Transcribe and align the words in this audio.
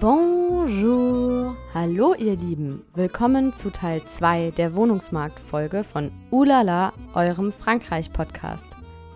Bonjour! 0.00 1.54
Hallo 1.74 2.14
ihr 2.14 2.36
Lieben! 2.36 2.82
Willkommen 2.94 3.52
zu 3.52 3.70
Teil 3.70 4.02
2 4.04 4.52
der 4.52 4.74
Wohnungsmarkt-Folge 4.74 5.84
von 5.84 6.10
Ulala, 6.30 6.94
eurem 7.14 7.52
Frankreich-Podcast. 7.52 8.64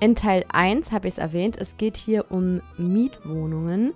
In 0.00 0.14
Teil 0.14 0.44
1 0.50 0.92
habe 0.92 1.08
ich 1.08 1.14
es 1.14 1.18
erwähnt, 1.18 1.56
es 1.56 1.78
geht 1.78 1.96
hier 1.96 2.30
um 2.30 2.60
Mietwohnungen. 2.76 3.94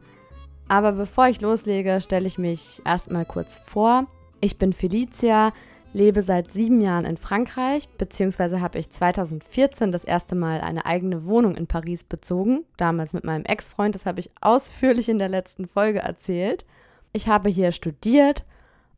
Aber 0.69 0.93
bevor 0.93 1.29
ich 1.29 1.43
loslege, 1.43 2.01
stelle 2.01 2.27
ich 2.27 2.39
mich 2.39 2.81
erstmal 2.87 3.27
kurz 3.27 3.59
vor. 3.67 4.07
Ich 4.41 4.59
bin 4.59 4.73
Felicia, 4.73 5.53
lebe 5.93 6.23
seit 6.23 6.53
sieben 6.53 6.81
Jahren 6.81 7.05
in 7.05 7.17
Frankreich, 7.17 7.89
beziehungsweise 7.99 8.61
habe 8.61 8.79
ich 8.79 8.91
2014 8.91 9.93
das 9.93 10.05
erste 10.05 10.35
Mal 10.35 10.61
eine 10.61 10.87
eigene 10.87 11.27
Wohnung 11.27 11.55
in 11.55 11.67
Paris 11.67 12.05
bezogen, 12.05 12.65
damals 12.77 13.13
mit 13.13 13.25
meinem 13.25 13.45
Ex-Freund, 13.45 13.95
das 13.95 14.07
habe 14.07 14.21
ich 14.21 14.31
ausführlich 14.41 15.09
in 15.09 15.19
der 15.19 15.29
letzten 15.29 15.67
Folge 15.67 15.99
erzählt. 16.01 16.65
Ich 17.13 17.29
habe 17.29 17.51
hier 17.51 17.73
studiert 17.73 18.45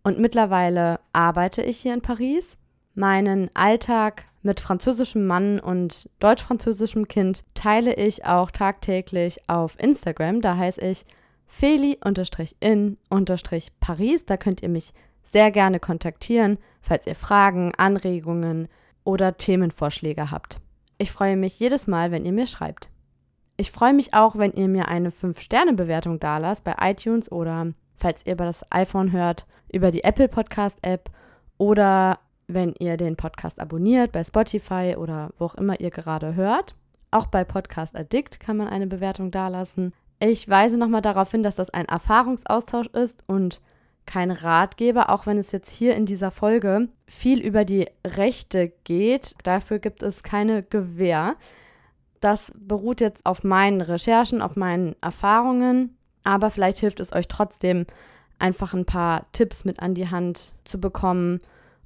und 0.03 0.19
mittlerweile 0.19 1.01
arbeite 1.13 1.63
ich 1.63 1.79
hier 1.79 1.95
in 1.95 2.03
Paris. 2.03 2.59
Meinen 2.95 3.51
Alltag 3.55 4.27
mit 4.43 4.61
französischem 4.61 5.27
Mann 5.27 5.59
und 5.59 6.09
deutsch-französischem 6.21 7.09
Kind 7.09 7.43
teile 7.55 7.95
ich 7.95 8.25
auch 8.25 8.53
tagtäglich 8.53 9.41
auf 9.49 9.77
Instagram. 9.81 10.43
Da 10.43 10.57
heiße 10.57 10.81
ich 10.83 11.05
feli-in-paris. 11.47 12.27
Da 14.27 14.37
könnt 14.37 14.63
ihr 14.63 14.69
mich 14.69 14.93
sehr 15.25 15.51
gerne 15.51 15.81
kontaktieren, 15.81 16.59
falls 16.85 17.07
ihr 17.07 17.15
Fragen, 17.15 17.73
Anregungen 17.77 18.69
oder 19.03 19.37
Themenvorschläge 19.37 20.31
habt. 20.31 20.61
Ich 20.99 21.11
freue 21.11 21.37
mich 21.37 21.59
jedes 21.59 21.87
Mal, 21.87 22.11
wenn 22.13 22.25
ihr 22.25 22.33
mir 22.33 22.47
schreibt. 22.47 22.89
Ich 23.57 23.71
freue 23.71 23.93
mich 23.93 24.15
auch, 24.15 24.37
wenn 24.37 24.53
ihr 24.53 24.69
mir 24.69 24.89
eine 24.89 25.11
5-Sterne-Bewertung 25.11 26.19
dalasst 26.21 26.65
bei 26.65 26.75
iTunes 26.81 27.31
oder, 27.31 27.73
falls 27.97 28.27
ihr 28.27 28.35
über 28.35 28.45
das 28.45 28.65
iPhone 28.71 29.13
hört, 29.13 29.47
über 29.73 29.91
die 29.91 30.05
Apple 30.05 30.29
Podcast 30.29 30.79
App 30.83 31.11
oder 31.57 32.19
wenn 32.47 32.75
ihr 32.79 32.97
den 32.97 33.17
Podcast 33.17 33.61
abonniert 33.61 34.13
bei 34.13 34.23
Spotify 34.23 34.97
oder 34.99 35.31
wo 35.39 35.47
auch 35.47 35.55
immer 35.55 35.81
ihr 35.81 35.91
gerade 35.91 36.35
hört. 36.35 36.75
Auch 37.11 37.27
bei 37.27 37.45
Podcast 37.45 37.97
Addict 37.97 38.41
kann 38.41 38.57
man 38.57 38.69
eine 38.69 38.87
Bewertung 38.87 39.31
dalassen. 39.31 39.93
Ich 40.19 40.49
weise 40.49 40.77
nochmal 40.79 41.03
darauf 41.03 41.31
hin, 41.31 41.43
dass 41.43 41.55
das 41.55 41.71
ein 41.71 41.87
Erfahrungsaustausch 41.87 42.89
ist 42.89 43.23
und 43.27 43.61
kein 44.07 44.31
Ratgeber, 44.31 45.11
auch 45.11 45.27
wenn 45.27 45.39
es 45.39 45.53
jetzt 45.53 45.71
hier 45.71 45.95
in 45.97 46.07
dieser 46.07 46.31
Folge 46.31 46.89
viel 47.07 47.41
über 47.41 47.65
die 47.65 47.89
Rechte 48.05 48.73
geht. 48.85 49.35
Dafür 49.43 49.79
gibt 49.79 50.03
es 50.03 50.23
keine 50.23 50.63
Gewähr. 50.63 51.37
Das 52.21 52.53
beruht 52.57 53.01
jetzt 53.01 53.25
auf 53.27 53.45
meinen 53.45 53.81
Recherchen, 53.81 54.41
auf 54.41 54.57
meinen 54.57 54.97
Erfahrungen, 55.01 55.97
aber 56.23 56.51
vielleicht 56.51 56.79
hilft 56.79 57.01
es 57.01 57.13
euch 57.13 57.29
trotzdem, 57.29 57.87
einfach 58.39 58.75
ein 58.75 58.85
paar 58.85 59.27
Tipps 59.33 59.65
mit 59.65 59.81
an 59.81 59.95
die 59.95 60.09
Hand 60.09 60.53
zu 60.65 60.81
bekommen 60.81 61.41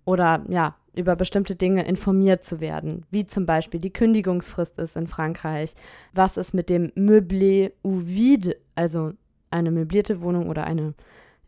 oder 0.05 0.43
ja, 0.49 0.75
über 0.95 1.17
bestimmte 1.17 1.55
Dinge 1.55 1.87
informiert 1.87 2.45
zu 2.45 2.61
werden, 2.61 3.05
wie 3.11 3.27
zum 3.27 3.47
Beispiel 3.47 3.81
die 3.81 3.93
Kündigungsfrist 3.93 4.79
ist 4.79 4.97
in 4.97 5.07
Frankreich, 5.07 5.75
was 6.13 6.37
es 6.37 6.53
mit 6.53 6.71
dem 6.71 6.91
Meublé 6.97 7.73
ou 7.83 8.01
vide, 8.07 8.57
also 8.75 9.13
eine 9.51 9.71
möblierte 9.71 10.21
Wohnung 10.21 10.49
oder 10.49 10.65
eine 10.65 10.95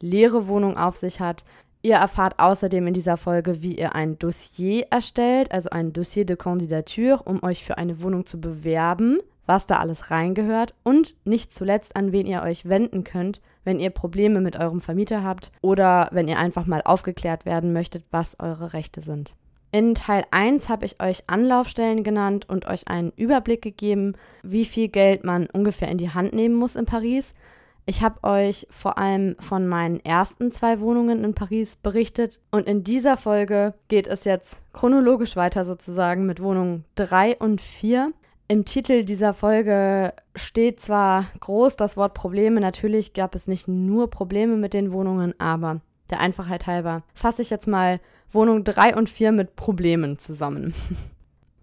leere 0.01 0.49
Wohnung 0.49 0.77
auf 0.77 0.97
sich 0.97 1.21
hat. 1.21 1.45
Ihr 1.83 1.97
erfahrt 1.97 2.39
außerdem 2.39 2.89
in 2.89 2.95
dieser 2.95 3.17
Folge, 3.17 3.63
wie 3.63 3.75
ihr 3.75 3.95
ein 3.95 4.19
Dossier 4.19 4.87
erstellt, 4.91 5.51
also 5.51 5.71
ein 5.71 5.93
Dossier 5.93 6.27
de 6.27 6.37
Candidature, 6.37 7.23
um 7.25 7.43
euch 7.43 7.65
für 7.65 7.79
eine 7.79 8.03
Wohnung 8.03 8.27
zu 8.27 8.39
bewerben, 8.39 9.19
was 9.47 9.67
da 9.67 9.79
alles 9.79 10.11
reingehört 10.11 10.75
und 10.85 11.17
nicht 11.25 11.55
zuletzt, 11.55 11.97
an 11.97 12.13
wen 12.13 12.27
ihr 12.27 12.43
euch 12.43 12.69
wenden 12.69 13.03
könnt, 13.03 13.41
wenn 13.65 13.81
ihr 13.81 13.91
Probleme 13.91 14.41
mit 14.41 14.57
eurem 14.57 14.81
Vermieter 14.81 15.25
habt 15.25 15.53
oder 15.63 16.09
wenn 16.13 16.29
ihr 16.29 16.39
einfach 16.39 16.67
mal 16.67 16.83
aufgeklärt 16.85 17.47
werden 17.47 17.73
möchtet, 17.73 18.05
was 18.11 18.39
eure 18.39 18.75
Rechte 18.75 19.01
sind. 19.01 19.35
In 19.73 19.95
Teil 19.95 20.25
1 20.33 20.69
habe 20.69 20.85
ich 20.85 21.01
euch 21.01 21.23
Anlaufstellen 21.29 22.03
genannt 22.03 22.49
und 22.49 22.67
euch 22.67 22.89
einen 22.89 23.13
Überblick 23.15 23.63
gegeben, 23.63 24.15
wie 24.43 24.65
viel 24.65 24.89
Geld 24.89 25.23
man 25.23 25.47
ungefähr 25.47 25.89
in 25.89 25.99
die 25.99 26.11
Hand 26.11 26.35
nehmen 26.35 26.57
muss 26.57 26.75
in 26.75 26.87
Paris. 26.87 27.35
Ich 27.91 28.03
habe 28.03 28.23
euch 28.23 28.69
vor 28.71 28.99
allem 28.99 29.35
von 29.41 29.67
meinen 29.67 29.99
ersten 30.05 30.53
zwei 30.53 30.79
Wohnungen 30.79 31.25
in 31.25 31.35
Paris 31.35 31.75
berichtet 31.75 32.41
und 32.53 32.69
in 32.69 32.85
dieser 32.85 33.17
Folge 33.17 33.75
geht 33.89 34.07
es 34.07 34.23
jetzt 34.23 34.63
chronologisch 34.73 35.35
weiter 35.35 35.65
sozusagen 35.65 36.25
mit 36.25 36.41
Wohnungen 36.41 36.85
3 36.95 37.39
und 37.39 37.61
4. 37.61 38.13
Im 38.47 38.65
Titel 38.65 39.03
dieser 39.03 39.35
Folge 39.35 40.13
steht 40.37 40.79
zwar 40.79 41.25
groß 41.41 41.75
das 41.75 41.97
Wort 41.97 42.15
Probleme, 42.15 42.61
natürlich 42.61 43.13
gab 43.13 43.35
es 43.35 43.49
nicht 43.49 43.67
nur 43.67 44.09
Probleme 44.09 44.55
mit 44.55 44.73
den 44.73 44.93
Wohnungen, 44.93 45.35
aber 45.41 45.81
der 46.11 46.21
Einfachheit 46.21 46.69
halber 46.69 47.03
fasse 47.13 47.43
ich 47.43 47.51
jetzt 47.51 47.67
mal 47.67 47.99
Wohnung 48.31 48.63
3 48.63 48.95
und 48.95 49.11
4 49.11 49.33
mit 49.33 49.57
Problemen 49.57 50.17
zusammen. 50.17 50.75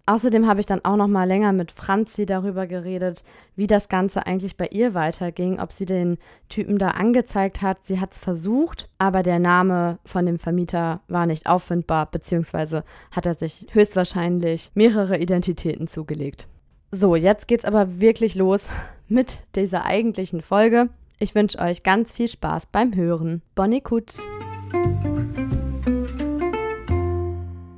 Außerdem 0.08 0.46
habe 0.46 0.60
ich 0.60 0.64
dann 0.64 0.82
auch 0.86 0.96
noch 0.96 1.06
mal 1.06 1.28
länger 1.28 1.52
mit 1.52 1.70
Franzi 1.70 2.24
darüber 2.24 2.66
geredet, 2.66 3.24
wie 3.56 3.66
das 3.66 3.90
Ganze 3.90 4.24
eigentlich 4.24 4.56
bei 4.56 4.66
ihr 4.68 4.94
weiterging, 4.94 5.60
ob 5.60 5.70
sie 5.70 5.84
den 5.84 6.16
Typen 6.48 6.78
da 6.78 6.92
angezeigt 6.92 7.60
hat. 7.60 7.84
Sie 7.84 8.00
hat 8.00 8.14
es 8.14 8.18
versucht, 8.18 8.88
aber 8.96 9.22
der 9.22 9.38
Name 9.38 9.98
von 10.06 10.24
dem 10.24 10.38
Vermieter 10.38 11.02
war 11.08 11.26
nicht 11.26 11.46
auffindbar, 11.46 12.10
beziehungsweise 12.10 12.84
hat 13.10 13.26
er 13.26 13.34
sich 13.34 13.66
höchstwahrscheinlich 13.72 14.70
mehrere 14.72 15.18
Identitäten 15.18 15.88
zugelegt. 15.88 16.48
So, 16.90 17.14
jetzt 17.14 17.46
geht's 17.46 17.66
aber 17.66 18.00
wirklich 18.00 18.34
los 18.34 18.66
mit 19.08 19.40
dieser 19.56 19.84
eigentlichen 19.84 20.40
Folge. 20.40 20.88
Ich 21.18 21.34
wünsche 21.34 21.58
euch 21.58 21.82
ganz 21.82 22.12
viel 22.12 22.28
Spaß 22.28 22.68
beim 22.72 22.94
Hören. 22.94 23.42
Bonne 23.54 23.82
écoute! 23.82 24.16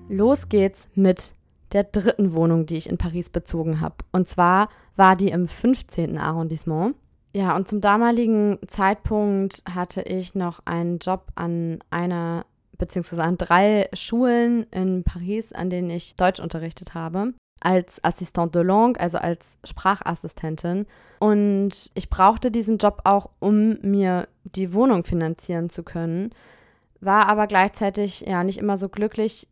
Los 0.09 0.49
geht's 0.49 0.87
mit 0.95 1.35
der 1.73 1.85
dritten 1.85 2.35
Wohnung, 2.35 2.67
die 2.67 2.77
ich 2.77 2.89
in 2.89 2.99
Paris 2.99 3.31
bezogen 3.31 3.81
habe. 3.81 3.97
Und 4.13 4.29
zwar 4.29 4.69
war 4.97 5.17
die 5.17 5.29
im 5.29 5.49
15. 5.49 6.19
Arrondissement. 6.19 6.95
Ja, 7.33 7.55
und 7.55 7.69
zum 7.69 7.81
damaligen 7.81 8.59
Zeitpunkt 8.67 9.63
hatte 9.69 10.03
ich 10.03 10.35
noch 10.35 10.61
einen 10.65 10.99
Job 10.99 11.29
an 11.37 11.79
einer 11.91 12.45
beziehungsweise 12.81 13.23
an 13.23 13.39
drei 13.39 13.89
Schulen 13.93 14.67
in 14.73 15.05
Paris, 15.05 15.53
an 15.53 15.71
denen 15.71 15.91
ich 15.91 16.17
Deutsch 16.17 16.41
unterrichtet 16.41 16.95
habe, 16.95 17.35
als 17.61 18.03
Assistante 18.03 18.61
de 18.61 18.67
Langue, 18.67 18.99
also 18.99 19.19
als 19.19 19.59
Sprachassistentin. 19.63 20.87
Und 21.21 21.91
ich 21.95 22.11
brauchte 22.11 22.51
diesen 22.51 22.79
Job 22.79 23.03
auch, 23.05 23.31
um 23.39 23.79
mir 23.83 24.27
die 24.45 24.73
Wohnung 24.73 25.05
finanzieren 25.05 25.69
zu 25.69 25.85
können, 25.85 26.31
war 27.01 27.29
aber 27.29 27.47
gleichzeitig 27.47 28.23
ja 28.23 28.43
nicht 28.43 28.59
immer 28.59 28.77
so 28.77 28.89
glücklich 28.89 29.47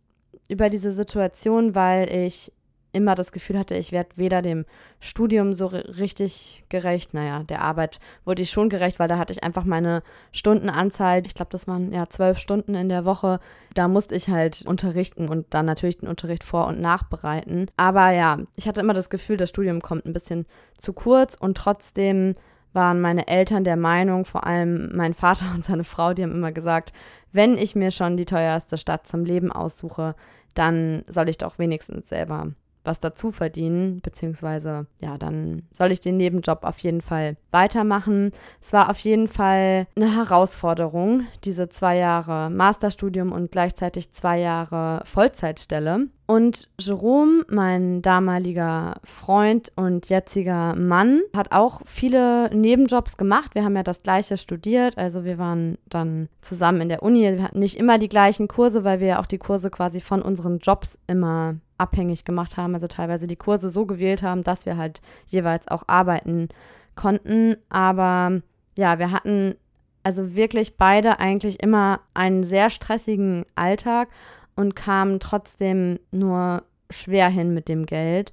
über 0.48 0.70
diese 0.70 0.92
Situation, 0.92 1.74
weil 1.74 2.10
ich 2.10 2.52
immer 2.92 3.14
das 3.14 3.32
Gefühl 3.32 3.58
hatte, 3.58 3.76
ich 3.76 3.92
werde 3.92 4.10
weder 4.16 4.42
dem 4.42 4.64
Studium 4.98 5.54
so 5.54 5.66
richtig 5.66 6.64
gerecht, 6.68 7.12
naja, 7.12 7.42
der 7.44 7.62
Arbeit 7.62 8.00
wurde 8.24 8.42
ich 8.42 8.50
schon 8.50 8.70
gerecht, 8.70 8.98
weil 8.98 9.08
da 9.08 9.18
hatte 9.18 9.32
ich 9.32 9.44
einfach 9.44 9.64
meine 9.64 10.02
Stundenanzahl, 10.32 11.24
ich 11.26 11.34
glaube, 11.34 11.50
das 11.52 11.68
waren 11.68 11.92
ja 11.92 12.08
zwölf 12.08 12.38
Stunden 12.38 12.74
in 12.74 12.88
der 12.88 13.04
Woche, 13.04 13.40
da 13.74 13.88
musste 13.88 14.14
ich 14.14 14.28
halt 14.28 14.64
unterrichten 14.66 15.28
und 15.28 15.46
dann 15.50 15.66
natürlich 15.66 15.98
den 15.98 16.08
Unterricht 16.08 16.44
vor- 16.44 16.66
und 16.66 16.80
nachbereiten. 16.80 17.66
Aber 17.76 18.10
ja, 18.10 18.38
ich 18.56 18.66
hatte 18.66 18.80
immer 18.80 18.94
das 18.94 19.10
Gefühl, 19.10 19.36
das 19.36 19.50
Studium 19.50 19.82
kommt 19.82 20.06
ein 20.06 20.14
bisschen 20.14 20.46
zu 20.78 20.92
kurz 20.92 21.34
und 21.34 21.56
trotzdem 21.58 22.34
waren 22.72 23.00
meine 23.00 23.28
Eltern 23.28 23.64
der 23.64 23.76
Meinung, 23.76 24.24
vor 24.24 24.46
allem 24.46 24.90
mein 24.94 25.14
Vater 25.14 25.46
und 25.54 25.64
seine 25.64 25.84
Frau, 25.84 26.14
die 26.14 26.22
haben 26.22 26.32
immer 26.32 26.52
gesagt, 26.52 26.92
wenn 27.32 27.58
ich 27.58 27.74
mir 27.74 27.90
schon 27.90 28.16
die 28.16 28.24
teuerste 28.24 28.78
Stadt 28.78 29.06
zum 29.06 29.24
Leben 29.24 29.52
aussuche, 29.52 30.14
dann 30.58 31.04
soll 31.06 31.28
ich 31.28 31.38
doch 31.38 31.58
wenigstens 31.58 32.08
selber 32.08 32.52
was 32.88 32.98
dazu 32.98 33.30
verdienen, 33.30 34.00
beziehungsweise 34.02 34.86
ja, 35.00 35.16
dann 35.18 35.62
soll 35.72 35.92
ich 35.92 36.00
den 36.00 36.16
Nebenjob 36.16 36.64
auf 36.64 36.78
jeden 36.80 37.02
Fall 37.02 37.36
weitermachen. 37.52 38.32
Es 38.60 38.72
war 38.72 38.90
auf 38.90 38.98
jeden 38.98 39.28
Fall 39.28 39.86
eine 39.94 40.16
Herausforderung, 40.16 41.26
diese 41.44 41.68
zwei 41.68 41.98
Jahre 41.98 42.50
Masterstudium 42.50 43.30
und 43.30 43.52
gleichzeitig 43.52 44.12
zwei 44.12 44.40
Jahre 44.40 45.02
Vollzeitstelle. 45.04 46.08
Und 46.30 46.68
Jerome, 46.78 47.46
mein 47.48 48.02
damaliger 48.02 48.96
Freund 49.02 49.72
und 49.76 50.10
jetziger 50.10 50.74
Mann, 50.74 51.22
hat 51.34 51.52
auch 51.52 51.80
viele 51.86 52.54
Nebenjobs 52.54 53.16
gemacht. 53.16 53.54
Wir 53.54 53.64
haben 53.64 53.76
ja 53.76 53.82
das 53.82 54.02
gleiche 54.02 54.36
studiert, 54.36 54.98
also 54.98 55.24
wir 55.24 55.38
waren 55.38 55.78
dann 55.88 56.28
zusammen 56.42 56.82
in 56.82 56.90
der 56.90 57.02
Uni. 57.02 57.22
Wir 57.22 57.42
hatten 57.42 57.60
nicht 57.60 57.78
immer 57.78 57.98
die 57.98 58.10
gleichen 58.10 58.46
Kurse, 58.46 58.84
weil 58.84 59.00
wir 59.00 59.06
ja 59.06 59.20
auch 59.20 59.26
die 59.26 59.38
Kurse 59.38 59.70
quasi 59.70 60.02
von 60.02 60.20
unseren 60.20 60.58
Jobs 60.58 60.98
immer 61.06 61.56
abhängig 61.78 62.24
gemacht 62.24 62.56
haben, 62.56 62.74
also 62.74 62.86
teilweise 62.86 63.26
die 63.26 63.36
Kurse 63.36 63.70
so 63.70 63.86
gewählt 63.86 64.22
haben, 64.22 64.42
dass 64.42 64.66
wir 64.66 64.76
halt 64.76 65.00
jeweils 65.26 65.68
auch 65.68 65.84
arbeiten 65.86 66.48
konnten. 66.94 67.56
Aber 67.68 68.42
ja, 68.76 68.98
wir 68.98 69.10
hatten 69.10 69.54
also 70.02 70.34
wirklich 70.34 70.76
beide 70.76 71.18
eigentlich 71.20 71.62
immer 71.62 72.00
einen 72.14 72.44
sehr 72.44 72.70
stressigen 72.70 73.44
Alltag 73.54 74.08
und 74.56 74.74
kamen 74.74 75.20
trotzdem 75.20 75.98
nur 76.10 76.64
schwer 76.90 77.28
hin 77.28 77.54
mit 77.54 77.68
dem 77.68 77.86
Geld. 77.86 78.32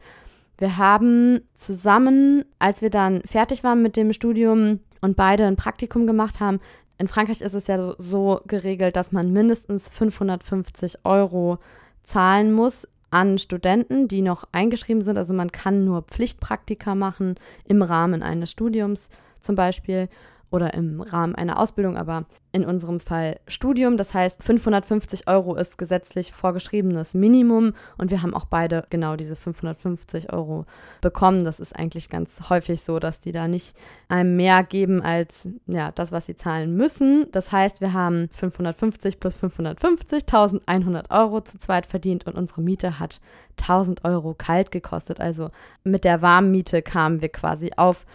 Wir 0.58 0.78
haben 0.78 1.42
zusammen, 1.54 2.46
als 2.60 2.82
wir 2.82 2.90
dann 2.90 3.22
fertig 3.24 3.64
waren 3.64 3.82
mit 3.82 3.98
dem 3.98 4.14
Studium 4.14 4.80
und 5.02 5.16
beide 5.18 5.46
ein 5.46 5.58
Praktikum 5.58 6.08
gemacht 6.08 6.40
haben, 6.40 6.60
in 6.98 7.08
Frankreich 7.08 7.42
ist 7.42 7.56
es 7.56 7.68
ja 7.68 7.94
so 7.98 8.40
geregelt, 8.48 8.96
dass 8.96 9.12
man 9.12 9.34
mindestens 9.34 9.90
550 9.90 11.00
Euro 11.04 11.60
zahlen 12.04 12.54
muss 12.54 12.88
an 13.16 13.38
Studenten, 13.38 14.10
die 14.10 14.22
noch 14.22 14.44
eingeschrieben 14.52 15.02
sind. 15.02 15.18
Also 15.18 15.34
man 15.34 15.54
kann 15.54 15.86
nur 15.86 16.02
Pflichtpraktika 16.02 16.96
machen 16.96 17.36
im 17.64 17.82
Rahmen 17.82 18.22
eines 18.22 18.52
Studiums 18.52 19.08
zum 19.40 19.56
Beispiel 19.56 20.10
oder 20.56 20.74
im 20.74 21.02
Rahmen 21.02 21.36
einer 21.36 21.60
Ausbildung, 21.60 21.98
aber 21.98 22.24
in 22.54 22.64
unserem 22.64 23.02
Fall 23.02 23.42
Studium. 23.48 23.98
Das 23.98 24.14
heißt, 24.14 24.42
550 24.42 25.28
Euro 25.28 25.56
ist 25.56 25.78
gesetzlich 25.78 26.32
vorgeschriebenes 26.32 27.14
Minimum 27.14 27.74
und 27.98 28.12
wir 28.12 28.22
haben 28.22 28.34
auch 28.34 28.46
beide 28.46 28.86
genau 28.90 29.18
diese 29.18 29.36
550 29.36 30.32
Euro 30.32 30.66
bekommen. 31.02 31.44
Das 31.44 31.60
ist 31.60 31.76
eigentlich 31.76 32.10
ganz 32.10 32.50
häufig 32.50 32.82
so, 32.82 33.00
dass 33.00 33.20
die 33.20 33.34
da 33.34 33.50
nicht 33.50 33.76
einem 34.08 34.38
mehr 34.38 34.64
geben 34.64 35.02
als 35.02 35.50
ja, 35.68 35.92
das, 35.92 36.14
was 36.14 36.28
sie 36.28 36.38
zahlen 36.38 36.74
müssen. 36.78 37.28
Das 37.34 37.52
heißt, 37.52 37.82
wir 37.82 37.92
haben 37.92 38.30
550 38.32 39.20
plus 39.20 39.36
550, 39.36 40.24
1100 40.24 41.12
Euro 41.12 41.42
zu 41.42 41.60
zweit 41.60 41.86
verdient 41.86 42.26
und 42.26 42.36
unsere 42.36 42.62
Miete 42.62 43.00
hat 43.00 43.20
1000 43.60 44.06
Euro 44.06 44.34
kalt 44.34 44.72
gekostet. 44.72 45.20
Also 45.20 45.50
mit 45.84 46.06
der 46.06 46.22
Warmmiete 46.22 46.82
kamen 46.82 47.20
wir 47.20 47.30
quasi 47.30 47.72
auf 47.76 48.06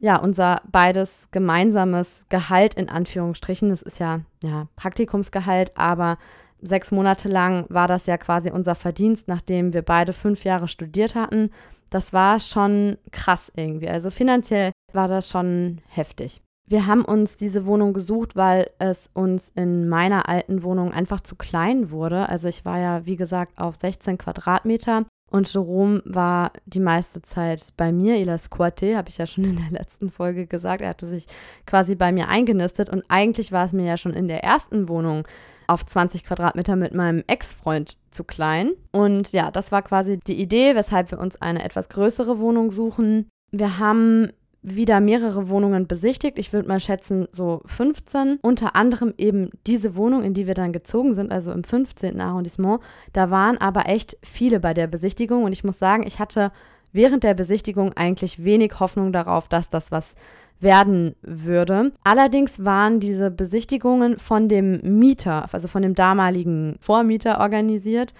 ja, 0.00 0.16
unser 0.16 0.62
beides 0.70 1.28
gemeinsames 1.30 2.24
Gehalt 2.30 2.74
in 2.74 2.88
Anführungsstrichen. 2.88 3.70
Es 3.70 3.82
ist 3.82 3.98
ja, 3.98 4.20
ja 4.42 4.66
Praktikumsgehalt, 4.76 5.72
aber 5.76 6.18
sechs 6.60 6.90
Monate 6.90 7.28
lang 7.28 7.66
war 7.68 7.86
das 7.86 8.06
ja 8.06 8.16
quasi 8.18 8.50
unser 8.50 8.74
Verdienst, 8.74 9.28
nachdem 9.28 9.72
wir 9.72 9.82
beide 9.82 10.12
fünf 10.12 10.44
Jahre 10.44 10.68
studiert 10.68 11.14
hatten. 11.14 11.50
Das 11.90 12.12
war 12.12 12.40
schon 12.40 12.98
krass 13.12 13.52
irgendwie. 13.54 13.88
Also 13.88 14.10
finanziell 14.10 14.72
war 14.92 15.08
das 15.08 15.28
schon 15.28 15.80
heftig. 15.88 16.40
Wir 16.66 16.86
haben 16.86 17.04
uns 17.04 17.36
diese 17.36 17.66
Wohnung 17.66 17.92
gesucht, 17.92 18.36
weil 18.36 18.70
es 18.78 19.10
uns 19.12 19.50
in 19.56 19.88
meiner 19.88 20.28
alten 20.28 20.62
Wohnung 20.62 20.92
einfach 20.92 21.20
zu 21.20 21.34
klein 21.34 21.90
wurde. 21.90 22.28
Also 22.28 22.46
ich 22.46 22.64
war 22.64 22.78
ja, 22.78 23.06
wie 23.06 23.16
gesagt, 23.16 23.58
auf 23.58 23.74
16 23.76 24.18
Quadratmeter 24.18 25.04
und 25.30 25.52
Jerome 25.52 26.02
war 26.04 26.52
die 26.66 26.80
meiste 26.80 27.22
Zeit 27.22 27.72
bei 27.76 27.92
mir. 27.92 28.16
Il 28.16 28.28
a 28.28 28.34
squatté, 28.34 28.96
habe 28.96 29.08
ich 29.08 29.18
ja 29.18 29.26
schon 29.26 29.44
in 29.44 29.56
der 29.56 29.70
letzten 29.70 30.10
Folge 30.10 30.46
gesagt. 30.46 30.82
Er 30.82 30.88
hatte 30.88 31.06
sich 31.06 31.26
quasi 31.66 31.94
bei 31.94 32.10
mir 32.10 32.28
eingenistet. 32.28 32.90
Und 32.90 33.04
eigentlich 33.08 33.52
war 33.52 33.64
es 33.64 33.72
mir 33.72 33.86
ja 33.86 33.96
schon 33.96 34.12
in 34.12 34.26
der 34.26 34.42
ersten 34.42 34.88
Wohnung 34.88 35.26
auf 35.68 35.86
20 35.86 36.24
Quadratmeter 36.24 36.74
mit 36.74 36.94
meinem 36.94 37.22
Ex-Freund 37.28 37.96
zu 38.10 38.24
klein. 38.24 38.72
Und 38.90 39.30
ja, 39.30 39.52
das 39.52 39.70
war 39.70 39.82
quasi 39.82 40.18
die 40.18 40.40
Idee, 40.40 40.74
weshalb 40.74 41.12
wir 41.12 41.20
uns 41.20 41.40
eine 41.40 41.64
etwas 41.64 41.88
größere 41.88 42.40
Wohnung 42.40 42.72
suchen. 42.72 43.28
Wir 43.52 43.78
haben 43.78 44.32
wieder 44.62 45.00
mehrere 45.00 45.48
Wohnungen 45.48 45.86
besichtigt. 45.86 46.38
Ich 46.38 46.52
würde 46.52 46.68
mal 46.68 46.80
schätzen, 46.80 47.28
so 47.32 47.62
15. 47.66 48.38
Unter 48.42 48.76
anderem 48.76 49.14
eben 49.16 49.50
diese 49.66 49.94
Wohnung, 49.96 50.22
in 50.22 50.34
die 50.34 50.46
wir 50.46 50.54
dann 50.54 50.72
gezogen 50.72 51.14
sind, 51.14 51.32
also 51.32 51.52
im 51.52 51.64
15. 51.64 52.20
Arrondissement. 52.20 52.80
Da 53.12 53.30
waren 53.30 53.58
aber 53.58 53.88
echt 53.88 54.18
viele 54.22 54.60
bei 54.60 54.74
der 54.74 54.86
Besichtigung 54.86 55.44
und 55.44 55.52
ich 55.52 55.64
muss 55.64 55.78
sagen, 55.78 56.06
ich 56.06 56.18
hatte 56.18 56.52
während 56.92 57.24
der 57.24 57.34
Besichtigung 57.34 57.92
eigentlich 57.94 58.44
wenig 58.44 58.80
Hoffnung 58.80 59.12
darauf, 59.12 59.48
dass 59.48 59.70
das 59.70 59.90
was 59.90 60.14
werden 60.60 61.14
würde. 61.22 61.92
Allerdings 62.04 62.62
waren 62.62 63.00
diese 63.00 63.30
Besichtigungen 63.30 64.18
von 64.18 64.48
dem 64.48 64.80
Mieter, 64.82 65.46
also 65.52 65.68
von 65.68 65.82
dem 65.82 65.94
damaligen 65.94 66.76
Vormieter 66.80 67.40
organisiert. 67.40 68.12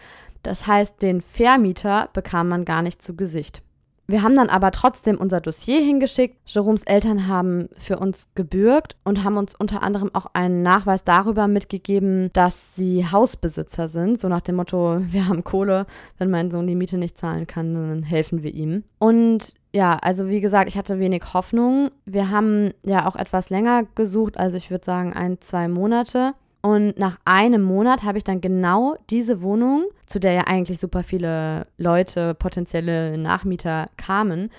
Das 0.43 0.67
heißt, 0.67 1.03
den 1.03 1.21
Vermieter 1.21 2.09
bekam 2.15 2.49
man 2.49 2.65
gar 2.65 2.81
nicht 2.81 3.03
zu 3.03 3.15
Gesicht. 3.15 3.63
Wir 4.11 4.23
haben 4.23 4.35
dann 4.35 4.49
aber 4.49 4.73
trotzdem 4.73 5.17
unser 5.19 5.41
Dossier 5.41 5.81
hingeschickt. 5.81 6.37
Jeroms 6.47 6.83
Eltern 6.83 7.29
haben 7.29 7.69
für 7.79 7.99
uns 7.99 8.29
gebürgt 8.35 8.97
und 9.05 9.23
haben 9.23 9.37
uns 9.37 9.55
unter 9.55 9.83
anderem 9.83 10.11
auch 10.15 10.27
einen 10.33 10.63
Nachweis 10.63 11.05
darüber 11.05 11.47
mitgegeben, 11.47 12.31
dass 12.33 12.75
sie 12.75 13.07
Hausbesitzer 13.07 13.89
sind. 13.89 14.21
So 14.21 14.29
nach 14.29 14.41
dem 14.41 14.57
Motto, 14.57 14.99
wir 15.11 15.29
haben 15.29 15.45
Kohle, 15.45 15.87
wenn 16.19 16.31
mein 16.31 16.51
Sohn 16.51 16.67
die 16.67 16.75
Miete 16.75 16.99
nicht 16.99 17.19
zahlen 17.19 17.47
kann, 17.47 17.75
dann 17.75 18.03
helfen 18.03 18.43
wir 18.43 18.53
ihm. 18.53 18.83
Und 18.99 19.55
ja, 19.73 19.97
also 19.97 20.29
wie 20.29 20.41
gesagt, 20.41 20.69
ich 20.69 20.77
hatte 20.77 20.99
wenig 20.99 21.33
Hoffnung. 21.33 21.91
Wir 22.05 22.31
haben 22.31 22.73
ja 22.83 23.07
auch 23.07 23.15
etwas 23.15 23.51
länger 23.51 23.85
gesucht, 23.95 24.37
also 24.37 24.57
ich 24.57 24.71
würde 24.71 24.85
sagen 24.85 25.13
ein, 25.13 25.41
zwei 25.41 25.69
Monate. 25.69 26.35
Und 26.63 26.99
nach 26.99 27.19
einem 27.25 27.63
Monat 27.63 28.03
habe 28.03 28.19
ich 28.19 28.25
dann 28.25 28.41
genau 28.41 28.97
diese 29.09 29.41
Wohnung, 29.41 29.85
zu 30.07 30.21
der 30.21 30.33
ja 30.33 30.43
eigentlich 30.43 30.79
super 30.79 31.03
viele 31.03 31.67
Leute, 31.79 32.35
potenzielle 32.35 33.17
Nachmieter 33.17 33.87
kamen, 33.97 34.51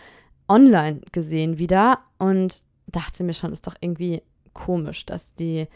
online 0.48 1.02
gesehen 1.12 1.60
wieder 1.60 2.00
und 2.18 2.64
dachte 2.88 3.24
mir 3.24 3.34
schon, 3.34 3.54
ist 3.54 3.68
doch 3.68 3.76
irgendwie 3.80 4.24
komisch, 4.54 5.06
dass 5.06 5.34
die 5.36 5.68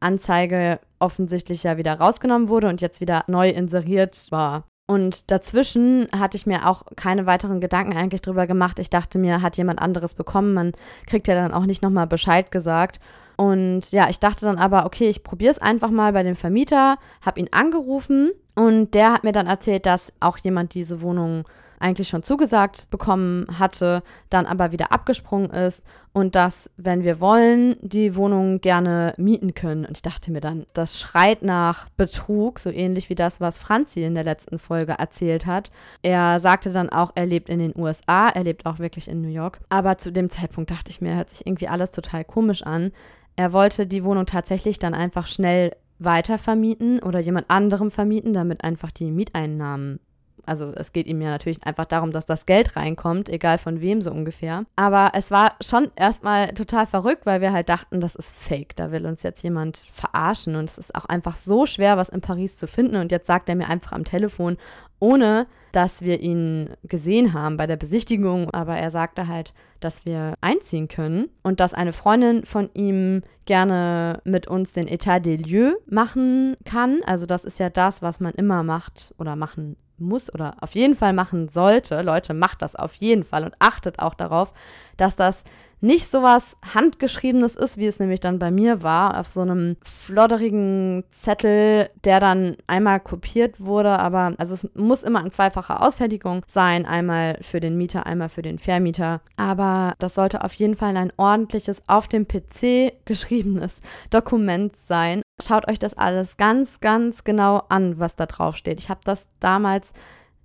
Anzeige 0.00 0.80
offensichtlich 0.98 1.62
ja 1.62 1.76
wieder 1.76 1.94
rausgenommen 1.94 2.48
wurde 2.48 2.68
und 2.68 2.80
jetzt 2.80 3.00
wieder 3.00 3.24
neu 3.26 3.50
inseriert 3.50 4.26
war. 4.30 4.64
Und 4.86 5.30
dazwischen 5.30 6.08
hatte 6.12 6.36
ich 6.36 6.46
mir 6.46 6.68
auch 6.68 6.82
keine 6.96 7.24
weiteren 7.24 7.60
Gedanken 7.60 7.96
eigentlich 7.96 8.20
drüber 8.20 8.46
gemacht. 8.46 8.78
Ich 8.78 8.90
dachte 8.90 9.18
mir, 9.18 9.40
hat 9.40 9.56
jemand 9.56 9.80
anderes 9.80 10.12
bekommen. 10.12 10.52
Man 10.52 10.72
kriegt 11.06 11.26
ja 11.26 11.34
dann 11.34 11.54
auch 11.54 11.64
nicht 11.64 11.82
nochmal 11.82 12.06
Bescheid 12.06 12.50
gesagt. 12.50 13.00
Und 13.36 13.90
ja, 13.90 14.08
ich 14.08 14.20
dachte 14.20 14.44
dann 14.44 14.58
aber, 14.58 14.86
okay, 14.86 15.08
ich 15.08 15.22
probiere 15.22 15.52
es 15.52 15.58
einfach 15.58 15.90
mal 15.90 16.12
bei 16.12 16.22
dem 16.22 16.36
Vermieter, 16.36 16.98
habe 17.24 17.40
ihn 17.40 17.48
angerufen 17.50 18.32
und 18.54 18.94
der 18.94 19.12
hat 19.12 19.24
mir 19.24 19.32
dann 19.32 19.46
erzählt, 19.46 19.86
dass 19.86 20.12
auch 20.20 20.38
jemand 20.38 20.74
diese 20.74 21.00
Wohnung 21.00 21.44
eigentlich 21.84 22.08
schon 22.08 22.22
zugesagt 22.22 22.88
bekommen 22.90 23.46
hatte, 23.58 24.02
dann 24.30 24.46
aber 24.46 24.72
wieder 24.72 24.90
abgesprungen 24.90 25.50
ist 25.50 25.82
und 26.12 26.34
dass, 26.34 26.70
wenn 26.76 27.04
wir 27.04 27.20
wollen, 27.20 27.76
die 27.82 28.16
Wohnung 28.16 28.60
gerne 28.60 29.12
mieten 29.18 29.52
können. 29.52 29.84
Und 29.84 29.98
ich 29.98 30.02
dachte 30.02 30.32
mir 30.32 30.40
dann, 30.40 30.64
das 30.72 30.98
schreit 30.98 31.42
nach 31.42 31.90
Betrug, 31.90 32.58
so 32.58 32.70
ähnlich 32.70 33.10
wie 33.10 33.14
das, 33.14 33.40
was 33.40 33.58
Franzi 33.58 34.02
in 34.02 34.14
der 34.14 34.24
letzten 34.24 34.58
Folge 34.58 34.92
erzählt 34.92 35.44
hat. 35.44 35.70
Er 36.02 36.40
sagte 36.40 36.72
dann 36.72 36.88
auch, 36.88 37.12
er 37.16 37.26
lebt 37.26 37.48
in 37.48 37.58
den 37.58 37.74
USA, 37.76 38.28
er 38.28 38.44
lebt 38.44 38.64
auch 38.64 38.78
wirklich 38.78 39.08
in 39.08 39.20
New 39.20 39.28
York. 39.28 39.60
Aber 39.68 39.98
zu 39.98 40.10
dem 40.10 40.30
Zeitpunkt 40.30 40.70
dachte 40.70 40.90
ich 40.90 41.00
mir, 41.00 41.16
hört 41.16 41.30
sich 41.30 41.46
irgendwie 41.46 41.68
alles 41.68 41.90
total 41.90 42.24
komisch 42.24 42.62
an. 42.62 42.92
Er 43.36 43.52
wollte 43.52 43.86
die 43.86 44.04
Wohnung 44.04 44.26
tatsächlich 44.26 44.78
dann 44.78 44.94
einfach 44.94 45.26
schnell 45.26 45.76
weiter 45.98 46.38
vermieten 46.38 47.00
oder 47.00 47.20
jemand 47.20 47.50
anderem 47.50 47.90
vermieten, 47.90 48.32
damit 48.32 48.64
einfach 48.64 48.90
die 48.90 49.10
Mieteinnahmen 49.10 50.00
also 50.46 50.72
es 50.74 50.92
geht 50.92 51.06
ihm 51.06 51.20
ja 51.20 51.30
natürlich 51.30 51.64
einfach 51.64 51.86
darum, 51.86 52.12
dass 52.12 52.26
das 52.26 52.46
Geld 52.46 52.76
reinkommt, 52.76 53.28
egal 53.28 53.58
von 53.58 53.80
wem 53.80 54.02
so 54.02 54.10
ungefähr. 54.10 54.64
Aber 54.76 55.12
es 55.14 55.30
war 55.30 55.56
schon 55.60 55.90
erstmal 55.96 56.54
total 56.54 56.86
verrückt, 56.86 57.26
weil 57.26 57.40
wir 57.40 57.52
halt 57.52 57.68
dachten, 57.68 58.00
das 58.00 58.14
ist 58.14 58.34
fake. 58.36 58.76
Da 58.76 58.92
will 58.92 59.06
uns 59.06 59.22
jetzt 59.22 59.42
jemand 59.42 59.78
verarschen. 59.92 60.56
Und 60.56 60.70
es 60.70 60.78
ist 60.78 60.94
auch 60.94 61.04
einfach 61.04 61.36
so 61.36 61.66
schwer, 61.66 61.96
was 61.96 62.08
in 62.08 62.20
Paris 62.20 62.56
zu 62.56 62.66
finden. 62.66 62.96
Und 62.96 63.12
jetzt 63.12 63.26
sagt 63.26 63.48
er 63.48 63.54
mir 63.54 63.68
einfach 63.68 63.92
am 63.92 64.04
Telefon, 64.04 64.56
ohne 64.98 65.46
dass 65.72 66.02
wir 66.02 66.20
ihn 66.20 66.70
gesehen 66.84 67.32
haben 67.32 67.56
bei 67.56 67.66
der 67.66 67.76
Besichtigung. 67.76 68.50
Aber 68.50 68.76
er 68.76 68.90
sagte 68.90 69.28
halt, 69.28 69.54
dass 69.80 70.06
wir 70.06 70.34
einziehen 70.40 70.88
können 70.88 71.28
und 71.42 71.60
dass 71.60 71.74
eine 71.74 71.92
Freundin 71.92 72.44
von 72.44 72.70
ihm 72.74 73.22
gerne 73.44 74.20
mit 74.24 74.46
uns 74.46 74.72
den 74.72 74.88
Etat 74.88 75.20
des 75.20 75.40
lieux 75.40 75.76
machen 75.86 76.56
kann. 76.64 77.00
Also 77.04 77.26
das 77.26 77.44
ist 77.44 77.58
ja 77.58 77.68
das, 77.68 78.00
was 78.00 78.20
man 78.20 78.32
immer 78.32 78.62
macht 78.62 79.14
oder 79.18 79.36
machen 79.36 79.76
muss 79.98 80.32
oder 80.32 80.56
auf 80.60 80.74
jeden 80.74 80.96
Fall 80.96 81.12
machen 81.12 81.48
sollte. 81.48 82.02
Leute, 82.02 82.34
macht 82.34 82.62
das 82.62 82.76
auf 82.76 82.94
jeden 82.96 83.24
Fall 83.24 83.44
und 83.44 83.54
achtet 83.58 83.98
auch 83.98 84.14
darauf, 84.14 84.52
dass 84.96 85.16
das 85.16 85.44
nicht 85.84 86.10
so 86.10 86.22
was 86.22 86.56
Handgeschriebenes 86.74 87.56
ist, 87.56 87.76
wie 87.76 87.86
es 87.86 88.00
nämlich 88.00 88.18
dann 88.18 88.38
bei 88.38 88.50
mir 88.50 88.82
war, 88.82 89.20
auf 89.20 89.28
so 89.28 89.42
einem 89.42 89.76
flodderigen 89.82 91.04
Zettel, 91.10 91.90
der 92.04 92.20
dann 92.20 92.56
einmal 92.66 93.00
kopiert 93.00 93.60
wurde. 93.60 93.98
Aber 93.98 94.32
also 94.38 94.54
es 94.54 94.66
muss 94.74 95.02
immer 95.02 95.22
in 95.22 95.30
zweifacher 95.30 95.82
Ausfertigung 95.82 96.42
sein, 96.48 96.86
einmal 96.86 97.36
für 97.42 97.60
den 97.60 97.76
Mieter, 97.76 98.06
einmal 98.06 98.30
für 98.30 98.40
den 98.40 98.58
Vermieter. 98.58 99.20
Aber 99.36 99.92
das 99.98 100.14
sollte 100.14 100.42
auf 100.42 100.54
jeden 100.54 100.74
Fall 100.74 100.96
ein 100.96 101.12
ordentliches, 101.18 101.82
auf 101.86 102.08
dem 102.08 102.26
PC 102.26 102.94
geschriebenes 103.04 103.82
Dokument 104.08 104.74
sein. 104.88 105.20
Schaut 105.44 105.68
euch 105.68 105.78
das 105.78 105.94
alles 105.94 106.36
ganz, 106.36 106.80
ganz 106.80 107.24
genau 107.24 107.62
an, 107.68 107.98
was 107.98 108.16
da 108.16 108.26
drauf 108.26 108.56
steht. 108.56 108.78
Ich 108.80 108.88
habe 108.88 109.00
das 109.04 109.26
damals 109.40 109.92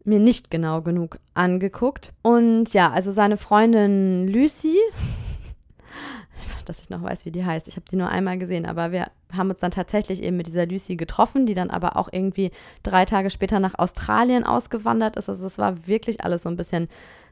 mir 0.04 0.20
nicht 0.20 0.52
genau 0.52 0.82
genug 0.82 1.20
angeguckt. 1.34 2.14
Und 2.22 2.74
ja, 2.74 2.92
also 2.92 3.12
seine 3.12 3.38
Freundin 3.38 4.28
Lucy, 4.28 4.78
dass 6.66 6.82
ich 6.82 6.90
noch 6.90 7.02
weiß, 7.02 7.26
wie 7.26 7.32
die 7.32 7.46
heißt. 7.46 7.68
Ich 7.68 7.76
habe 7.76 7.86
die 7.90 7.96
nur 7.96 8.10
einmal 8.10 8.38
gesehen, 8.38 8.66
aber 8.66 8.92
wir 8.92 9.08
haben 9.32 9.50
uns 9.50 9.60
dann 9.60 9.72
tatsächlich 9.72 10.22
eben 10.22 10.38
mit 10.38 10.48
dieser 10.48 10.66
Lucy 10.66 10.96
getroffen, 10.96 11.46
die 11.46 11.54
dann 11.54 11.70
aber 11.70 11.96
auch 11.96 12.10
irgendwie 12.12 12.52
drei 12.84 13.06
Tage 13.06 13.30
später 13.30 13.60
nach 13.60 13.78
Australien 13.78 14.44
ausgewandert 14.44 15.16
ist. 15.16 15.30
Also 15.30 15.48
es 15.48 15.58
war 15.58 15.88
wirklich 15.88 16.24
alles 16.24 16.44
so 16.44 16.50
ein 16.50 16.58
bisschen 16.58 16.90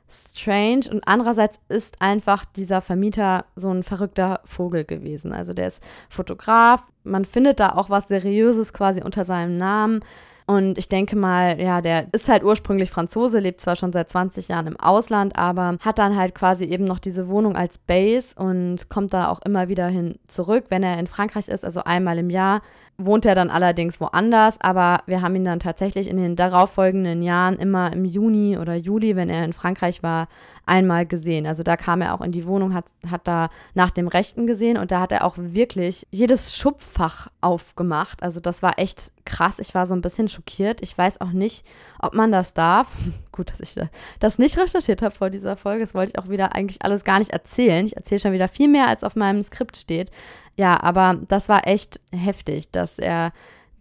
strange. 0.09 0.89
Und 0.91 1.03
andererseits 1.05 1.59
ist 1.69 2.01
einfach 2.01 2.45
dieser 2.45 2.81
Vermieter 2.81 3.45
so 3.55 3.69
ein 3.71 3.83
verrückter 3.83 4.41
Vogel 4.45 4.85
gewesen. 4.85 5.33
Also 5.33 5.53
der 5.53 5.67
ist 5.67 5.81
Fotograf. 6.09 6.83
Man 7.03 7.25
findet 7.25 7.59
da 7.59 7.73
auch 7.73 7.89
was 7.89 8.07
Seriöses 8.07 8.73
quasi 8.73 9.01
unter 9.01 9.25
seinem 9.25 9.57
Namen. 9.57 10.01
Und 10.49 10.77
ich 10.77 10.87
denke 10.87 11.17
mal, 11.17 11.59
ja, 11.59 11.81
der 11.81 12.07
ist 12.13 12.29
halt 12.29 12.41
ursprünglich 12.41 12.89
Franzose, 12.89 13.39
lebt 13.39 13.59
zwar 13.59 13.75
schon 13.75 13.91
seit 13.91 14.09
20 14.09 14.47
Jahren 14.47 14.67
im 14.67 14.79
Ausland, 14.79 15.37
aber 15.37 15.75
hat 15.81 15.99
dann 15.99 16.15
halt 16.15 16.33
quasi 16.35 16.63
eben 16.63 16.85
noch 16.85 16.99
diese 16.99 17.27
Wohnung 17.27 17.57
als 17.57 17.77
Base 17.77 18.33
und 18.33 18.87
kommt 18.87 19.13
da 19.13 19.27
auch 19.27 19.41
immer 19.41 19.67
wieder 19.67 19.87
hin 19.87 20.17
zurück, 20.27 20.67
wenn 20.69 20.83
er 20.83 20.99
in 20.99 21.07
Frankreich 21.07 21.49
ist, 21.49 21.65
also 21.65 21.83
einmal 21.83 22.17
im 22.17 22.29
Jahr 22.29 22.61
wohnt 22.97 23.25
er 23.25 23.35
dann 23.35 23.51
allerdings 23.51 24.01
woanders, 24.01 24.59
aber 24.59 25.01
wir 25.05 25.21
haben 25.21 25.35
ihn 25.35 25.45
dann 25.45 25.59
tatsächlich 25.59 26.09
in 26.09 26.17
den 26.17 26.35
darauffolgenden 26.35 27.21
Jahren 27.21 27.57
immer 27.57 27.93
im 27.93 28.05
Juni 28.05 28.57
oder 28.57 28.75
Juli, 28.75 29.15
wenn 29.15 29.29
er 29.29 29.45
in 29.45 29.53
Frankreich 29.53 30.01
war, 30.01 30.27
einmal 30.65 31.05
gesehen. 31.05 31.45
Also 31.45 31.61
da 31.61 31.77
kam 31.77 32.01
er 32.01 32.15
auch 32.15 32.21
in 32.21 32.31
die 32.31 32.47
Wohnung, 32.47 32.73
hat, 32.73 32.85
hat 33.09 33.27
da 33.27 33.49
nach 33.75 33.91
dem 33.91 34.07
Rechten 34.07 34.47
gesehen 34.47 34.77
und 34.77 34.91
da 34.91 34.99
hat 34.99 35.11
er 35.11 35.25
auch 35.25 35.35
wirklich 35.37 36.07
jedes 36.09 36.57
Schubfach 36.57 37.29
aufgemacht. 37.39 38.23
Also 38.23 38.39
das 38.39 38.63
war 38.63 38.79
echt 38.79 39.11
krass. 39.25 39.59
Ich 39.59 39.75
war 39.75 39.85
so 39.85 39.93
ein 39.93 40.01
bisschen 40.01 40.27
schockiert. 40.27 40.81
Ich 40.81 40.97
weiß 40.97 41.21
auch 41.21 41.31
nicht, 41.31 41.65
ob 41.99 42.13
man 42.13 42.31
das 42.31 42.53
darf. 42.53 42.87
Gut, 43.31 43.51
dass 43.51 43.59
ich 43.59 43.75
das 44.19 44.39
nicht 44.39 44.57
recherchiert 44.57 45.01
habe 45.01 45.13
vor 45.13 45.29
dieser 45.29 45.55
Folge. 45.55 45.81
Das 45.81 45.93
wollte 45.93 46.13
ich 46.13 46.19
auch 46.19 46.29
wieder 46.29 46.55
eigentlich 46.55 46.81
alles 46.81 47.03
gar 47.03 47.19
nicht 47.19 47.31
erzählen. 47.31 47.85
Ich 47.85 47.95
erzähle 47.95 48.19
schon 48.19 48.33
wieder 48.33 48.47
viel 48.47 48.67
mehr, 48.67 48.87
als 48.87 49.03
auf 49.03 49.15
meinem 49.15 49.43
Skript 49.43 49.77
steht. 49.77 50.11
Ja, 50.55 50.81
aber 50.81 51.17
das 51.27 51.49
war 51.49 51.67
echt 51.67 51.99
heftig, 52.11 52.71
dass 52.71 52.97
er 52.97 53.31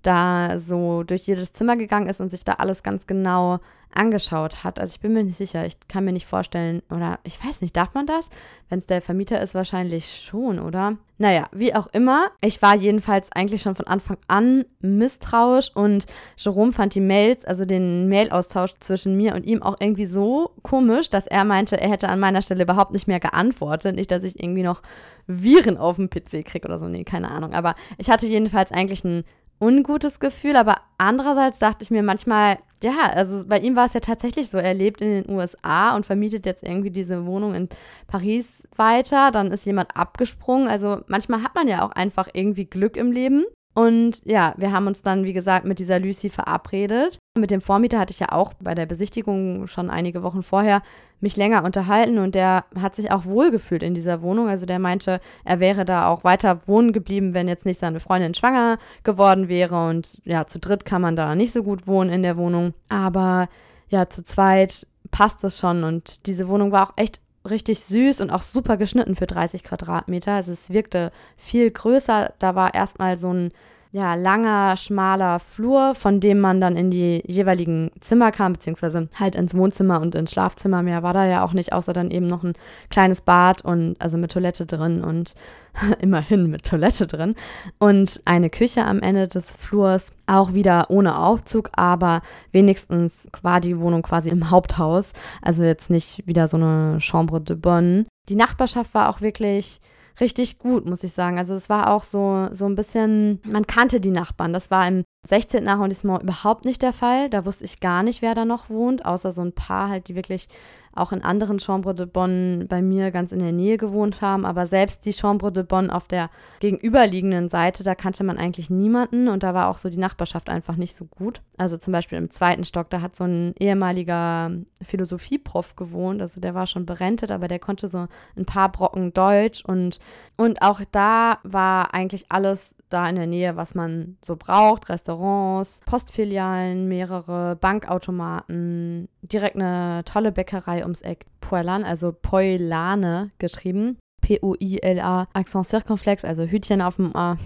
da 0.03 0.59
so 0.59 1.03
durch 1.03 1.27
jedes 1.27 1.53
Zimmer 1.53 1.77
gegangen 1.77 2.09
ist 2.09 2.21
und 2.21 2.31
sich 2.31 2.45
da 2.45 2.55
alles 2.55 2.83
ganz 2.83 3.07
genau 3.07 3.61
angeschaut 3.97 4.65
hat. 4.65 4.79
Also 4.79 4.95
ich 4.95 5.01
bin 5.01 5.13
mir 5.13 5.25
nicht 5.25 5.37
sicher, 5.37 5.67
ich 5.67 5.77
kann 5.89 6.05
mir 6.05 6.13
nicht 6.13 6.27
vorstellen, 6.27 6.83
oder 6.91 7.19
ich 7.25 7.43
weiß 7.45 7.61
nicht, 7.61 7.77
darf 7.77 7.95
man 7.95 8.07
das? 8.07 8.29
Wenn 8.69 8.79
es 8.79 8.87
der 8.87 9.03
Vermieter 9.03 9.41
ist, 9.41 9.55
wahrscheinlich 9.55 10.23
schon, 10.23 10.59
oder? 10.59 10.97
Naja, 11.19 11.49
wie 11.53 11.75
auch 11.75 11.87
immer, 11.89 12.29
ich 12.43 12.61
war 12.61 12.75
jedenfalls 12.75 13.33
eigentlich 13.33 13.63
schon 13.63 13.75
von 13.75 13.87
Anfang 13.87 14.19
an 14.29 14.67
misstrauisch 14.81 15.71
und 15.75 16.07
Jerome 16.37 16.73
fand 16.73 16.95
die 16.95 17.01
Mails, 17.01 17.45
also 17.47 17.65
den 17.65 18.09
Mailaustausch 18.09 18.75
zwischen 18.81 19.17
mir 19.17 19.35
und 19.35 19.47
ihm 19.47 19.63
auch 19.63 19.77
irgendwie 19.81 20.05
so 20.05 20.51
komisch, 20.63 21.09
dass 21.09 21.27
er 21.27 21.45
meinte, 21.45 21.81
er 21.81 21.89
hätte 21.89 22.11
an 22.11 22.21
meiner 22.21 22.43
Stelle 22.43 22.65
überhaupt 22.65 22.93
nicht 22.93 23.07
mehr 23.07 23.21
geantwortet. 23.21 23.97
Nicht, 23.97 24.11
dass 24.11 24.25
ich 24.25 24.43
irgendwie 24.43 24.63
noch 24.63 24.83
Viren 25.27 25.79
auf 25.79 25.97
dem 25.97 26.11
PC 26.11 26.45
kriege 26.45 26.69
oder 26.69 26.79
so. 26.79 26.87
Nee, 26.87 27.05
keine 27.05 27.31
Ahnung. 27.31 27.55
Aber 27.55 27.75
ich 27.97 28.11
hatte 28.11 28.27
jedenfalls 28.27 28.71
eigentlich 28.71 29.03
ein 29.05 29.25
ungutes 29.61 30.21
Gefühl, 30.21 30.57
aber 30.57 30.77
andererseits 30.99 31.59
dachte 31.59 31.83
ich 31.83 31.91
mir 31.91 32.03
manchmal, 32.03 32.59
ja, 32.83 33.11
also 33.13 33.47
bei 33.47 33.59
ihm 33.59 33.77
war 33.77 33.87
es 33.87 33.95
ja 33.95 34.01
tatsächlich 34.01 34.51
so, 34.51 34.59
er 34.59 34.75
lebt 34.75 35.01
in 35.01 35.23
den 35.23 35.31
USA 35.35 35.97
und 35.97 36.05
vermietet 36.05 36.45
jetzt 36.47 36.63
irgendwie 36.63 36.91
diese 36.91 37.25
Wohnung 37.27 37.55
in 37.55 37.69
Paris 38.07 38.69
weiter, 38.77 39.31
dann 39.31 39.51
ist 39.51 39.65
jemand 39.65 39.97
abgesprungen, 39.97 40.69
also 40.69 41.01
manchmal 41.07 41.43
hat 41.43 41.55
man 41.55 41.69
ja 41.69 41.87
auch 41.87 41.93
einfach 41.93 42.29
irgendwie 42.33 42.67
Glück 42.67 42.97
im 42.97 43.13
Leben 43.13 43.45
und 43.77 44.23
ja, 44.25 44.55
wir 44.57 44.73
haben 44.73 44.87
uns 44.87 45.03
dann, 45.03 45.25
wie 45.25 45.35
gesagt, 45.35 45.67
mit 45.67 45.79
dieser 45.79 46.01
Lucy 46.01 46.31
verabredet. 46.31 47.19
Mit 47.37 47.51
dem 47.51 47.61
Vormieter 47.61 47.99
hatte 47.99 48.11
ich 48.11 48.21
ja 48.21 48.33
auch 48.33 48.55
bei 48.55 48.75
der 48.75 48.87
Besichtigung 48.87 49.67
schon 49.67 49.91
einige 49.91 50.23
Wochen 50.23 50.43
vorher 50.43 50.81
mich 51.21 51.37
länger 51.37 51.63
unterhalten 51.63 52.17
und 52.17 52.35
der 52.35 52.65
hat 52.81 52.97
sich 52.97 53.13
auch 53.13 53.27
wohlgefühlt 53.27 53.83
in 53.83 53.93
dieser 53.93 54.23
Wohnung. 54.23 54.49
Also 54.49 54.65
der 54.65 54.79
meinte, 54.79 55.21
er 55.45 55.61
wäre 55.61 55.85
da 55.85 56.09
auch 56.09 56.25
weiter 56.25 56.67
wohnen 56.67 56.95
geblieben, 56.95 57.35
wenn 57.35 57.49
jetzt 57.49 57.67
nicht 57.67 57.79
seine 57.79 58.01
Freundin 58.01 58.33
schwanger 58.33 58.79
geworden 59.05 59.49
wäre. 59.49 59.89
Und 59.89 60.23
ja, 60.25 60.47
zu 60.47 60.59
dritt 60.59 60.87
kann 60.87 61.03
man 61.03 61.15
da 61.15 61.35
nicht 61.35 61.53
so 61.53 61.63
gut 61.63 61.87
wohnen 61.87 62.09
in 62.09 62.23
der 62.23 62.39
Wohnung. 62.39 62.73
Aber 62.89 63.47
ja, 63.91 64.09
zu 64.09 64.23
zweit 64.23 64.87
passt 65.11 65.45
es 65.45 65.59
schon 65.59 65.85
und 65.85 66.27
diese 66.27 66.49
Wohnung 66.49 66.73
war 66.73 66.89
auch 66.89 66.95
echt 66.97 67.21
richtig 67.51 67.81
süß 67.85 68.21
und 68.21 68.31
auch 68.31 68.43
super 68.43 68.77
geschnitten 68.77 69.17
für 69.17 69.27
30 69.27 69.65
Quadratmeter. 69.65 70.33
Also 70.33 70.53
es 70.53 70.71
wirkte 70.71 71.13
viel 71.37 71.71
größer. 71.71 72.35
Da 72.39 72.55
war 72.55 72.75
erstmal 72.75 73.17
so 73.17 73.33
ein 73.33 73.53
ja, 73.97 74.15
langer, 74.15 74.77
schmaler 74.77 75.39
Flur, 75.39 75.95
von 75.95 76.21
dem 76.21 76.39
man 76.39 76.61
dann 76.61 76.77
in 76.77 76.91
die 76.91 77.23
jeweiligen 77.27 77.91
Zimmer 78.01 78.31
kam, 78.31 78.53
beziehungsweise 78.53 79.09
halt 79.19 79.35
ins 79.35 79.57
Wohnzimmer 79.57 80.03
und 80.03 80.15
ins 80.15 80.33
Schlafzimmer. 80.33 80.83
Mehr 80.83 81.03
war 81.03 81.15
da 81.15 81.25
ja 81.25 81.43
auch 81.43 81.55
nicht, 81.55 81.73
außer 81.73 81.95
dann 81.95 82.11
eben 82.11 82.27
noch 82.27 82.45
ein 82.45 82.53
kleines 82.91 83.23
Bad 83.23 83.65
und 83.65 83.97
also 83.99 84.19
mit 84.19 84.33
Toilette 84.33 84.67
drin 84.67 85.03
und 85.03 85.35
immerhin 86.01 86.51
mit 86.51 86.67
Toilette 86.67 87.07
drin. 87.07 87.37
Und 87.79 88.21
eine 88.27 88.51
Küche 88.51 88.85
am 88.85 89.01
Ende 89.01 89.29
des 89.29 89.51
Flurs, 89.51 90.13
auch 90.27 90.53
wieder 90.53 90.91
ohne 90.91 91.19
Aufzug, 91.19 91.71
aber 91.73 92.21
wenigstens 92.53 93.27
war 93.41 93.63
die 93.63 93.79
Wohnung 93.79 94.03
quasi 94.03 94.29
im 94.29 94.51
Haupthaus. 94.51 95.15
Also 95.41 95.63
jetzt 95.63 95.89
nicht 95.89 96.23
wieder 96.27 96.49
so 96.49 96.59
eine 96.59 97.01
Chambre 97.01 97.41
de 97.41 97.57
Bonne. 97.57 98.05
Die 98.29 98.37
Nachbarschaft 98.37 98.93
war 98.93 99.09
auch 99.09 99.23
wirklich 99.23 99.81
richtig 100.21 100.59
gut, 100.59 100.87
muss 100.87 101.05
ich 101.05 101.13
sagen. 101.13 101.39
Also 101.39 101.55
es 101.55 101.69
war 101.69 101.93
auch 101.93 102.05
so, 102.05 102.49
so 102.53 102.67
ein 102.67 102.75
bisschen, 102.75 103.41
man 103.45 103.67
kannte 103.67 104.01
die 104.01 104.11
Nachbarn. 104.11 104.53
Das 104.53 104.71
war 104.71 104.87
im 104.87 105.05
16. 105.29 105.67
Arrondissement 105.69 106.23
überhaupt 106.23 106.65
nicht 106.65 106.83
der 106.83 106.93
Fall. 106.93 107.29
Da 107.31 107.45
wusste 107.45 107.65
ich 107.65 107.81
gar 107.81 108.03
nicht, 108.03 108.23
wer 108.23 108.35
da 108.35 108.45
noch 108.45 108.71
wohnt, 108.71 109.05
außer 109.05 109.33
so 109.33 109.43
ein 109.43 109.53
paar 109.53 109.89
halt, 109.89 110.09
die 110.09 110.15
wirklich 110.15 110.49
auch 110.97 111.13
in 111.13 111.23
anderen 111.23 111.59
Chambre 111.59 111.95
de 111.95 112.07
Bonne 112.07 112.67
bei 112.67 112.83
mir 112.83 113.11
ganz 113.11 113.33
in 113.33 113.41
der 113.41 113.53
Nähe 113.53 113.77
gewohnt 113.77 114.21
haben. 114.21 114.47
Aber 114.47 114.67
selbst 114.67 115.05
die 115.05 115.13
Chambre 115.13 115.51
de 115.51 115.65
Bonne 115.65 115.93
auf 115.93 116.07
der 116.07 116.31
gegenüberliegenden 116.61 117.49
Seite, 117.49 117.83
da 117.83 117.95
kannte 117.95 118.23
man 118.23 118.39
eigentlich 118.39 118.71
niemanden 118.71 119.29
und 119.29 119.43
da 119.43 119.55
war 119.55 119.69
auch 119.69 119.79
so 119.79 119.91
die 119.91 119.99
Nachbarschaft 119.99 120.49
einfach 120.49 120.77
nicht 120.77 120.95
so 120.95 121.07
gut. 121.07 121.43
Also 121.59 121.77
zum 121.77 121.93
Beispiel 121.93 122.19
im 122.19 122.31
zweiten 122.31 122.65
Stock, 122.65 122.91
da 122.91 123.01
hat 123.01 123.17
so 123.17 123.25
ein 123.25 123.55
ehemaliger 123.59 124.53
Philosophieprof 124.83 125.75
gewohnt. 125.75 126.23
Also 126.23 126.41
der 126.41 126.55
war 126.55 126.67
schon 126.67 126.87
berentet, 126.87 127.33
aber 127.33 127.49
der 127.49 127.59
konnte 127.59 127.89
so 127.89 128.07
ein 128.37 128.47
paar 128.47 128.71
Brocken 128.71 129.13
Deutsch 129.13 129.65
und, 129.65 129.99
und 130.37 130.63
auch 130.63 130.81
da 130.93 131.39
war 131.43 131.95
eigentlich 131.95 132.27
alles 132.29 132.76
da 132.89 133.09
in 133.09 133.17
der 133.17 133.27
Nähe, 133.27 133.57
was 133.57 133.75
man 133.75 134.17
so 134.25 134.37
braucht. 134.37 134.89
Restaurants, 134.89 135.81
Postfilialen, 135.87 136.89
mehrere 136.89 137.57
Bankautomaten, 137.57 139.09
direkt 139.23 139.57
eine 139.57 140.03
tolle 140.05 140.33
Bäckerei 140.33 140.83
ums 140.83 141.03
Eck. 141.03 141.27
Poilan, 141.41 141.85
also 141.85 142.13
Poilane 142.13 143.31
geschrieben. 143.39 143.99
P-O-I-L-A, 144.21 145.29
Accent 145.33 145.67
Circonflex, 145.67 146.25
also 146.25 146.45
Hütchen 146.45 146.83
auf 146.83 146.97
dem 146.97 147.15
A. 147.15 147.39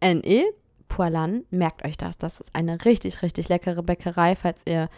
N-E. 0.00 0.44
Poilan, 0.88 1.44
merkt 1.50 1.84
euch 1.84 1.96
das. 1.96 2.18
Das 2.18 2.40
ist 2.40 2.54
eine 2.54 2.84
richtig, 2.84 3.22
richtig 3.22 3.48
leckere 3.48 3.82
Bäckerei, 3.82 4.36
falls 4.36 4.60
ihr 4.64 4.88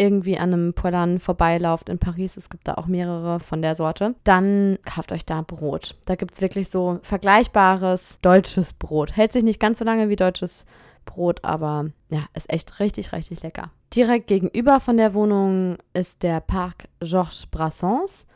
irgendwie 0.00 0.38
an 0.38 0.54
einem 0.54 0.72
Poilan 0.72 1.18
vorbeilauft 1.18 1.90
in 1.90 1.98
Paris, 1.98 2.38
es 2.38 2.48
gibt 2.48 2.66
da 2.66 2.74
auch 2.74 2.86
mehrere 2.86 3.38
von 3.38 3.60
der 3.60 3.74
Sorte, 3.74 4.14
dann 4.24 4.78
kauft 4.86 5.12
euch 5.12 5.26
da 5.26 5.42
Brot. 5.42 5.94
Da 6.06 6.14
gibt 6.14 6.34
es 6.34 6.40
wirklich 6.40 6.70
so 6.70 7.00
vergleichbares 7.02 8.18
deutsches 8.22 8.72
Brot. 8.72 9.14
Hält 9.14 9.34
sich 9.34 9.44
nicht 9.44 9.60
ganz 9.60 9.78
so 9.78 9.84
lange 9.84 10.08
wie 10.08 10.16
deutsches 10.16 10.64
Brot, 11.04 11.44
aber 11.44 11.90
ja, 12.08 12.24
ist 12.32 12.50
echt 12.50 12.80
richtig, 12.80 13.12
richtig 13.12 13.42
lecker. 13.42 13.70
Direkt 13.94 14.28
gegenüber 14.28 14.80
von 14.80 14.96
der 14.96 15.12
Wohnung 15.12 15.76
ist 15.92 16.22
der 16.22 16.40
Park 16.40 16.88
Georges 17.00 17.46
Brassens, 17.50 18.26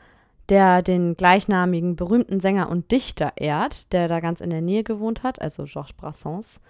der 0.50 0.82
den 0.82 1.16
gleichnamigen 1.16 1.96
berühmten 1.96 2.40
Sänger 2.40 2.68
und 2.68 2.90
Dichter 2.90 3.32
ehrt, 3.36 3.92
der 3.94 4.08
da 4.08 4.20
ganz 4.20 4.42
in 4.42 4.50
der 4.50 4.60
Nähe 4.60 4.84
gewohnt 4.84 5.22
hat, 5.22 5.40
also 5.40 5.64
Georges 5.64 5.94
Brassens. 5.94 6.60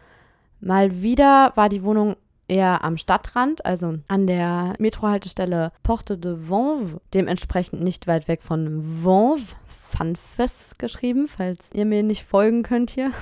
Mal 0.61 1.03
wieder 1.03 1.53
war 1.57 1.69
die 1.69 1.83
Wohnung 1.83 2.15
eher 2.49 2.85
am 2.85 2.97
Stadtrand, 2.97 3.65
also 3.65 3.99
an 4.09 4.27
der 4.27 4.75
Metrohaltestelle 4.79 5.73
Porte 5.83 6.19
de 6.19 6.37
Vanves, 6.49 7.01
dementsprechend 7.13 7.83
nicht 7.83 8.07
weit 8.07 8.29
weg 8.29 8.43
von 8.43 8.81
Vanves, 9.05 9.55
Fanfes 9.69 10.75
geschrieben, 10.79 11.29
falls 11.29 11.69
ihr 11.73 11.85
mir 11.85 12.03
nicht 12.03 12.25
folgen 12.25 12.63
könnt 12.63 12.91
hier. 12.91 13.13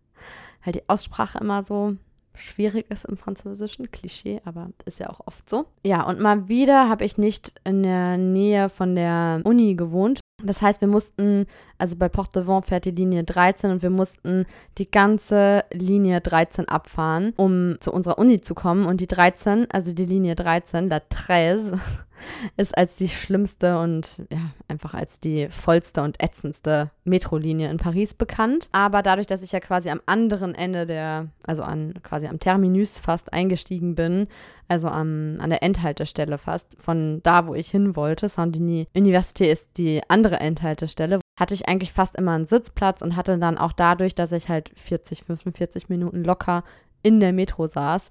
Weil 0.64 0.72
die 0.72 0.88
Aussprache 0.88 1.38
immer 1.38 1.64
so 1.64 1.96
schwierig 2.34 2.90
ist 2.90 3.04
im 3.04 3.16
Französischen, 3.16 3.90
Klischee, 3.90 4.40
aber 4.44 4.70
ist 4.84 5.00
ja 5.00 5.10
auch 5.10 5.20
oft 5.26 5.48
so. 5.48 5.66
Ja, 5.84 6.04
und 6.04 6.20
mal 6.20 6.48
wieder 6.48 6.88
habe 6.88 7.04
ich 7.04 7.18
nicht 7.18 7.60
in 7.64 7.82
der 7.82 8.16
Nähe 8.16 8.68
von 8.68 8.94
der 8.94 9.40
Uni 9.44 9.74
gewohnt, 9.74 10.20
das 10.44 10.62
heißt, 10.62 10.80
wir 10.80 10.88
mussten, 10.88 11.46
also 11.78 11.96
bei 11.96 12.08
Port 12.08 12.34
de 12.34 12.46
Vent 12.46 12.66
fährt 12.66 12.84
die 12.84 12.90
Linie 12.90 13.24
13 13.24 13.70
und 13.70 13.82
wir 13.82 13.90
mussten 13.90 14.46
die 14.78 14.90
ganze 14.90 15.64
Linie 15.72 16.20
13 16.20 16.68
abfahren, 16.68 17.32
um 17.36 17.76
zu 17.80 17.92
unserer 17.92 18.18
Uni 18.18 18.40
zu 18.40 18.54
kommen. 18.54 18.86
Und 18.86 19.00
die 19.00 19.06
13, 19.06 19.70
also 19.70 19.92
die 19.92 20.06
Linie 20.06 20.34
13, 20.34 20.88
la 20.88 21.00
13, 21.00 21.80
ist 22.56 22.76
als 22.76 22.94
die 22.94 23.08
schlimmste 23.08 23.78
und 23.78 24.22
ja, 24.30 24.50
einfach 24.68 24.94
als 24.94 25.20
die 25.20 25.48
vollste 25.48 26.02
und 26.02 26.22
ätzendste 26.22 26.90
Metrolinie 27.04 27.70
in 27.70 27.78
Paris 27.78 28.14
bekannt. 28.14 28.68
Aber 28.72 29.02
dadurch, 29.02 29.26
dass 29.26 29.42
ich 29.42 29.52
ja 29.52 29.60
quasi 29.60 29.90
am 29.90 30.00
anderen 30.06 30.54
Ende 30.54 30.86
der, 30.86 31.28
also 31.44 31.62
an 31.62 31.94
quasi 32.02 32.26
am 32.26 32.40
Terminus 32.40 33.00
fast 33.00 33.32
eingestiegen 33.32 33.94
bin, 33.94 34.28
also 34.68 34.88
am, 34.88 35.36
an 35.40 35.50
der 35.50 35.62
Endhaltestelle 35.62 36.38
fast, 36.38 36.76
von 36.78 37.20
da, 37.22 37.46
wo 37.46 37.54
ich 37.54 37.70
hin 37.70 37.94
wollte, 37.96 38.28
Saint-Denis 38.28 38.86
Université 38.96 39.44
ist 39.50 39.76
die 39.76 40.00
andere 40.08 40.40
Endhaltestelle, 40.40 41.20
hatte 41.38 41.54
ich 41.54 41.68
eigentlich 41.68 41.92
fast 41.92 42.16
immer 42.16 42.32
einen 42.32 42.46
Sitzplatz 42.46 43.02
und 43.02 43.16
hatte 43.16 43.38
dann 43.38 43.58
auch 43.58 43.72
dadurch, 43.72 44.14
dass 44.14 44.32
ich 44.32 44.48
halt 44.48 44.70
40, 44.76 45.24
45 45.24 45.88
Minuten 45.88 46.24
locker 46.24 46.64
in 47.02 47.20
der 47.20 47.32
Metro 47.32 47.66
saß, 47.66 48.10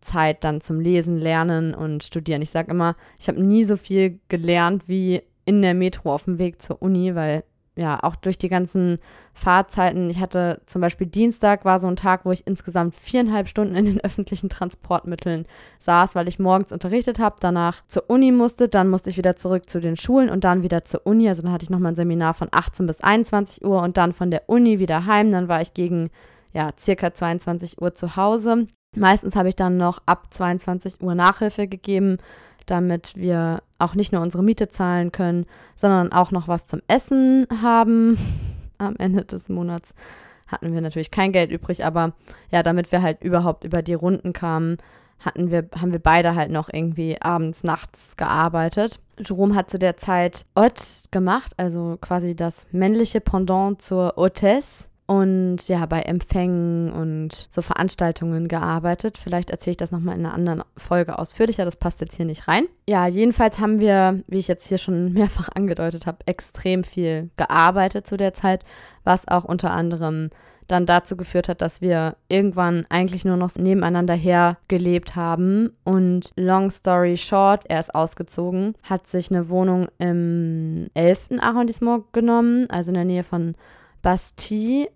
Zeit 0.00 0.44
dann 0.44 0.60
zum 0.60 0.80
Lesen, 0.80 1.18
Lernen 1.18 1.74
und 1.74 2.04
Studieren. 2.04 2.42
Ich 2.42 2.50
sage 2.50 2.70
immer, 2.70 2.96
ich 3.18 3.28
habe 3.28 3.42
nie 3.42 3.64
so 3.64 3.76
viel 3.76 4.20
gelernt 4.28 4.88
wie 4.88 5.22
in 5.44 5.62
der 5.62 5.74
Metro 5.74 6.14
auf 6.14 6.24
dem 6.24 6.38
Weg 6.38 6.62
zur 6.62 6.80
Uni, 6.82 7.14
weil 7.14 7.44
ja, 7.76 8.02
auch 8.02 8.16
durch 8.16 8.36
die 8.36 8.48
ganzen 8.48 8.98
Fahrzeiten. 9.32 10.10
Ich 10.10 10.20
hatte 10.20 10.60
zum 10.66 10.82
Beispiel 10.82 11.06
Dienstag 11.06 11.64
war 11.64 11.78
so 11.78 11.86
ein 11.86 11.96
Tag, 11.96 12.24
wo 12.24 12.32
ich 12.32 12.46
insgesamt 12.46 12.94
viereinhalb 12.94 13.48
Stunden 13.48 13.74
in 13.74 13.84
den 13.86 14.00
öffentlichen 14.04 14.48
Transportmitteln 14.48 15.46
saß, 15.78 16.14
weil 16.14 16.28
ich 16.28 16.38
morgens 16.38 16.72
unterrichtet 16.72 17.18
habe, 17.18 17.36
danach 17.40 17.82
zur 17.86 18.10
Uni 18.10 18.32
musste, 18.32 18.68
dann 18.68 18.90
musste 18.90 19.10
ich 19.10 19.16
wieder 19.16 19.36
zurück 19.36 19.70
zu 19.70 19.80
den 19.80 19.96
Schulen 19.96 20.28
und 20.28 20.44
dann 20.44 20.62
wieder 20.62 20.84
zur 20.84 21.06
Uni. 21.06 21.28
Also 21.28 21.42
dann 21.42 21.52
hatte 21.52 21.64
ich 21.64 21.70
nochmal 21.70 21.92
ein 21.92 21.96
Seminar 21.96 22.34
von 22.34 22.48
18 22.50 22.86
bis 22.86 23.00
21 23.00 23.64
Uhr 23.64 23.82
und 23.82 23.96
dann 23.96 24.12
von 24.12 24.30
der 24.30 24.42
Uni 24.48 24.78
wieder 24.78 25.06
heim. 25.06 25.30
Dann 25.30 25.48
war 25.48 25.62
ich 25.62 25.72
gegen, 25.72 26.10
ja, 26.52 26.72
circa 26.78 27.14
22 27.14 27.80
Uhr 27.80 27.94
zu 27.94 28.16
Hause. 28.16 28.66
Meistens 28.96 29.36
habe 29.36 29.48
ich 29.48 29.56
dann 29.56 29.76
noch 29.76 30.02
ab 30.06 30.26
22 30.30 31.00
Uhr 31.00 31.14
Nachhilfe 31.14 31.68
gegeben 31.68 32.18
damit 32.70 33.16
wir 33.16 33.62
auch 33.78 33.94
nicht 33.94 34.12
nur 34.12 34.22
unsere 34.22 34.42
Miete 34.42 34.68
zahlen 34.68 35.12
können, 35.12 35.46
sondern 35.76 36.12
auch 36.12 36.30
noch 36.30 36.48
was 36.48 36.66
zum 36.66 36.80
Essen 36.88 37.46
haben. 37.62 38.18
Am 38.78 38.96
Ende 38.96 39.24
des 39.24 39.48
Monats 39.48 39.94
hatten 40.46 40.72
wir 40.72 40.80
natürlich 40.80 41.10
kein 41.10 41.32
Geld 41.32 41.50
übrig, 41.50 41.84
aber 41.84 42.12
ja, 42.50 42.62
damit 42.62 42.92
wir 42.92 43.02
halt 43.02 43.22
überhaupt 43.22 43.64
über 43.64 43.82
die 43.82 43.94
Runden 43.94 44.32
kamen, 44.32 44.78
hatten 45.18 45.50
wir, 45.50 45.68
haben 45.78 45.92
wir 45.92 45.98
beide 45.98 46.34
halt 46.34 46.50
noch 46.50 46.70
irgendwie 46.72 47.20
abends, 47.20 47.62
nachts 47.62 48.16
gearbeitet. 48.16 49.00
Jerome 49.18 49.54
hat 49.54 49.68
zu 49.68 49.78
der 49.78 49.98
Zeit 49.98 50.46
Ott 50.54 50.82
gemacht, 51.10 51.52
also 51.58 51.98
quasi 52.00 52.34
das 52.34 52.66
männliche 52.72 53.20
Pendant 53.20 53.82
zur 53.82 54.14
Hôtesse 54.16 54.86
und 55.10 55.66
ja, 55.66 55.86
bei 55.86 56.02
Empfängen 56.02 56.92
und 56.92 57.48
so 57.50 57.62
Veranstaltungen 57.62 58.46
gearbeitet. 58.46 59.18
Vielleicht 59.18 59.50
erzähle 59.50 59.72
ich 59.72 59.76
das 59.76 59.90
nochmal 59.90 60.16
in 60.16 60.24
einer 60.24 60.32
anderen 60.32 60.62
Folge 60.76 61.18
ausführlicher, 61.18 61.64
das 61.64 61.74
passt 61.74 62.00
jetzt 62.00 62.14
hier 62.14 62.26
nicht 62.26 62.46
rein. 62.46 62.66
Ja, 62.86 63.08
jedenfalls 63.08 63.58
haben 63.58 63.80
wir, 63.80 64.22
wie 64.28 64.38
ich 64.38 64.46
jetzt 64.46 64.68
hier 64.68 64.78
schon 64.78 65.12
mehrfach 65.12 65.48
angedeutet 65.52 66.06
habe, 66.06 66.18
extrem 66.26 66.84
viel 66.84 67.30
gearbeitet 67.36 68.06
zu 68.06 68.16
der 68.16 68.34
Zeit, 68.34 68.62
was 69.02 69.26
auch 69.26 69.44
unter 69.44 69.72
anderem 69.72 70.30
dann 70.68 70.86
dazu 70.86 71.16
geführt 71.16 71.48
hat, 71.48 71.60
dass 71.60 71.80
wir 71.80 72.14
irgendwann 72.28 72.86
eigentlich 72.88 73.24
nur 73.24 73.36
noch 73.36 73.56
nebeneinander 73.56 74.14
her 74.14 74.58
gelebt 74.68 75.16
haben. 75.16 75.76
Und 75.82 76.30
long 76.36 76.70
story 76.70 77.16
short, 77.16 77.64
er 77.68 77.80
ist 77.80 77.92
ausgezogen, 77.96 78.76
hat 78.84 79.08
sich 79.08 79.32
eine 79.32 79.48
Wohnung 79.48 79.88
im 79.98 80.86
11. 80.94 81.40
Arrondissement 81.40 82.12
genommen, 82.12 82.70
also 82.70 82.90
in 82.92 82.94
der 82.94 83.04
Nähe 83.04 83.24
von 83.24 83.56
Bastille 84.02 84.88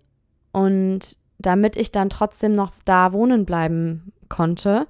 und 0.55 1.17
damit 1.37 1.75
ich 1.75 1.91
dann 1.91 2.09
trotzdem 2.09 2.53
noch 2.53 2.71
da 2.85 3.11
wohnen 3.11 3.45
bleiben 3.45 4.13
konnte, 4.29 4.87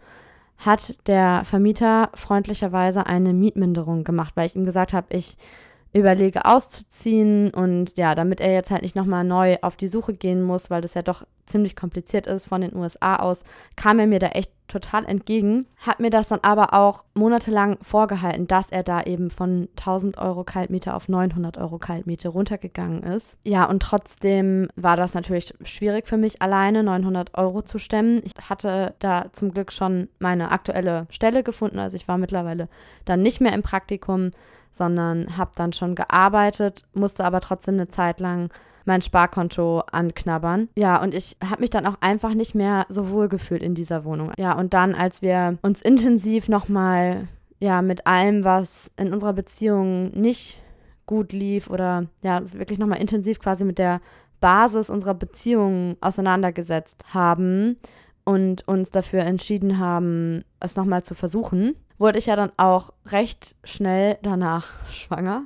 hat 0.59 1.07
der 1.07 1.41
Vermieter 1.43 2.11
freundlicherweise 2.13 3.07
eine 3.07 3.33
Mietminderung 3.33 4.03
gemacht, 4.03 4.33
weil 4.35 4.45
ich 4.45 4.55
ihm 4.55 4.63
gesagt 4.63 4.93
habe, 4.93 5.07
ich 5.09 5.37
überlege 5.91 6.45
auszuziehen 6.45 7.49
und 7.49 7.97
ja, 7.97 8.13
damit 8.13 8.41
er 8.41 8.53
jetzt 8.53 8.69
halt 8.69 8.83
nicht 8.83 8.95
nochmal 8.95 9.23
neu 9.23 9.57
auf 9.63 9.75
die 9.75 9.87
Suche 9.87 10.13
gehen 10.13 10.43
muss, 10.43 10.69
weil 10.69 10.81
das 10.81 10.93
ja 10.93 11.01
doch 11.01 11.25
ziemlich 11.45 11.75
kompliziert 11.75 12.27
ist 12.27 12.47
von 12.47 12.61
den 12.61 12.75
USA 12.75 13.17
aus, 13.17 13.43
kam 13.75 13.99
er 13.99 14.07
mir 14.07 14.19
da 14.19 14.27
echt 14.27 14.51
total 14.67 15.05
entgegen, 15.05 15.67
hat 15.77 15.99
mir 15.99 16.09
das 16.09 16.27
dann 16.27 16.39
aber 16.41 16.73
auch 16.73 17.03
monatelang 17.13 17.77
vorgehalten, 17.81 18.47
dass 18.47 18.71
er 18.71 18.83
da 18.83 19.03
eben 19.03 19.29
von 19.29 19.69
1000 19.77 20.17
Euro 20.17 20.43
Kaltmiete 20.43 20.93
auf 20.93 21.07
900 21.07 21.57
Euro 21.57 21.77
Kaltmiete 21.77 22.29
runtergegangen 22.29 23.03
ist. 23.03 23.37
Ja, 23.43 23.65
und 23.65 23.81
trotzdem 23.81 24.67
war 24.75 24.97
das 24.97 25.13
natürlich 25.13 25.53
schwierig 25.63 26.07
für 26.07 26.17
mich, 26.17 26.41
alleine 26.41 26.83
900 26.83 27.37
Euro 27.37 27.61
zu 27.61 27.77
stemmen. 27.77 28.21
Ich 28.23 28.33
hatte 28.49 28.95
da 28.99 29.27
zum 29.33 29.51
Glück 29.53 29.71
schon 29.71 30.09
meine 30.19 30.51
aktuelle 30.51 31.05
Stelle 31.09 31.43
gefunden, 31.43 31.79
also 31.79 31.95
ich 31.95 32.07
war 32.07 32.17
mittlerweile 32.17 32.67
dann 33.05 33.21
nicht 33.21 33.41
mehr 33.41 33.53
im 33.53 33.61
Praktikum, 33.61 34.31
sondern 34.71 35.37
habe 35.37 35.51
dann 35.55 35.73
schon 35.73 35.95
gearbeitet, 35.95 36.83
musste 36.93 37.23
aber 37.23 37.39
trotzdem 37.39 37.75
eine 37.75 37.87
Zeit 37.87 38.19
lang 38.19 38.49
mein 38.85 39.01
Sparkonto 39.01 39.79
anknabbern. 39.91 40.69
Ja, 40.77 41.01
und 41.01 41.13
ich 41.13 41.37
habe 41.43 41.61
mich 41.61 41.69
dann 41.69 41.85
auch 41.85 41.97
einfach 42.01 42.33
nicht 42.33 42.55
mehr 42.55 42.85
so 42.89 43.09
wohl 43.09 43.27
gefühlt 43.27 43.63
in 43.63 43.75
dieser 43.75 44.05
Wohnung. 44.05 44.31
Ja, 44.37 44.53
und 44.53 44.73
dann, 44.73 44.95
als 44.95 45.21
wir 45.21 45.57
uns 45.61 45.81
intensiv 45.81 46.47
nochmal, 46.47 47.27
ja, 47.59 47.81
mit 47.81 48.07
allem, 48.07 48.43
was 48.43 48.91
in 48.97 49.13
unserer 49.13 49.33
Beziehung 49.33 50.11
nicht 50.11 50.59
gut 51.05 51.33
lief 51.33 51.69
oder 51.69 52.07
ja, 52.23 52.41
wirklich 52.53 52.79
nochmal 52.79 53.01
intensiv 53.01 53.39
quasi 53.39 53.63
mit 53.63 53.77
der 53.77 54.01
Basis 54.39 54.89
unserer 54.89 55.13
Beziehung 55.13 55.97
auseinandergesetzt 56.01 57.03
haben 57.13 57.77
und 58.23 58.67
uns 58.67 58.91
dafür 58.91 59.21
entschieden 59.21 59.79
haben, 59.79 60.43
es 60.59 60.75
nochmal 60.75 61.03
zu 61.03 61.15
versuchen, 61.15 61.75
wurde 61.97 62.19
ich 62.19 62.25
ja 62.25 62.35
dann 62.35 62.51
auch 62.57 62.91
recht 63.07 63.55
schnell 63.63 64.17
danach 64.21 64.73
schwanger. 64.89 65.43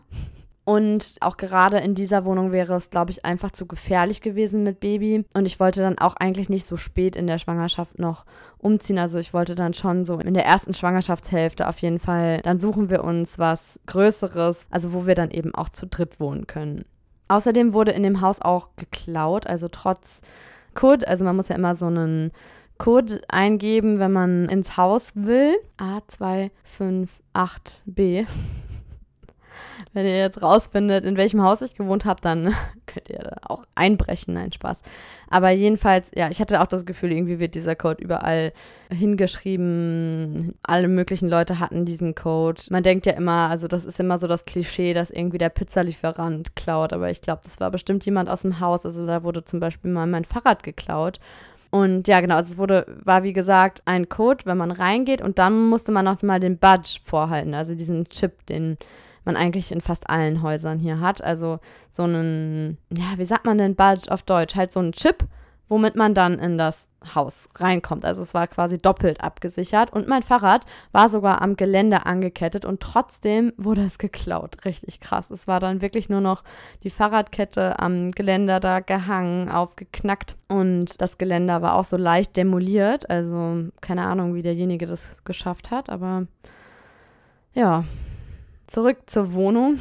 Und 0.70 1.16
auch 1.22 1.38
gerade 1.38 1.80
in 1.80 1.96
dieser 1.96 2.26
Wohnung 2.26 2.52
wäre 2.52 2.76
es, 2.76 2.92
glaube 2.92 3.10
ich, 3.10 3.26
einfach 3.26 3.50
zu 3.50 3.66
gefährlich 3.66 4.22
gewesen 4.22 4.62
mit 4.62 4.80
Baby. 4.80 5.26
Und 5.34 5.48
ich 5.48 5.60
wollte 5.60 5.82
dann 5.82 5.98
auch 5.98 6.16
eigentlich 6.16 6.48
nicht 6.48 6.68
so 6.68 6.78
spät 6.78 7.16
in 7.16 7.26
der 7.26 7.40
Schwangerschaft 7.40 7.98
noch 7.98 8.24
umziehen. 8.60 9.00
Also 9.00 9.18
ich 9.18 9.34
wollte 9.34 9.56
dann 9.56 9.74
schon 9.74 10.06
so 10.06 10.20
in 10.20 10.36
der 10.36 10.46
ersten 10.46 10.76
Schwangerschaftshälfte 10.76 11.68
auf 11.68 11.80
jeden 11.80 11.98
Fall, 11.98 12.42
dann 12.44 12.60
suchen 12.60 12.92
wir 12.92 13.04
uns 13.04 13.40
was 13.40 13.80
Größeres, 13.88 14.68
also 14.70 14.94
wo 14.94 15.08
wir 15.08 15.16
dann 15.16 15.32
eben 15.32 15.56
auch 15.56 15.70
zu 15.70 15.88
dritt 15.88 16.20
wohnen 16.20 16.46
können. 16.46 16.86
Außerdem 17.30 17.74
wurde 17.74 17.90
in 17.90 18.04
dem 18.04 18.22
Haus 18.22 18.40
auch 18.40 18.76
geklaut, 18.76 19.48
also 19.48 19.70
trotz 19.70 20.22
Code, 20.76 21.08
also 21.08 21.26
man 21.26 21.36
muss 21.36 21.48
ja 21.48 21.56
immer 21.56 21.74
so 21.74 21.88
einen 21.88 22.32
Code 22.78 23.22
eingeben, 23.28 23.98
wenn 23.98 24.12
man 24.12 24.48
ins 24.50 24.78
Haus 24.78 25.14
will. 25.16 25.56
A258B. 25.80 28.28
Wenn 29.94 30.06
ihr 30.06 30.18
jetzt 30.18 30.42
rausfindet, 30.42 31.06
in 31.06 31.18
welchem 31.18 31.42
Haus 31.42 31.62
ich 31.62 31.76
gewohnt 31.76 32.06
habe, 32.06 32.22
dann 32.22 32.54
könnt 32.86 33.10
ihr 33.10 33.38
auch 33.42 33.64
einbrechen. 33.76 34.34
Nein, 34.34 34.52
Spaß. 34.52 34.82
Aber 35.30 35.50
jedenfalls, 35.50 36.12
ja, 36.16 36.30
ich 36.30 36.40
hatte 36.40 36.62
auch 36.62 36.68
das 36.68 36.86
Gefühl, 36.86 37.12
irgendwie 37.12 37.40
wird 37.40 37.56
dieser 37.56 37.76
Code 37.76 38.04
überall 38.04 38.54
hingeschrieben. 38.92 40.56
Alle 40.64 40.88
möglichen 40.88 41.30
Leute 41.30 41.60
hatten 41.60 41.86
diesen 41.86 42.16
Code. 42.16 42.62
Man 42.70 42.84
denkt 42.84 43.06
ja 43.06 43.14
immer, 43.14 43.50
also 43.50 43.68
das 43.68 43.86
ist 43.86 44.00
immer 44.00 44.18
so 44.18 44.28
das 44.28 44.46
Klischee, 44.46 44.94
dass 44.94 45.12
irgendwie 45.12 45.38
der 45.38 45.50
Pizzalieferant 45.50 46.56
klaut. 46.56 46.94
Aber 46.94 47.10
ich 47.10 47.22
glaube, 47.22 47.42
das 47.44 47.60
war 47.60 47.72
bestimmt 47.72 48.06
jemand 48.06 48.30
aus 48.30 48.42
dem 48.42 48.60
Haus. 48.60 48.86
Also 48.86 49.06
da 49.06 49.24
wurde 49.24 49.46
zum 49.46 49.60
Beispiel 49.60 49.92
mal 49.92 50.08
mein 50.08 50.26
Fahrrad 50.26 50.64
geklaut. 50.64 51.20
Und 51.72 52.08
ja, 52.08 52.20
genau, 52.20 52.36
also 52.36 52.54
es 52.54 52.58
wurde, 52.58 52.86
war 53.04 53.24
wie 53.24 53.34
gesagt 53.34 53.84
ein 53.86 54.10
Code, 54.10 54.46
wenn 54.46 54.58
man 54.58 54.72
reingeht 54.72 55.22
und 55.22 55.38
dann 55.38 55.68
musste 55.68 55.92
man 55.92 56.06
noch 56.06 56.22
mal 56.24 56.40
den 56.40 56.58
Badge 56.58 57.00
vorhalten, 57.04 57.54
also 57.54 57.76
diesen 57.76 58.10
Chip, 58.10 58.46
den 58.48 58.78
man 59.30 59.38
eigentlich 59.38 59.72
in 59.72 59.82
fast 59.82 60.10
allen 60.10 60.42
Häusern 60.42 60.80
hier 60.80 61.00
hat. 61.00 61.24
Also 61.24 61.60
so 61.88 62.04
einen, 62.04 62.80
ja, 62.90 63.18
wie 63.18 63.26
sagt 63.26 63.46
man 63.46 63.60
denn 63.60 63.76
Badge 63.76 64.12
auf 64.12 64.24
Deutsch? 64.24 64.56
Halt 64.56 64.74
so 64.74 64.80
einen 64.80 64.92
Chip, 64.92 65.24
womit 65.68 65.96
man 65.96 66.16
dann 66.16 66.40
in 66.40 66.58
das 66.58 66.88
Haus 67.14 67.48
reinkommt. 67.56 68.06
Also 68.06 68.24
es 68.24 68.34
war 68.34 68.48
quasi 68.48 68.80
doppelt 68.80 69.22
abgesichert 69.22 69.94
und 69.94 70.08
mein 70.08 70.24
Fahrrad 70.24 70.66
war 70.92 71.10
sogar 71.10 71.44
am 71.44 71.56
Gelände 71.56 72.08
angekettet 72.08 72.66
und 72.66 72.82
trotzdem 72.82 73.54
wurde 73.56 73.82
es 73.82 74.00
geklaut. 74.00 74.66
Richtig 74.66 75.00
krass. 75.00 75.30
Es 75.30 75.48
war 75.48 75.60
dann 75.60 75.84
wirklich 75.84 76.10
nur 76.10 76.22
noch 76.22 76.44
die 76.84 76.90
Fahrradkette 76.90 77.78
am 77.80 78.10
Geländer 78.10 78.60
da 78.60 78.80
gehangen, 78.80 79.48
aufgeknackt 79.50 80.38
und 80.48 81.00
das 81.00 81.20
Geländer 81.20 81.62
war 81.62 81.76
auch 81.76 81.86
so 81.86 81.98
leicht 81.98 82.36
demoliert. 82.36 83.10
Also 83.10 83.70
keine 83.80 84.08
Ahnung, 84.08 84.34
wie 84.34 84.42
derjenige 84.42 84.88
das 84.88 85.24
geschafft 85.24 85.70
hat, 85.70 85.92
aber 85.92 86.26
ja. 87.54 87.84
Zurück 88.70 88.98
zur 89.08 89.34
Wohnung. 89.34 89.80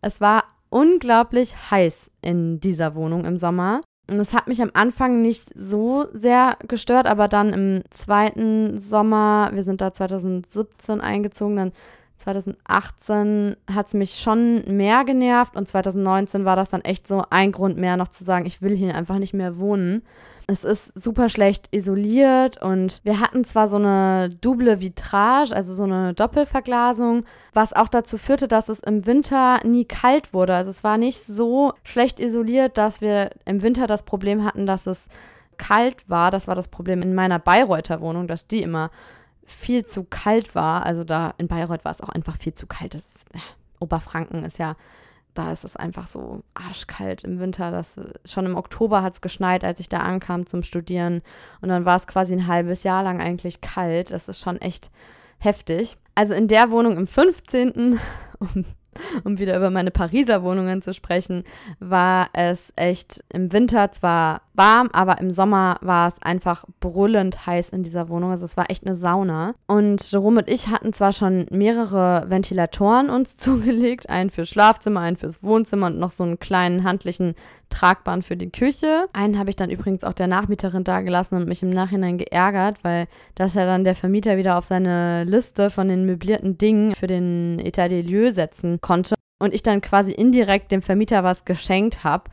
Es 0.00 0.22
war 0.22 0.44
unglaublich 0.70 1.70
heiß 1.70 2.10
in 2.22 2.58
dieser 2.58 2.94
Wohnung 2.94 3.26
im 3.26 3.36
Sommer. 3.36 3.82
Und 4.10 4.18
es 4.18 4.32
hat 4.32 4.48
mich 4.48 4.62
am 4.62 4.70
Anfang 4.72 5.20
nicht 5.20 5.50
so 5.54 6.06
sehr 6.14 6.56
gestört, 6.66 7.06
aber 7.06 7.28
dann 7.28 7.52
im 7.52 7.82
zweiten 7.90 8.78
Sommer, 8.78 9.50
wir 9.52 9.62
sind 9.62 9.82
da 9.82 9.92
2017 9.92 11.02
eingezogen, 11.02 11.56
dann 11.56 11.72
2018 12.20 13.56
hat 13.72 13.88
es 13.88 13.94
mich 13.94 14.16
schon 14.16 14.62
mehr 14.76 15.04
genervt 15.04 15.56
und 15.56 15.66
2019 15.66 16.44
war 16.44 16.54
das 16.54 16.68
dann 16.68 16.82
echt 16.82 17.08
so 17.08 17.24
ein 17.30 17.50
Grund 17.50 17.78
mehr, 17.78 17.96
noch 17.96 18.08
zu 18.08 18.24
sagen, 18.24 18.46
ich 18.46 18.62
will 18.62 18.76
hier 18.76 18.94
einfach 18.94 19.18
nicht 19.18 19.34
mehr 19.34 19.58
wohnen. 19.58 20.02
Es 20.46 20.64
ist 20.64 20.92
super 20.98 21.28
schlecht 21.28 21.68
isoliert 21.70 22.62
und 22.62 23.00
wir 23.04 23.20
hatten 23.20 23.44
zwar 23.44 23.68
so 23.68 23.76
eine 23.76 24.30
double 24.40 24.80
Vitrage, 24.80 25.54
also 25.54 25.74
so 25.74 25.84
eine 25.84 26.12
Doppelverglasung, 26.12 27.24
was 27.52 27.72
auch 27.72 27.88
dazu 27.88 28.18
führte, 28.18 28.48
dass 28.48 28.68
es 28.68 28.80
im 28.80 29.06
Winter 29.06 29.60
nie 29.64 29.84
kalt 29.84 30.34
wurde. 30.34 30.54
Also 30.54 30.70
es 30.70 30.84
war 30.84 30.98
nicht 30.98 31.24
so 31.26 31.72
schlecht 31.84 32.20
isoliert, 32.20 32.76
dass 32.76 33.00
wir 33.00 33.30
im 33.44 33.62
Winter 33.62 33.86
das 33.86 34.02
Problem 34.02 34.44
hatten, 34.44 34.66
dass 34.66 34.86
es 34.86 35.06
kalt 35.56 36.08
war. 36.08 36.30
Das 36.30 36.48
war 36.48 36.54
das 36.54 36.68
Problem 36.68 37.00
in 37.02 37.14
meiner 37.14 37.38
Bayreuther 37.38 38.00
Wohnung, 38.00 38.26
dass 38.26 38.46
die 38.46 38.62
immer 38.62 38.90
viel 39.52 39.84
zu 39.84 40.04
kalt 40.04 40.54
war. 40.54 40.86
Also 40.86 41.04
da 41.04 41.34
in 41.38 41.48
Bayreuth 41.48 41.84
war 41.84 41.92
es 41.92 42.00
auch 42.00 42.08
einfach 42.08 42.36
viel 42.36 42.54
zu 42.54 42.66
kalt. 42.66 42.94
Das, 42.94 43.06
äh, 43.32 43.38
Oberfranken 43.80 44.44
ist 44.44 44.58
ja 44.58 44.76
da 45.34 45.52
ist 45.52 45.64
es 45.64 45.76
einfach 45.76 46.06
so 46.06 46.42
arschkalt 46.54 47.24
im 47.24 47.38
Winter. 47.38 47.70
Das, 47.70 47.98
schon 48.24 48.46
im 48.46 48.56
Oktober 48.56 49.02
hat 49.02 49.14
es 49.14 49.20
geschneit, 49.20 49.64
als 49.64 49.80
ich 49.80 49.88
da 49.88 49.98
ankam 49.98 50.46
zum 50.46 50.62
Studieren. 50.62 51.22
Und 51.60 51.68
dann 51.68 51.84
war 51.84 51.96
es 51.96 52.06
quasi 52.06 52.32
ein 52.32 52.46
halbes 52.46 52.82
Jahr 52.82 53.02
lang 53.02 53.20
eigentlich 53.20 53.60
kalt. 53.60 54.10
Das 54.10 54.28
ist 54.28 54.40
schon 54.40 54.60
echt 54.60 54.90
heftig. 55.38 55.96
Also 56.14 56.34
in 56.34 56.48
der 56.48 56.70
Wohnung 56.70 56.96
im 56.96 57.06
15., 57.06 57.98
um 58.38 58.64
um 59.24 59.38
wieder 59.38 59.56
über 59.56 59.70
meine 59.70 59.90
Pariser 59.90 60.42
Wohnungen 60.42 60.82
zu 60.82 60.94
sprechen, 60.94 61.44
war 61.78 62.28
es 62.32 62.72
echt 62.76 63.22
im 63.32 63.52
Winter 63.52 63.92
zwar 63.92 64.42
warm, 64.54 64.90
aber 64.92 65.18
im 65.20 65.30
Sommer 65.30 65.78
war 65.80 66.08
es 66.08 66.20
einfach 66.22 66.64
brüllend 66.80 67.46
heiß 67.46 67.70
in 67.70 67.82
dieser 67.82 68.08
Wohnung. 68.08 68.30
Also 68.30 68.44
es 68.44 68.56
war 68.56 68.70
echt 68.70 68.86
eine 68.86 68.96
Sauna. 68.96 69.54
Und 69.66 70.10
Jerome 70.10 70.40
und 70.40 70.48
ich 70.48 70.68
hatten 70.68 70.92
zwar 70.92 71.12
schon 71.12 71.46
mehrere 71.50 72.26
Ventilatoren 72.28 73.10
uns 73.10 73.36
zugelegt, 73.38 74.08
einen 74.08 74.30
fürs 74.30 74.48
Schlafzimmer, 74.48 75.00
einen 75.00 75.16
fürs 75.16 75.42
Wohnzimmer 75.42 75.86
und 75.86 75.98
noch 75.98 76.10
so 76.10 76.24
einen 76.24 76.38
kleinen 76.38 76.84
handlichen 76.84 77.34
tragbaren 77.70 78.22
für 78.22 78.36
die 78.36 78.50
Küche. 78.50 79.08
Einen 79.12 79.38
habe 79.38 79.50
ich 79.50 79.56
dann 79.56 79.70
übrigens 79.70 80.04
auch 80.04 80.12
der 80.12 80.26
Nachmieterin 80.26 80.84
dagelassen 80.84 81.36
und 81.36 81.48
mich 81.48 81.62
im 81.62 81.70
Nachhinein 81.70 82.18
geärgert, 82.18 82.78
weil 82.82 83.06
das 83.34 83.54
ja 83.54 83.64
dann 83.64 83.84
der 83.84 83.94
Vermieter 83.94 84.36
wieder 84.36 84.58
auf 84.58 84.64
seine 84.64 85.24
Liste 85.24 85.70
von 85.70 85.88
den 85.88 86.04
möblierten 86.04 86.58
Dingen 86.58 86.94
für 86.94 87.06
den 87.06 87.58
Etat 87.58 87.88
des 87.88 88.04
Lieux 88.04 88.34
setzen 88.34 88.80
konnte 88.80 89.14
und 89.38 89.54
ich 89.54 89.62
dann 89.62 89.80
quasi 89.80 90.12
indirekt 90.12 90.70
dem 90.70 90.82
Vermieter 90.82 91.24
was 91.24 91.44
geschenkt 91.44 92.04
habe. 92.04 92.24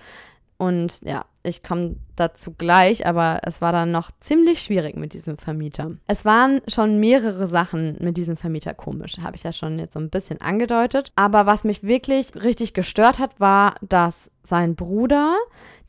Und 0.57 1.01
ja, 1.03 1.25
ich 1.43 1.63
komme 1.63 1.95
dazu 2.19 2.53
gleich, 2.57 3.05
aber 3.05 3.39
es 3.43 3.61
war 3.61 3.71
dann 3.71 3.91
noch 3.91 4.11
ziemlich 4.19 4.61
schwierig 4.61 4.97
mit 4.97 5.13
diesem 5.13 5.37
Vermieter. 5.37 5.91
Es 6.07 6.25
waren 6.25 6.61
schon 6.67 6.99
mehrere 6.99 7.47
Sachen 7.47 7.97
mit 7.99 8.17
diesem 8.17 8.37
Vermieter 8.37 8.73
komisch, 8.73 9.17
habe 9.19 9.35
ich 9.35 9.43
ja 9.43 9.51
schon 9.51 9.79
jetzt 9.79 9.93
so 9.93 9.99
ein 9.99 10.09
bisschen 10.09 10.41
angedeutet. 10.41 11.11
Aber 11.15 11.45
was 11.45 11.63
mich 11.63 11.83
wirklich 11.83 12.35
richtig 12.35 12.73
gestört 12.73 13.19
hat, 13.19 13.39
war, 13.39 13.75
dass 13.81 14.29
sein 14.43 14.75
Bruder 14.75 15.35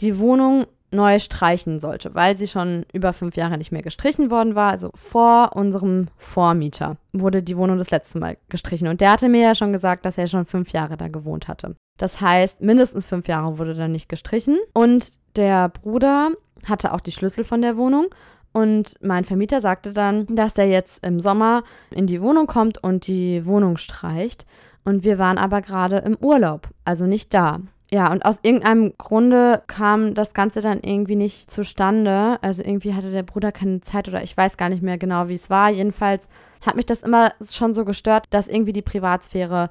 die 0.00 0.18
Wohnung 0.18 0.66
neu 0.90 1.18
streichen 1.18 1.80
sollte, 1.80 2.14
weil 2.14 2.36
sie 2.36 2.46
schon 2.46 2.86
über 2.92 3.12
fünf 3.12 3.36
Jahre 3.36 3.58
nicht 3.58 3.72
mehr 3.72 3.82
gestrichen 3.82 4.30
worden 4.30 4.54
war. 4.54 4.70
Also 4.70 4.90
vor 4.94 5.54
unserem 5.54 6.08
Vormieter 6.16 6.96
wurde 7.12 7.42
die 7.42 7.56
Wohnung 7.56 7.78
das 7.78 7.90
letzte 7.90 8.18
Mal 8.18 8.38
gestrichen. 8.48 8.88
Und 8.88 9.00
der 9.00 9.12
hatte 9.12 9.28
mir 9.28 9.42
ja 9.42 9.54
schon 9.54 9.72
gesagt, 9.72 10.04
dass 10.06 10.18
er 10.18 10.26
schon 10.26 10.46
fünf 10.46 10.72
Jahre 10.72 10.96
da 10.96 11.08
gewohnt 11.08 11.48
hatte. 11.48 11.74
Das 11.98 12.20
heißt, 12.20 12.62
mindestens 12.62 13.04
fünf 13.04 13.28
Jahre 13.28 13.58
wurde 13.58 13.74
da 13.74 13.88
nicht 13.88 14.08
gestrichen. 14.08 14.56
Und 14.72 15.10
der 15.38 15.70
Bruder 15.70 16.33
hatte 16.66 16.92
auch 16.92 17.01
die 17.01 17.12
Schlüssel 17.12 17.44
von 17.44 17.62
der 17.62 17.77
Wohnung. 17.77 18.07
Und 18.53 18.96
mein 19.01 19.24
Vermieter 19.24 19.61
sagte 19.61 19.92
dann, 19.92 20.27
dass 20.27 20.55
der 20.55 20.68
jetzt 20.68 21.05
im 21.07 21.20
Sommer 21.20 21.62
in 21.90 22.07
die 22.07 22.20
Wohnung 22.20 22.46
kommt 22.46 22.83
und 22.83 23.07
die 23.07 23.46
Wohnung 23.46 23.77
streicht. 23.77 24.46
Und 24.85 25.05
wir 25.05 25.18
waren 25.18 25.38
aber 25.38 25.61
gerade 25.62 25.98
im 25.98 26.16
Urlaub, 26.20 26.68
also 26.85 27.07
nicht 27.07 27.33
da. 27.35 27.61
Ja, 27.90 28.11
und 28.11 28.24
aus 28.24 28.38
irgendeinem 28.42 28.92
Grunde 28.98 29.62
kam 29.66 30.14
das 30.14 30.35
Ganze 30.35 30.61
dann 30.61 30.81
irgendwie 30.81 31.16
nicht 31.16 31.51
zustande. 31.51 32.38
Also 32.42 32.62
irgendwie 32.62 32.94
hatte 32.94 33.11
der 33.11 33.22
Bruder 33.22 33.53
keine 33.53 33.81
Zeit 33.81 34.09
oder 34.09 34.22
ich 34.22 34.37
weiß 34.37 34.57
gar 34.57 34.68
nicht 34.68 34.83
mehr 34.83 34.98
genau, 34.98 35.29
wie 35.29 35.35
es 35.35 35.48
war. 35.48 35.70
Jedenfalls 35.70 36.29
hat 36.66 36.77
mich 36.77 36.87
das 36.87 37.03
immer 37.03 37.33
schon 37.48 37.72
so 37.72 37.85
gestört, 37.85 38.27
dass 38.31 38.48
irgendwie 38.48 38.74
die 38.74 38.83
Privatsphäre 38.83 39.70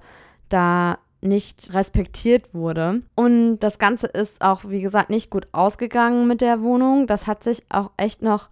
da 0.50 0.98
nicht 1.22 1.74
respektiert 1.74 2.54
wurde. 2.54 3.02
Und 3.16 3.60
das 3.60 3.80
Ganze 3.80 4.08
ist 4.08 4.42
auch, 4.42 4.62
wie 4.68 4.82
gesagt, 4.82 5.10
nicht 5.10 5.30
gut 5.30 5.48
ausgegangen 5.52 6.28
mit 6.28 6.42
der 6.42 6.62
Wohnung. 6.62 7.08
Das 7.08 7.28
hat 7.28 7.44
sich 7.44 7.64
auch 7.70 7.92
echt 7.98 8.22
noch 8.22 8.50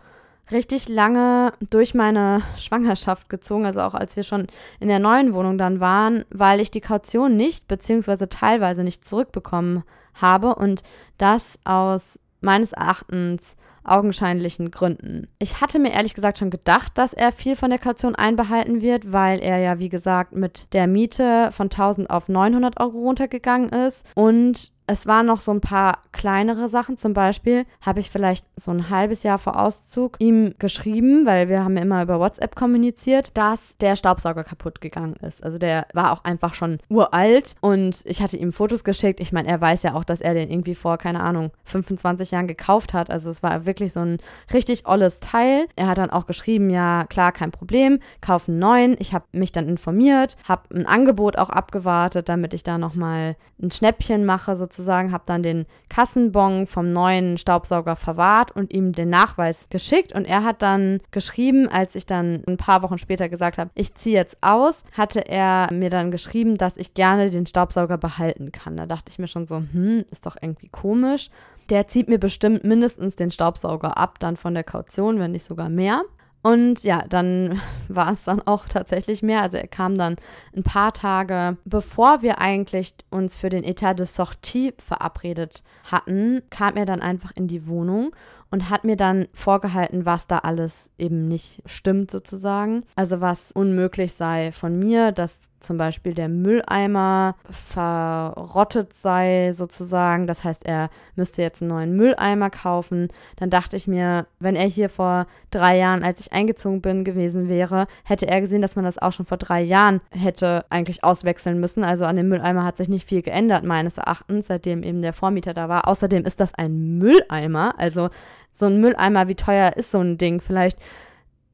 richtig 0.52 0.90
lange 0.90 1.54
durch 1.70 1.94
meine 1.94 2.42
Schwangerschaft 2.58 3.30
gezogen, 3.30 3.66
also 3.66 3.82
auch 3.82 3.94
als 3.94 4.16
wir 4.16 4.24
schon 4.24 4.48
in 4.80 4.88
der 4.88 5.00
neuen 5.00 5.34
Wohnung 5.34 5.58
dann 5.58 5.80
waren, 5.80 6.26
weil 6.30 6.60
ich 6.60 6.72
die 6.72 6.82
Kaution 6.82 7.36
nicht, 7.36 7.68
beziehungsweise 7.68 8.30
teilweise 8.30 8.84
nicht 8.84 9.06
zurückbekommen 9.06 9.84
habe 10.14 10.56
und 10.56 10.84
das 11.18 11.60
aus 11.66 12.20
meines 12.42 12.74
Erachtens 12.74 13.56
augenscheinlichen 13.86 14.72
Gründen. 14.72 15.28
Ich 15.40 15.62
hatte 15.62 15.80
mir 15.80 15.94
ehrlich 15.94 16.14
gesagt 16.14 16.40
schon 16.40 16.50
gedacht, 16.50 16.98
dass 16.98 17.14
er 17.14 17.32
viel 17.32 17.56
von 17.56 17.70
der 17.70 17.80
Kaution 17.80 18.16
einbehalten 18.16 18.82
wird, 18.82 19.12
weil 19.12 19.40
er 19.40 19.60
ja, 19.60 19.80
wie 19.80 19.90
gesagt, 19.90 20.36
mit 20.36 20.74
der 20.74 20.88
Miete 20.88 21.50
von 21.52 21.66
1000 21.66 22.10
auf 22.10 22.28
900 22.28 22.80
Euro 22.80 23.00
runtergegangen 23.00 23.70
ist 23.70 24.06
und 24.16 24.72
es 24.88 25.08
waren 25.08 25.26
noch 25.26 25.42
so 25.42 25.52
ein 25.52 25.62
paar 25.62 26.00
kleinere 26.12 26.70
Sachen. 26.70 26.98
Zum 26.98 27.14
Beispiel 27.14 27.66
habe 27.82 28.00
ich 28.00 28.12
vielleicht 28.12 28.46
so 28.56 28.72
ein 28.72 28.90
halbes 28.90 29.24
Jahr 29.24 29.40
vor 29.40 29.60
Auszug 29.60 30.16
ihm 30.20 30.54
geschrieben, 30.60 31.26
weil 31.26 31.50
wir 31.50 31.64
haben 31.64 31.78
immer 31.78 32.04
über 32.04 32.20
WhatsApp 32.20 32.56
kommuniziert, 32.56 33.32
dass 33.34 33.76
der 33.82 33.96
Staubsauger 33.96 34.44
kaputt 34.44 34.82
gegangen 34.82 35.16
ist. 35.16 35.44
Also 35.44 35.58
der 35.58 35.88
war 35.94 36.12
auch 36.12 36.24
einfach 36.24 36.54
schon 36.54 36.80
uralt 36.90 37.56
und 37.62 38.02
ich 38.06 38.22
hatte 38.22 38.38
ihm 38.38 38.54
Fotos 38.54 38.84
geschickt. 38.84 39.20
Ich 39.20 39.32
meine, 39.32 39.48
er 39.48 39.60
weiß 39.60 39.84
ja 39.84 39.96
auch, 39.96 40.04
dass 40.04 40.22
er 40.22 40.34
den 40.34 40.52
irgendwie 40.52 40.76
vor, 40.76 40.98
keine 40.98 41.22
Ahnung, 41.22 41.52
25 41.64 42.32
Jahren 42.32 42.48
gekauft 42.48 42.94
hat. 42.94 43.10
Also 43.10 43.32
es 43.32 43.42
war 43.42 43.66
wirklich 43.66 43.94
so 43.94 44.02
ein 44.02 44.20
richtig 44.54 44.88
olles 44.88 45.20
Teil. 45.20 45.66
Er 45.76 45.88
hat 45.88 45.98
dann 45.98 46.12
auch 46.12 46.28
geschrieben, 46.28 46.70
ja, 46.70 47.06
klar, 47.10 47.32
kein 47.32 47.52
Problem, 47.52 48.00
kauf 48.22 48.48
einen 48.48 48.60
neuen. 48.60 48.96
Ich 49.00 49.14
habe 49.14 49.26
mich 49.32 49.52
dann 49.52 49.68
informiert, 49.68 50.38
habe 50.48 50.76
ein 50.76 50.86
Angebot 50.86 51.38
auch 51.38 51.50
abgewartet, 51.50 52.30
damit 52.30 52.54
ich 52.54 52.64
da 52.64 52.78
nochmal 52.78 53.36
ein 53.62 53.72
Schnäppchen 53.72 54.26
mache, 54.26 54.56
sozusagen 54.56 54.75
sozusagen, 54.76 55.12
habe 55.12 55.24
dann 55.26 55.44
den 55.44 55.66
Kassenbon 55.90 56.68
vom 56.68 56.92
neuen 56.92 57.38
Staubsauger 57.38 57.96
verwahrt 57.96 58.52
und 58.52 58.74
ihm 58.74 58.92
den 58.92 59.10
Nachweis 59.10 59.68
geschickt. 59.70 60.14
Und 60.14 60.26
er 60.26 60.44
hat 60.44 60.62
dann 60.62 61.00
geschrieben, 61.12 61.68
als 61.68 61.96
ich 61.96 62.06
dann 62.06 62.44
ein 62.48 62.58
paar 62.58 62.82
Wochen 62.82 62.98
später 62.98 63.30
gesagt 63.30 63.58
habe, 63.58 63.72
ich 63.74 63.96
ziehe 63.96 64.16
jetzt 64.16 64.38
aus, 64.42 64.84
hatte 64.96 65.28
er 65.28 65.72
mir 65.72 65.90
dann 65.90 66.12
geschrieben, 66.12 66.58
dass 66.58 66.78
ich 66.78 66.94
gerne 66.94 67.30
den 67.30 67.46
Staubsauger 67.46 67.98
behalten 67.98 68.52
kann. 68.52 68.78
Da 68.78 68.86
dachte 68.86 69.10
ich 69.10 69.20
mir 69.20 69.28
schon 69.28 69.48
so, 69.48 69.58
hm, 69.58 70.06
ist 70.12 70.26
doch 70.26 70.38
irgendwie 70.42 70.70
komisch. 70.70 71.30
Der 71.70 71.88
zieht 71.88 72.10
mir 72.10 72.20
bestimmt 72.20 72.64
mindestens 72.64 73.16
den 73.16 73.32
Staubsauger 73.32 73.98
ab, 73.98 74.20
dann 74.20 74.38
von 74.38 74.54
der 74.54 74.64
Kaution, 74.64 75.20
wenn 75.20 75.32
nicht 75.32 75.46
sogar 75.46 75.70
mehr. 75.70 76.04
Und 76.46 76.84
ja, 76.84 77.04
dann 77.10 77.60
war 77.88 78.12
es 78.12 78.26
dann 78.26 78.40
auch 78.40 78.68
tatsächlich 78.68 79.24
mehr. 79.24 79.42
Also 79.42 79.58
er 79.58 79.68
kam 79.68 79.98
dann 79.98 80.16
ein 80.56 80.62
paar 80.62 80.94
Tage, 80.94 81.58
bevor 81.66 82.22
wir 82.22 82.40
eigentlich 82.40 82.94
uns 83.10 83.36
für 83.36 83.50
den 83.50 83.64
Etat 83.64 83.96
de 83.96 84.06
Sortie 84.06 84.72
verabredet 84.78 85.64
hatten, 85.86 86.44
kam 86.52 86.78
er 86.78 86.86
dann 86.86 87.02
einfach 87.02 87.32
in 87.34 87.48
die 87.48 87.66
Wohnung 87.66 88.16
und 88.52 88.70
hat 88.70 88.84
mir 88.84 88.96
dann 88.96 89.28
vorgehalten, 89.34 90.06
was 90.06 90.28
da 90.28 90.38
alles 90.38 90.92
eben 91.00 91.28
nicht 91.28 91.64
stimmt 91.66 92.12
sozusagen. 92.12 92.84
Also 92.96 93.22
was 93.22 93.52
unmöglich 93.52 94.14
sei 94.14 94.52
von 94.52 94.78
mir, 94.78 95.12
dass 95.12 95.40
zum 95.66 95.78
Beispiel 95.78 96.14
der 96.14 96.30
Mülleimer 96.30 97.36
verrottet 97.50 98.94
sei 98.94 99.52
sozusagen. 99.54 100.28
Das 100.28 100.44
heißt, 100.44 100.66
er 100.66 100.90
müsste 101.16 101.42
jetzt 101.42 101.62
einen 101.62 101.70
neuen 101.70 101.96
Mülleimer 101.96 102.50
kaufen. 102.50 103.10
Dann 103.38 103.50
dachte 103.50 103.76
ich 103.76 103.88
mir, 103.88 104.28
wenn 104.40 104.56
er 104.56 104.68
hier 104.68 104.90
vor 104.90 105.26
drei 105.52 105.78
Jahren, 105.78 106.04
als 106.04 106.22
ich 106.22 106.34
eingezogen 106.34 106.82
bin, 106.82 107.04
gewesen 107.04 107.50
wäre, 107.50 107.88
hätte 108.04 108.28
er 108.28 108.42
gesehen, 108.42 108.62
dass 108.62 108.76
man 108.76 108.86
das 108.86 108.98
auch 108.98 109.12
schon 109.12 109.26
vor 109.26 109.38
drei 109.38 109.62
Jahren 109.62 110.02
hätte 110.12 110.66
eigentlich 110.70 111.04
auswechseln 111.04 111.60
müssen. 111.60 111.84
Also 111.84 112.06
an 112.06 112.16
dem 112.16 112.30
Mülleimer 112.30 112.64
hat 112.64 112.78
sich 112.78 112.90
nicht 112.90 113.08
viel 113.08 113.22
geändert, 113.22 113.64
meines 113.64 113.98
Erachtens, 113.98 114.48
seitdem 114.48 114.84
eben 114.84 115.02
der 115.02 115.14
Vormieter 115.14 115.54
da 115.54 115.68
war. 115.70 115.88
Außerdem 115.88 116.26
ist 116.26 116.40
das 116.40 116.54
ein 116.54 116.98
Mülleimer. 116.98 117.76
Also 117.78 118.10
so 118.52 118.68
ein 118.68 118.80
Mülleimer, 118.80 119.28
wie 119.28 119.36
teuer 119.36 119.74
ist 119.76 119.92
so 119.92 120.00
ein 120.00 120.18
Ding? 120.18 120.40
Vielleicht 120.40 120.78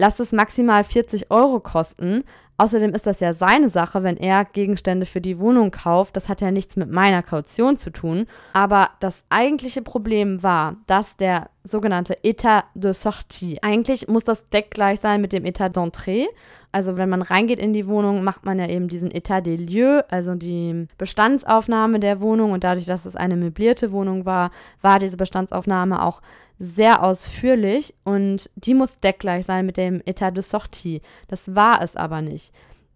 lass 0.02 0.20
es 0.20 0.32
maximal 0.32 0.84
40 0.84 1.32
Euro 1.32 1.60
kosten. 1.60 2.24
Außerdem 2.62 2.94
ist 2.94 3.08
das 3.08 3.20
ja 3.20 3.34
seine 3.34 3.70
Sache, 3.70 4.04
wenn 4.04 4.18
er 4.18 4.46
Gegenstände 4.46 5.08
für 5.08 5.20
die 5.20 5.40
Wohnung 5.40 5.72
kauft. 5.72 6.16
Das 6.16 6.30
hat 6.30 6.42
ja 6.42 6.52
nichts 6.52 6.76
mit 6.76 6.92
meiner 6.92 7.24
Kaution 7.24 7.76
zu 7.76 7.90
tun. 7.90 8.28
Aber 8.54 8.92
das 9.00 9.24
eigentliche 9.30 9.82
Problem 9.82 10.44
war, 10.44 10.76
dass 10.86 11.18
der 11.18 11.50
sogenannte 11.64 12.24
Etat 12.24 12.66
de 12.76 12.94
Sortie, 12.94 13.58
eigentlich 13.64 14.08
muss 14.08 14.26
das 14.26 14.48
deckgleich 14.50 15.00
sein 15.00 15.22
mit 15.22 15.34
dem 15.34 15.44
Etat 15.44 15.70
d'entrée. 15.70 16.28
Also 16.72 16.96
wenn 16.96 17.10
man 17.10 17.22
reingeht 17.22 17.60
in 17.60 17.74
die 17.74 17.88
Wohnung, 17.88 18.24
macht 18.24 18.46
man 18.46 18.58
ja 18.58 18.68
eben 18.68 18.88
diesen 18.88 19.12
Etat 19.12 19.42
des 19.42 19.60
lieux, 19.60 20.04
also 20.10 20.36
die 20.36 20.88
Bestandsaufnahme 20.98 22.00
der 22.00 22.22
Wohnung. 22.22 22.52
Und 22.52 22.64
dadurch, 22.64 22.86
dass 22.86 23.06
es 23.06 23.16
eine 23.16 23.36
möblierte 23.36 23.92
Wohnung 23.92 24.26
war, 24.26 24.52
war 24.82 25.00
diese 25.00 25.18
Bestandsaufnahme 25.18 26.02
auch 26.02 26.22
sehr 26.60 27.04
ausführlich 27.04 27.94
und 28.04 28.50
die 28.56 28.76
muss 28.76 29.00
deckgleich 29.00 29.46
sein 29.46 29.66
mit 29.66 29.78
dem 29.78 30.02
Etat 30.06 30.32
de 30.32 30.44
Sortie. 30.44 31.02
Das 31.28 31.56
war 31.56 31.82
es 31.82 31.96
aber 31.96 32.22
nicht. 32.22 32.54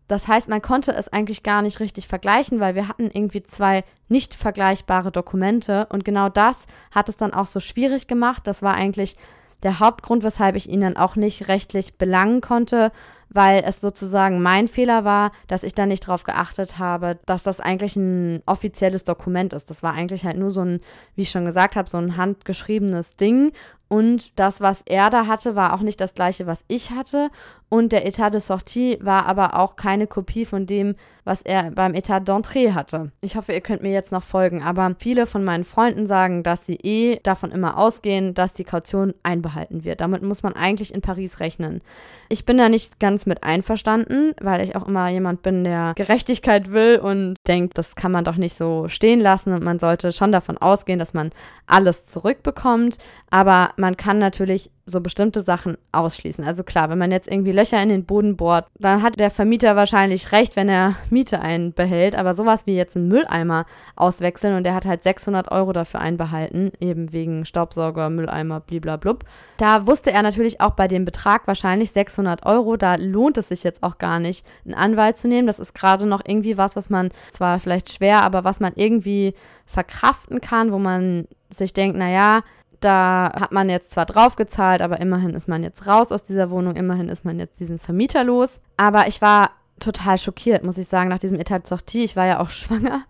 Das 0.07 0.27
heißt, 0.27 0.49
man 0.49 0.61
konnte 0.61 0.93
es 0.93 1.11
eigentlich 1.11 1.41
gar 1.41 1.63
nicht 1.63 1.79
richtig 1.79 2.07
vergleichen, 2.07 2.59
weil 2.59 2.75
wir 2.75 2.88
hatten 2.88 3.09
irgendwie 3.11 3.41
zwei 3.41 3.83
nicht 4.07 4.35
vergleichbare 4.35 5.11
Dokumente 5.11 5.88
und 5.91 6.05
genau 6.05 6.29
das 6.29 6.67
hat 6.91 7.09
es 7.09 7.17
dann 7.17 7.33
auch 7.33 7.47
so 7.47 7.59
schwierig 7.59 8.05
gemacht. 8.05 8.45
Das 8.45 8.61
war 8.61 8.75
eigentlich 8.75 9.17
der 9.63 9.79
Hauptgrund, 9.79 10.23
weshalb 10.23 10.55
ich 10.55 10.69
ihn 10.69 10.81
dann 10.81 10.95
auch 10.95 11.15
nicht 11.15 11.47
rechtlich 11.47 11.97
belangen 11.97 12.41
konnte, 12.41 12.91
weil 13.29 13.63
es 13.65 13.81
sozusagen 13.81 14.41
mein 14.41 14.67
Fehler 14.67 15.03
war, 15.03 15.31
dass 15.47 15.63
ich 15.63 15.73
da 15.73 15.85
nicht 15.85 16.07
darauf 16.07 16.23
geachtet 16.23 16.79
habe, 16.79 17.17
dass 17.25 17.43
das 17.43 17.59
eigentlich 17.59 17.95
ein 17.95 18.41
offizielles 18.45 19.03
Dokument 19.03 19.53
ist. 19.53 19.69
Das 19.69 19.83
war 19.83 19.93
eigentlich 19.93 20.25
halt 20.25 20.38
nur 20.38 20.51
so 20.51 20.61
ein, 20.61 20.79
wie 21.15 21.23
ich 21.23 21.31
schon 21.31 21.45
gesagt 21.45 21.75
habe, 21.75 21.89
so 21.89 21.97
ein 21.97 22.17
handgeschriebenes 22.17 23.17
Ding. 23.17 23.51
Und 23.95 24.38
das, 24.38 24.60
was 24.60 24.81
er 24.86 25.10
da 25.10 25.25
hatte, 25.25 25.55
war 25.55 25.73
auch 25.73 25.79
nicht 25.79 26.01
das 26.01 26.13
gleiche, 26.13 26.45
was 26.47 26.60
ich 26.67 26.91
hatte. 26.91 27.29
Und 27.69 27.93
der 27.93 28.05
Etat 28.05 28.31
de 28.31 28.41
Sortie 28.41 28.97
war 29.01 29.25
aber 29.25 29.58
auch 29.58 29.77
keine 29.77 30.05
Kopie 30.05 30.43
von 30.43 30.65
dem, 30.65 30.95
was 31.23 31.41
er 31.41 31.71
beim 31.71 31.95
Etat 31.95 32.19
d'Entrée 32.19 32.73
hatte. 32.73 33.12
Ich 33.21 33.36
hoffe, 33.38 33.53
ihr 33.53 33.62
könnt 33.62 33.81
mir 33.81 33.93
jetzt 33.93 34.12
noch 34.12 34.21
folgen. 34.21 34.62
Aber 34.62 34.95
viele 34.99 35.25
von 35.25 35.45
meinen 35.45 35.63
Freunden 35.63 36.08
sagen, 36.08 36.43
dass 36.43 36.65
sie 36.65 36.75
eh 36.75 37.19
davon 37.23 37.51
immer 37.51 37.77
ausgehen, 37.77 38.34
dass 38.34 38.53
die 38.53 38.65
Kaution 38.65 39.13
einbehalten 39.23 39.86
wird. 39.86 40.01
Damit 40.01 40.23
muss 40.23 40.43
man 40.43 40.53
eigentlich 40.53 40.93
in 40.93 41.01
Paris 41.01 41.39
rechnen. 41.39 41.81
Ich 42.27 42.45
bin 42.45 42.58
da 42.58 42.69
nicht 42.69 42.99
ganz 42.99 43.25
mit 43.25 43.43
einverstanden, 43.43 44.34
weil 44.41 44.62
ich 44.62 44.75
auch 44.75 44.88
immer 44.88 45.08
jemand 45.10 45.41
bin, 45.41 45.63
der 45.63 45.93
Gerechtigkeit 45.95 46.71
will 46.71 46.99
und 47.01 47.36
denkt, 47.47 47.77
das 47.77 47.95
kann 47.95 48.12
man 48.12 48.25
doch 48.25 48.36
nicht 48.36 48.58
so 48.58 48.88
stehen 48.88 49.19
lassen 49.19 49.53
und 49.53 49.63
man 49.63 49.79
sollte 49.79 50.12
schon 50.12 50.31
davon 50.31 50.58
ausgehen, 50.58 50.99
dass 50.99 51.13
man 51.13 51.31
alles 51.65 52.05
zurückbekommt. 52.05 52.97
Aber 53.31 53.71
man 53.86 53.98
kann 53.98 54.17
natürlich 54.17 54.71
so 54.88 55.00
bestimmte 55.00 55.43
Sachen 55.43 55.78
ausschließen. 55.91 56.43
Also 56.43 56.63
klar, 56.63 56.89
wenn 56.89 56.98
man 56.98 57.12
jetzt 57.12 57.32
irgendwie 57.32 57.52
Löcher 57.52 57.82
in 57.84 57.89
den 57.89 58.04
Boden 58.04 58.36
bohrt, 58.36 58.65
dann 58.80 59.04
hat 59.04 59.19
der 59.19 59.30
Vermieter 59.30 59.76
wahrscheinlich 59.76 60.32
recht, 60.32 60.56
wenn 60.56 60.69
er 60.69 60.95
Miete 61.12 61.39
einbehält. 61.39 62.15
Aber 62.15 62.34
sowas 62.34 62.65
wie 62.65 62.76
jetzt 62.76 62.95
einen 62.95 63.10
Mülleimer 63.10 63.67
auswechseln 63.95 64.56
und 64.56 64.63
der 64.63 64.74
hat 64.74 64.86
halt 64.86 65.04
600 65.04 65.52
Euro 65.52 65.71
dafür 65.71 66.00
einbehalten, 66.00 66.71
eben 66.80 67.13
wegen 67.13 67.45
Staubsauger, 67.45 68.10
Mülleimer, 68.10 68.60
bliblablub. 68.60 69.24
Da 69.58 69.86
wusste 69.86 70.12
er 70.12 70.24
natürlich 70.24 70.62
auch 70.62 70.71
bei 70.71 70.88
dem 70.88 71.06
Betrag 71.06 71.45
wahrscheinlich 71.45 71.91
600 71.91 72.43
Euro. 72.43 72.76
Da 72.76 72.95
lohnt 72.95 73.38
es 73.38 73.50
sich 73.50 73.62
jetzt 73.62 73.84
auch 73.84 74.00
gar 74.00 74.19
nicht, 74.19 74.48
einen 74.65 74.74
Anwalt 74.74 75.19
zu 75.19 75.28
nehmen. 75.28 75.45
Das 75.45 75.60
ist 75.60 75.76
gerade 75.76 76.08
noch 76.08 76.24
irgendwie 76.26 76.58
was, 76.58 76.76
was 76.76 76.89
man 76.89 77.10
zwar 77.32 77.60
vielleicht 77.60 77.93
schwer, 77.93 78.24
aber 78.24 78.43
was 78.45 78.60
man 78.60 78.74
irgendwie 78.76 79.36
verkraften 79.67 80.41
kann, 80.41 80.71
wo 80.71 80.80
man 80.80 81.28
sich 81.52 81.74
denkt, 81.74 81.98
naja, 81.98 82.41
da 82.86 83.32
hat 83.39 83.52
man 83.52 83.69
jetzt 83.69 83.91
zwar 83.91 84.06
draufgezahlt, 84.06 84.82
aber 84.82 85.00
immerhin 85.00 85.32
ist 85.32 85.48
man 85.48 85.63
jetzt 85.63 85.88
raus 85.88 86.12
aus 86.12 86.24
dieser 86.24 86.50
Wohnung, 86.52 86.76
immerhin 86.76 87.10
ist 87.10 87.26
man 87.26 87.39
jetzt 87.39 87.60
diesen 87.60 87.80
Vermieter 87.80 88.24
los. 88.24 88.60
Aber 88.78 89.08
ich 89.08 89.21
war 89.21 89.52
total 89.80 90.17
schockiert, 90.17 90.63
muss 90.63 90.78
ich 90.78 90.88
sagen, 90.88 91.10
nach 91.10 91.19
diesem 91.19 91.39
Etat 91.39 91.65
Sortie. 91.65 92.04
Ich 92.04 92.15
war 92.15 92.26
ja 92.26 92.39
auch 92.39 92.50
schwanger 92.52 93.04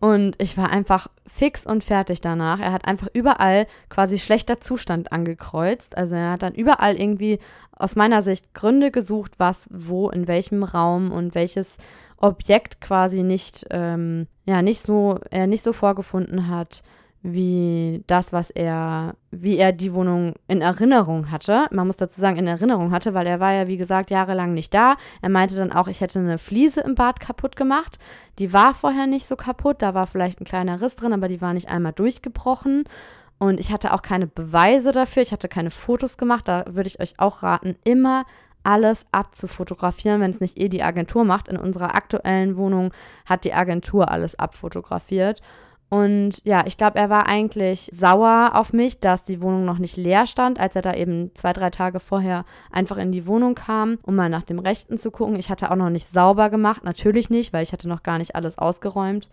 und 0.00 0.40
ich 0.40 0.56
war 0.56 0.70
einfach 0.70 1.08
fix 1.26 1.66
und 1.66 1.82
fertig 1.82 2.20
danach. 2.20 2.60
Er 2.60 2.72
hat 2.72 2.86
einfach 2.86 3.08
überall 3.12 3.66
quasi 3.88 4.18
schlechter 4.18 4.60
Zustand 4.60 5.12
angekreuzt. 5.12 5.96
Also 5.96 6.14
er 6.14 6.32
hat 6.32 6.42
dann 6.42 6.54
überall 6.54 7.00
irgendwie 7.00 7.38
aus 7.72 7.96
meiner 7.96 8.22
Sicht 8.22 8.54
Gründe 8.54 8.90
gesucht, 8.90 9.32
was, 9.38 9.68
wo, 9.72 10.10
in 10.10 10.28
welchem 10.28 10.62
Raum 10.62 11.10
und 11.10 11.34
welches 11.34 11.76
Objekt 12.18 12.80
quasi 12.80 13.22
nicht, 13.22 13.66
ähm, 13.70 14.26
ja, 14.44 14.62
nicht 14.62 14.82
so, 14.82 15.18
er 15.30 15.46
nicht 15.46 15.62
so 15.62 15.72
vorgefunden 15.72 16.48
hat 16.48 16.82
wie 17.28 18.04
das, 18.06 18.32
was 18.32 18.50
er, 18.50 19.16
wie 19.32 19.56
er 19.56 19.72
die 19.72 19.92
Wohnung 19.92 20.34
in 20.46 20.60
Erinnerung 20.60 21.32
hatte. 21.32 21.66
Man 21.72 21.88
muss 21.88 21.96
dazu 21.96 22.20
sagen, 22.20 22.36
in 22.36 22.46
Erinnerung 22.46 22.92
hatte, 22.92 23.14
weil 23.14 23.26
er 23.26 23.40
war 23.40 23.52
ja, 23.52 23.66
wie 23.66 23.76
gesagt, 23.76 24.10
jahrelang 24.10 24.54
nicht 24.54 24.72
da. 24.72 24.96
Er 25.22 25.28
meinte 25.28 25.56
dann 25.56 25.72
auch, 25.72 25.88
ich 25.88 26.00
hätte 26.00 26.20
eine 26.20 26.38
Fliese 26.38 26.82
im 26.82 26.94
Bad 26.94 27.18
kaputt 27.18 27.56
gemacht. 27.56 27.98
Die 28.38 28.52
war 28.52 28.74
vorher 28.74 29.08
nicht 29.08 29.26
so 29.26 29.34
kaputt, 29.34 29.82
da 29.82 29.92
war 29.92 30.06
vielleicht 30.06 30.40
ein 30.40 30.44
kleiner 30.44 30.80
Riss 30.80 30.94
drin, 30.94 31.12
aber 31.12 31.26
die 31.26 31.40
war 31.40 31.52
nicht 31.52 31.68
einmal 31.68 31.92
durchgebrochen. 31.92 32.84
Und 33.38 33.58
ich 33.58 33.72
hatte 33.72 33.92
auch 33.92 34.02
keine 34.02 34.28
Beweise 34.28 34.92
dafür, 34.92 35.22
ich 35.22 35.32
hatte 35.32 35.48
keine 35.48 35.70
Fotos 35.70 36.18
gemacht. 36.18 36.46
Da 36.46 36.64
würde 36.68 36.88
ich 36.88 37.00
euch 37.00 37.14
auch 37.18 37.42
raten, 37.42 37.74
immer 37.82 38.24
alles 38.62 39.04
abzufotografieren, 39.10 40.20
wenn 40.20 40.30
es 40.30 40.40
nicht 40.40 40.60
eh 40.60 40.68
die 40.68 40.82
Agentur 40.82 41.24
macht. 41.24 41.48
In 41.48 41.56
unserer 41.56 41.94
aktuellen 41.94 42.56
Wohnung 42.56 42.92
hat 43.24 43.44
die 43.44 43.52
Agentur 43.52 44.10
alles 44.10 44.38
abfotografiert. 44.38 45.40
Und 45.88 46.40
ja, 46.42 46.64
ich 46.66 46.76
glaube, 46.76 46.98
er 46.98 47.10
war 47.10 47.26
eigentlich 47.28 47.88
sauer 47.92 48.52
auf 48.54 48.72
mich, 48.72 48.98
dass 48.98 49.22
die 49.22 49.40
Wohnung 49.40 49.64
noch 49.64 49.78
nicht 49.78 49.96
leer 49.96 50.26
stand, 50.26 50.58
als 50.58 50.74
er 50.74 50.82
da 50.82 50.94
eben 50.94 51.30
zwei, 51.34 51.52
drei 51.52 51.70
Tage 51.70 52.00
vorher 52.00 52.44
einfach 52.72 52.96
in 52.96 53.12
die 53.12 53.26
Wohnung 53.26 53.54
kam, 53.54 53.98
um 54.02 54.16
mal 54.16 54.28
nach 54.28 54.42
dem 54.42 54.58
Rechten 54.58 54.98
zu 54.98 55.12
gucken. 55.12 55.36
Ich 55.36 55.48
hatte 55.48 55.70
auch 55.70 55.76
noch 55.76 55.90
nicht 55.90 56.12
sauber 56.12 56.50
gemacht, 56.50 56.82
natürlich 56.82 57.30
nicht, 57.30 57.52
weil 57.52 57.62
ich 57.62 57.72
hatte 57.72 57.88
noch 57.88 58.02
gar 58.02 58.18
nicht 58.18 58.34
alles 58.34 58.58
ausgeräumt. 58.58 59.30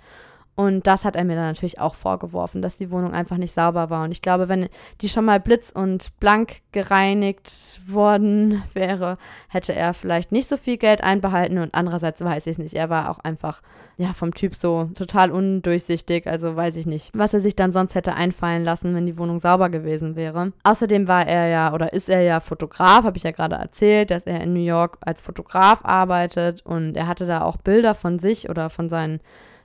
Und 0.55 0.85
das 0.85 1.03
hat 1.03 1.15
er 1.15 1.23
mir 1.23 1.35
dann 1.35 1.47
natürlich 1.47 1.79
auch 1.79 1.95
vorgeworfen, 1.95 2.61
dass 2.61 2.77
die 2.77 2.91
Wohnung 2.91 3.13
einfach 3.13 3.37
nicht 3.37 3.53
sauber 3.53 3.89
war. 3.89 4.03
Und 4.03 4.11
ich 4.11 4.21
glaube, 4.21 4.49
wenn 4.49 4.69
die 5.01 5.09
schon 5.09 5.25
mal 5.25 5.39
blitz 5.39 5.71
und 5.73 6.17
blank 6.19 6.61
gereinigt 6.71 7.81
worden 7.87 8.61
wäre, 8.73 9.17
hätte 9.49 9.73
er 9.73 9.95
vielleicht 9.95 10.31
nicht 10.31 10.47
so 10.47 10.55
viel 10.57 10.77
Geld 10.77 11.03
einbehalten. 11.03 11.57
Und 11.57 11.73
andererseits 11.73 12.23
weiß 12.23 12.45
ich 12.45 12.51
es 12.51 12.57
nicht. 12.59 12.75
Er 12.75 12.91
war 12.91 13.09
auch 13.09 13.17
einfach, 13.19 13.63
ja, 13.97 14.13
vom 14.13 14.35
Typ 14.35 14.53
so 14.55 14.91
total 14.95 15.31
undurchsichtig. 15.31 16.27
Also 16.27 16.55
weiß 16.55 16.75
ich 16.75 16.85
nicht, 16.85 17.09
was 17.15 17.33
er 17.33 17.41
sich 17.41 17.55
dann 17.55 17.73
sonst 17.73 17.95
hätte 17.95 18.13
einfallen 18.13 18.63
lassen, 18.63 18.93
wenn 18.93 19.07
die 19.07 19.17
Wohnung 19.17 19.39
sauber 19.39 19.69
gewesen 19.69 20.15
wäre. 20.15 20.53
Außerdem 20.63 21.07
war 21.07 21.25
er 21.25 21.47
ja 21.47 21.73
oder 21.73 21.93
ist 21.93 22.09
er 22.09 22.21
ja 22.21 22.39
Fotograf, 22.39 23.05
habe 23.05 23.17
ich 23.17 23.23
ja 23.23 23.31
gerade 23.31 23.55
erzählt, 23.55 24.11
dass 24.11 24.25
er 24.25 24.41
in 24.41 24.53
New 24.53 24.63
York 24.63 24.97
als 25.01 25.19
Fotograf 25.19 25.79
arbeitet. 25.83 26.63
Und 26.63 26.95
er 26.95 27.07
hatte 27.07 27.25
da 27.25 27.41
auch 27.41 27.57
Bilder 27.57 27.95
von 27.95 28.19
sich 28.19 28.51
oder 28.51 28.69
von 28.69 28.87
seinen 28.87 29.19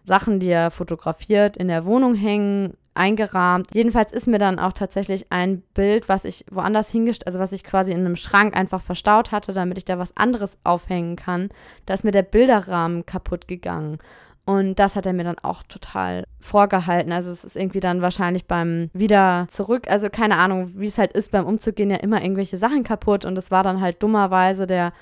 Sachen, 0.08 0.40
die 0.40 0.48
er 0.48 0.72
fotografiert, 0.72 1.56
in 1.56 1.68
der 1.68 1.84
Wohnung 1.84 2.14
hängen, 2.14 2.74
eingerahmt. 2.98 3.68
Jedenfalls 3.72 4.12
ist 4.12 4.26
mir 4.26 4.38
dann 4.38 4.58
auch 4.58 4.72
tatsächlich 4.72 5.26
ein 5.30 5.62
Bild, 5.72 6.08
was 6.08 6.24
ich 6.24 6.44
woanders 6.50 6.90
hingestellt, 6.90 7.28
also 7.28 7.38
was 7.38 7.52
ich 7.52 7.62
quasi 7.62 7.92
in 7.92 8.00
einem 8.00 8.16
Schrank 8.16 8.56
einfach 8.56 8.82
verstaut 8.82 9.30
hatte, 9.30 9.52
damit 9.52 9.78
ich 9.78 9.84
da 9.84 9.98
was 9.98 10.16
anderes 10.16 10.58
aufhängen 10.64 11.14
kann. 11.14 11.50
Da 11.86 11.94
ist 11.94 12.04
mir 12.04 12.10
der 12.10 12.22
Bilderrahmen 12.22 13.06
kaputt 13.06 13.46
gegangen. 13.46 13.98
Und 14.44 14.76
das 14.76 14.96
hat 14.96 15.04
er 15.04 15.12
mir 15.12 15.24
dann 15.24 15.38
auch 15.40 15.62
total 15.62 16.24
vorgehalten. 16.40 17.12
Also 17.12 17.30
es 17.30 17.44
ist 17.44 17.54
irgendwie 17.54 17.80
dann 17.80 18.00
wahrscheinlich 18.00 18.46
beim 18.46 18.88
wieder 18.94 19.46
zurück, 19.50 19.90
also 19.90 20.08
keine 20.08 20.36
Ahnung, 20.36 20.72
wie 20.74 20.86
es 20.86 20.96
halt 20.96 21.12
ist, 21.12 21.30
beim 21.30 21.44
Umzug 21.44 21.76
gehen 21.76 21.90
ja 21.90 21.98
immer 21.98 22.22
irgendwelche 22.22 22.56
Sachen 22.56 22.82
kaputt 22.82 23.26
und 23.26 23.36
es 23.36 23.50
war 23.50 23.62
dann 23.62 23.82
halt 23.82 24.02
dummerweise 24.02 24.66
der 24.66 24.94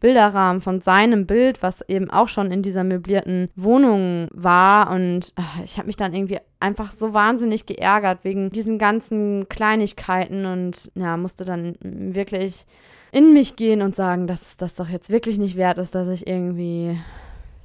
Bilderrahmen 0.00 0.62
von 0.62 0.80
seinem 0.80 1.26
Bild, 1.26 1.62
was 1.62 1.82
eben 1.88 2.10
auch 2.10 2.28
schon 2.28 2.50
in 2.50 2.62
dieser 2.62 2.84
möblierten 2.84 3.50
Wohnung 3.54 4.28
war. 4.32 4.90
Und 4.90 5.32
ach, 5.36 5.62
ich 5.62 5.76
habe 5.76 5.86
mich 5.86 5.96
dann 5.96 6.14
irgendwie 6.14 6.38
einfach 6.58 6.92
so 6.92 7.12
wahnsinnig 7.14 7.66
geärgert 7.66 8.24
wegen 8.24 8.50
diesen 8.50 8.78
ganzen 8.78 9.48
Kleinigkeiten 9.48 10.46
und 10.46 10.90
ja, 10.94 11.16
musste 11.16 11.44
dann 11.44 11.76
wirklich 11.80 12.66
in 13.12 13.32
mich 13.32 13.56
gehen 13.56 13.82
und 13.82 13.96
sagen, 13.96 14.26
dass 14.26 14.56
das 14.56 14.74
doch 14.74 14.88
jetzt 14.88 15.10
wirklich 15.10 15.38
nicht 15.38 15.56
wert 15.56 15.78
ist, 15.78 15.94
dass 15.94 16.08
ich 16.08 16.26
irgendwie 16.26 16.98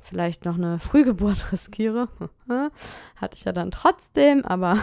vielleicht 0.02 0.46
noch 0.46 0.56
eine 0.56 0.80
Frühgeburt 0.80 1.52
riskiere. 1.52 2.10
Hatte 3.16 3.38
ich 3.38 3.46
ja 3.46 3.52
dann 3.52 3.72
trotzdem, 3.72 4.44
aber 4.46 4.78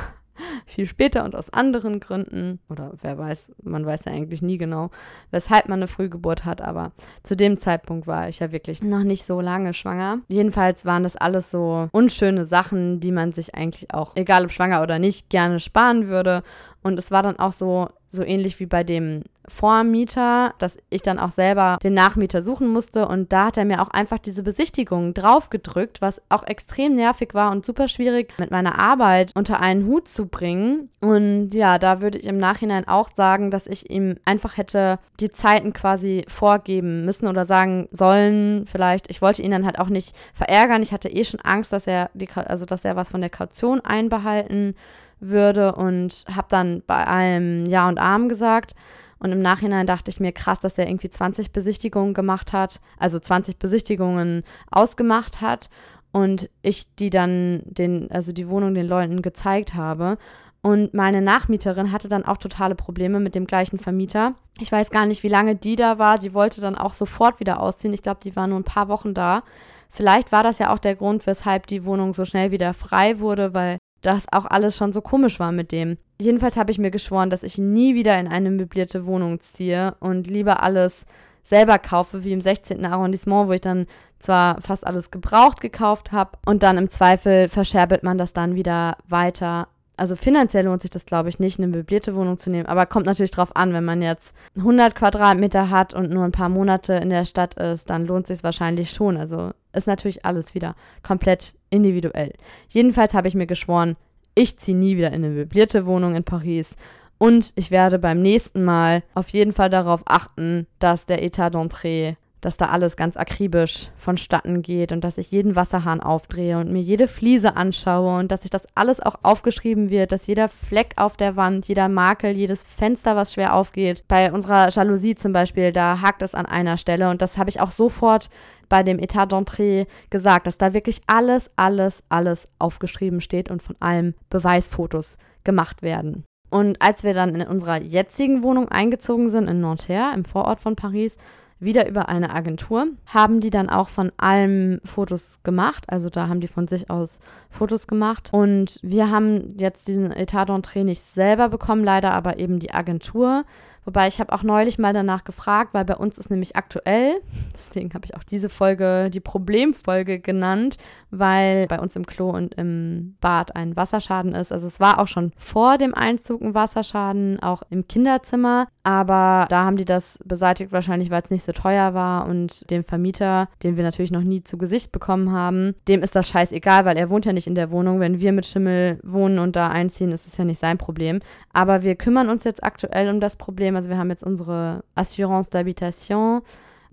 viel 0.66 0.86
später 0.86 1.24
und 1.24 1.34
aus 1.34 1.52
anderen 1.52 2.00
Gründen. 2.00 2.58
Oder 2.68 2.92
wer 3.00 3.18
weiß, 3.18 3.50
man 3.62 3.84
weiß 3.84 4.06
ja 4.06 4.12
eigentlich 4.12 4.42
nie 4.42 4.58
genau, 4.58 4.90
weshalb 5.30 5.68
man 5.68 5.78
eine 5.78 5.88
Frühgeburt 5.88 6.44
hat. 6.44 6.60
Aber 6.60 6.92
zu 7.22 7.36
dem 7.36 7.58
Zeitpunkt 7.58 8.06
war 8.06 8.28
ich 8.28 8.40
ja 8.40 8.52
wirklich 8.52 8.82
noch 8.82 9.02
nicht 9.02 9.24
so 9.24 9.40
lange 9.40 9.74
schwanger. 9.74 10.18
Jedenfalls 10.28 10.84
waren 10.84 11.02
das 11.02 11.16
alles 11.16 11.50
so 11.50 11.88
unschöne 11.92 12.46
Sachen, 12.46 13.00
die 13.00 13.12
man 13.12 13.32
sich 13.32 13.54
eigentlich 13.54 13.92
auch, 13.92 14.16
egal 14.16 14.44
ob 14.44 14.52
schwanger 14.52 14.82
oder 14.82 14.98
nicht, 14.98 15.30
gerne 15.30 15.60
sparen 15.60 16.08
würde. 16.08 16.42
Und 16.82 16.98
es 16.98 17.10
war 17.10 17.22
dann 17.22 17.38
auch 17.38 17.52
so, 17.52 17.88
so 18.08 18.22
ähnlich 18.24 18.58
wie 18.60 18.66
bei 18.66 18.84
dem 18.84 19.22
Vormieter, 19.48 20.54
dass 20.58 20.78
ich 20.90 21.02
dann 21.02 21.18
auch 21.18 21.30
selber 21.30 21.78
den 21.82 21.94
Nachmieter 21.94 22.42
suchen 22.42 22.68
musste. 22.68 23.08
Und 23.08 23.32
da 23.32 23.46
hat 23.46 23.56
er 23.56 23.64
mir 23.64 23.82
auch 23.82 23.88
einfach 23.88 24.18
diese 24.18 24.42
Besichtigung 24.42 25.14
draufgedrückt, 25.14 26.00
was 26.00 26.22
auch 26.28 26.44
extrem 26.44 26.94
nervig 26.94 27.34
war 27.34 27.50
und 27.50 27.64
super 27.66 27.88
schwierig 27.88 28.34
mit 28.38 28.50
meiner 28.50 28.78
Arbeit 28.78 29.32
unter 29.34 29.60
einen 29.60 29.86
Hut 29.86 30.08
zu 30.08 30.26
bringen. 30.26 30.90
Und 31.00 31.50
ja, 31.54 31.78
da 31.78 32.00
würde 32.00 32.18
ich 32.18 32.26
im 32.26 32.38
Nachhinein 32.38 32.86
auch 32.86 33.10
sagen, 33.14 33.50
dass 33.50 33.66
ich 33.66 33.90
ihm 33.90 34.16
einfach 34.24 34.56
hätte 34.56 34.98
die 35.18 35.32
Zeiten 35.32 35.72
quasi 35.72 36.24
vorgeben 36.28 37.04
müssen 37.04 37.26
oder 37.26 37.44
sagen 37.44 37.88
sollen, 37.90 38.66
vielleicht. 38.66 39.10
Ich 39.10 39.22
wollte 39.22 39.42
ihn 39.42 39.50
dann 39.50 39.66
halt 39.66 39.78
auch 39.78 39.88
nicht 39.88 40.14
verärgern. 40.34 40.82
Ich 40.82 40.92
hatte 40.92 41.08
eh 41.08 41.24
schon 41.24 41.40
Angst, 41.40 41.72
dass 41.72 41.86
er 41.86 42.10
die, 42.14 42.28
also 42.30 42.64
dass 42.64 42.84
er 42.84 42.94
was 42.96 43.10
von 43.10 43.20
der 43.20 43.30
Kaution 43.30 43.80
einbehalten 43.80 44.74
würde 45.22 45.74
und 45.74 46.24
habe 46.30 46.48
dann 46.50 46.82
bei 46.86 47.06
allem 47.06 47.66
Ja 47.66 47.88
und 47.88 47.98
Arm 47.98 48.28
gesagt. 48.28 48.74
Und 49.18 49.30
im 49.30 49.40
Nachhinein 49.40 49.86
dachte 49.86 50.10
ich 50.10 50.18
mir, 50.18 50.32
krass, 50.32 50.60
dass 50.60 50.76
er 50.78 50.88
irgendwie 50.88 51.10
20 51.10 51.52
Besichtigungen 51.52 52.12
gemacht 52.12 52.52
hat, 52.52 52.80
also 52.98 53.20
20 53.20 53.58
Besichtigungen 53.58 54.42
ausgemacht 54.70 55.40
hat 55.40 55.70
und 56.10 56.50
ich 56.62 56.92
die 56.96 57.08
dann 57.08 57.62
den, 57.64 58.10
also 58.10 58.32
die 58.32 58.48
Wohnung 58.48 58.74
den 58.74 58.88
Leuten 58.88 59.22
gezeigt 59.22 59.74
habe. 59.74 60.18
Und 60.60 60.94
meine 60.94 61.22
Nachmieterin 61.22 61.90
hatte 61.90 62.08
dann 62.08 62.24
auch 62.24 62.36
totale 62.36 62.76
Probleme 62.76 63.18
mit 63.18 63.34
dem 63.34 63.46
gleichen 63.46 63.78
Vermieter. 63.78 64.34
Ich 64.60 64.70
weiß 64.70 64.90
gar 64.90 65.06
nicht, 65.06 65.24
wie 65.24 65.28
lange 65.28 65.56
die 65.56 65.74
da 65.74 65.98
war. 65.98 66.18
Die 66.18 66.34
wollte 66.34 66.60
dann 66.60 66.76
auch 66.76 66.94
sofort 66.94 67.40
wieder 67.40 67.60
ausziehen. 67.60 67.94
Ich 67.94 68.02
glaube, 68.02 68.20
die 68.22 68.36
war 68.36 68.46
nur 68.46 68.60
ein 68.60 68.64
paar 68.64 68.88
Wochen 68.88 69.12
da. 69.12 69.42
Vielleicht 69.90 70.30
war 70.30 70.44
das 70.44 70.58
ja 70.58 70.72
auch 70.72 70.78
der 70.78 70.94
Grund, 70.94 71.26
weshalb 71.26 71.66
die 71.66 71.84
Wohnung 71.84 72.14
so 72.14 72.24
schnell 72.24 72.52
wieder 72.52 72.74
frei 72.74 73.18
wurde, 73.18 73.54
weil 73.54 73.78
das 74.02 74.26
auch 74.30 74.46
alles 74.46 74.76
schon 74.76 74.92
so 74.92 75.00
komisch 75.00 75.40
war 75.40 75.52
mit 75.52 75.72
dem. 75.72 75.96
Jedenfalls 76.20 76.56
habe 76.56 76.70
ich 76.70 76.78
mir 76.78 76.90
geschworen, 76.90 77.30
dass 77.30 77.42
ich 77.42 77.58
nie 77.58 77.94
wieder 77.94 78.18
in 78.18 78.28
eine 78.28 78.50
möblierte 78.50 79.06
Wohnung 79.06 79.40
ziehe 79.40 79.94
und 80.00 80.26
lieber 80.26 80.62
alles 80.62 81.06
selber 81.44 81.78
kaufe, 81.78 82.22
wie 82.24 82.32
im 82.32 82.40
16. 82.40 82.84
Arrondissement, 82.84 83.48
wo 83.48 83.52
ich 83.52 83.60
dann 83.60 83.86
zwar 84.18 84.60
fast 84.60 84.86
alles 84.86 85.10
gebraucht 85.10 85.60
gekauft 85.60 86.12
habe 86.12 86.38
und 86.46 86.62
dann 86.62 86.78
im 86.78 86.88
Zweifel 86.88 87.48
verscherbelt 87.48 88.02
man 88.04 88.18
das 88.18 88.32
dann 88.32 88.54
wieder 88.54 88.96
weiter 89.08 89.66
Also 89.96 90.14
finanziell 90.16 90.64
lohnt 90.64 90.82
sich 90.82 90.90
das, 90.90 91.06
glaube 91.06 91.28
ich, 91.28 91.40
nicht, 91.40 91.58
eine 91.58 91.66
möblierte 91.68 92.14
Wohnung 92.14 92.38
zu 92.38 92.48
nehmen. 92.50 92.66
Aber 92.66 92.86
kommt 92.86 93.06
natürlich 93.06 93.32
drauf 93.32 93.54
an, 93.56 93.72
wenn 93.72 93.84
man 93.84 94.00
jetzt 94.02 94.32
100 94.56 94.94
Quadratmeter 94.94 95.70
hat 95.70 95.94
und 95.94 96.10
nur 96.10 96.24
ein 96.24 96.32
paar 96.32 96.48
Monate 96.48 96.94
in 96.94 97.10
der 97.10 97.24
Stadt 97.24 97.54
ist, 97.54 97.90
dann 97.90 98.06
lohnt 98.06 98.26
sich 98.26 98.42
wahrscheinlich 98.44 98.90
schon. 98.90 99.16
Also 99.16 99.50
ist 99.72 99.86
natürlich 99.86 100.24
alles 100.24 100.54
wieder 100.54 100.74
komplett 101.02 101.54
individuell. 101.70 102.32
Jedenfalls 102.68 103.14
habe 103.14 103.28
ich 103.28 103.34
mir 103.34 103.46
geschworen, 103.46 103.96
ich 104.34 104.58
ziehe 104.58 104.76
nie 104.76 104.96
wieder 104.96 105.08
in 105.08 105.24
eine 105.24 105.28
möblierte 105.28 105.86
Wohnung 105.86 106.14
in 106.14 106.24
Paris. 106.24 106.76
Und 107.18 107.52
ich 107.54 107.70
werde 107.70 107.98
beim 107.98 108.20
nächsten 108.20 108.64
Mal 108.64 109.02
auf 109.14 109.28
jeden 109.28 109.52
Fall 109.52 109.70
darauf 109.70 110.02
achten, 110.06 110.66
dass 110.78 111.06
der 111.06 111.22
Etat 111.22 111.50
d'entrée 111.54 112.16
dass 112.42 112.56
da 112.56 112.66
alles 112.66 112.96
ganz 112.96 113.16
akribisch 113.16 113.88
vonstatten 113.96 114.62
geht 114.62 114.92
und 114.92 115.02
dass 115.02 115.16
ich 115.16 115.30
jeden 115.30 115.56
Wasserhahn 115.56 116.00
aufdrehe 116.00 116.58
und 116.58 116.70
mir 116.70 116.82
jede 116.82 117.08
Fliese 117.08 117.56
anschaue 117.56 118.18
und 118.18 118.30
dass 118.30 118.42
sich 118.42 118.50
das 118.50 118.66
alles 118.74 119.00
auch 119.00 119.14
aufgeschrieben 119.22 119.90
wird, 119.90 120.12
dass 120.12 120.26
jeder 120.26 120.48
Fleck 120.48 120.92
auf 120.96 121.16
der 121.16 121.36
Wand, 121.36 121.66
jeder 121.68 121.88
Makel, 121.88 122.32
jedes 122.32 122.64
Fenster, 122.64 123.16
was 123.16 123.32
schwer 123.32 123.54
aufgeht. 123.54 124.04
Bei 124.08 124.32
unserer 124.32 124.68
Jalousie 124.68 125.14
zum 125.14 125.32
Beispiel, 125.32 125.72
da 125.72 126.00
hakt 126.00 126.20
es 126.20 126.34
an 126.34 126.44
einer 126.44 126.76
Stelle 126.76 127.08
und 127.08 127.22
das 127.22 127.38
habe 127.38 127.48
ich 127.48 127.60
auch 127.60 127.70
sofort 127.70 128.28
bei 128.68 128.82
dem 128.82 128.98
Etat 128.98 129.26
d'entrée 129.26 129.86
gesagt, 130.10 130.48
dass 130.48 130.58
da 130.58 130.74
wirklich 130.74 131.00
alles, 131.06 131.50
alles, 131.54 132.02
alles 132.08 132.48
aufgeschrieben 132.58 133.20
steht 133.20 133.50
und 133.50 133.62
von 133.62 133.76
allem 133.78 134.14
Beweisfotos 134.30 135.16
gemacht 135.44 135.82
werden. 135.82 136.24
Und 136.50 136.82
als 136.82 137.04
wir 137.04 137.14
dann 137.14 137.34
in 137.34 137.46
unserer 137.46 137.80
jetzigen 137.80 138.42
Wohnung 138.42 138.68
eingezogen 138.68 139.30
sind 139.30 139.48
in 139.48 139.60
Nanterre, 139.60 140.12
im 140.14 140.24
Vorort 140.24 140.60
von 140.60 140.76
Paris, 140.76 141.16
wieder 141.62 141.88
über 141.88 142.08
eine 142.08 142.34
Agentur, 142.34 142.88
haben 143.06 143.40
die 143.40 143.50
dann 143.50 143.70
auch 143.70 143.88
von 143.88 144.10
allem 144.16 144.80
Fotos 144.84 145.38
gemacht. 145.44 145.84
Also 145.88 146.10
da 146.10 146.28
haben 146.28 146.40
die 146.40 146.48
von 146.48 146.66
sich 146.66 146.90
aus 146.90 147.20
Fotos 147.50 147.86
gemacht. 147.86 148.30
Und 148.32 148.78
wir 148.82 149.10
haben 149.10 149.54
jetzt 149.56 149.86
diesen 149.88 150.10
Etat 150.10 150.46
d'entrée 150.46 150.84
nicht 150.84 151.02
selber 151.02 151.48
bekommen, 151.48 151.84
leider 151.84 152.12
aber 152.12 152.38
eben 152.38 152.58
die 152.58 152.74
Agentur. 152.74 153.44
Wobei 153.84 154.06
ich 154.06 154.20
habe 154.20 154.32
auch 154.32 154.42
neulich 154.42 154.78
mal 154.78 154.92
danach 154.92 155.24
gefragt, 155.24 155.74
weil 155.74 155.84
bei 155.84 155.96
uns 155.96 156.18
ist 156.18 156.30
nämlich 156.30 156.56
aktuell, 156.56 157.14
deswegen 157.56 157.92
habe 157.94 158.06
ich 158.06 158.16
auch 158.16 158.24
diese 158.24 158.48
Folge 158.48 159.10
die 159.10 159.20
Problemfolge 159.20 160.20
genannt, 160.20 160.76
weil 161.12 161.66
bei 161.68 161.78
uns 161.78 161.94
im 161.94 162.06
Klo 162.06 162.30
und 162.30 162.54
im 162.54 163.16
Bad 163.20 163.54
ein 163.54 163.76
Wasserschaden 163.76 164.34
ist. 164.34 164.50
Also 164.50 164.66
es 164.66 164.80
war 164.80 164.98
auch 164.98 165.06
schon 165.06 165.30
vor 165.36 165.78
dem 165.78 165.94
Einzug 165.94 166.40
ein 166.40 166.54
Wasserschaden, 166.54 167.40
auch 167.42 167.62
im 167.70 167.86
Kinderzimmer, 167.86 168.66
aber 168.82 169.46
da 169.50 169.64
haben 169.64 169.76
die 169.76 169.84
das 169.84 170.18
beseitigt 170.24 170.72
wahrscheinlich, 170.72 171.10
weil 171.10 171.22
es 171.22 171.30
nicht 171.30 171.44
so 171.44 171.52
teuer 171.52 171.92
war 171.94 172.26
und 172.26 172.68
dem 172.70 172.82
Vermieter, 172.82 173.48
den 173.62 173.76
wir 173.76 173.84
natürlich 173.84 174.10
noch 174.10 174.22
nie 174.22 174.42
zu 174.42 174.56
Gesicht 174.56 174.90
bekommen 174.90 175.30
haben, 175.32 175.74
dem 175.86 176.02
ist 176.02 176.16
das 176.16 176.28
scheißegal, 176.28 176.86
weil 176.86 176.96
er 176.96 177.10
wohnt 177.10 177.26
ja 177.26 177.32
nicht 177.32 177.46
in 177.46 177.54
der 177.54 177.70
Wohnung. 177.70 178.00
Wenn 178.00 178.20
wir 178.20 178.32
mit 178.32 178.46
Schimmel 178.46 178.98
wohnen 179.02 179.38
und 179.38 179.54
da 179.54 179.68
einziehen, 179.68 180.12
ist 180.12 180.26
es 180.26 180.38
ja 180.38 180.44
nicht 180.44 180.58
sein 180.58 180.78
Problem. 180.78 181.20
Aber 181.52 181.82
wir 181.82 181.94
kümmern 181.94 182.30
uns 182.30 182.44
jetzt 182.44 182.64
aktuell 182.64 183.10
um 183.10 183.20
das 183.20 183.36
Problem. 183.36 183.76
Also 183.76 183.90
wir 183.90 183.98
haben 183.98 184.10
jetzt 184.10 184.24
unsere 184.24 184.82
Assurance 184.94 185.50
d'Habitation, 185.50 186.40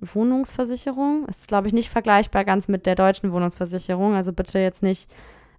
Wohnungsversicherung. 0.01 1.25
Ist, 1.27 1.47
glaube 1.47 1.67
ich, 1.67 1.73
nicht 1.73 1.89
vergleichbar 1.89 2.45
ganz 2.45 2.67
mit 2.67 2.85
der 2.85 2.95
deutschen 2.95 3.31
Wohnungsversicherung. 3.31 4.15
Also 4.15 4.33
bitte 4.33 4.59
jetzt 4.59 4.83
nicht 4.83 5.09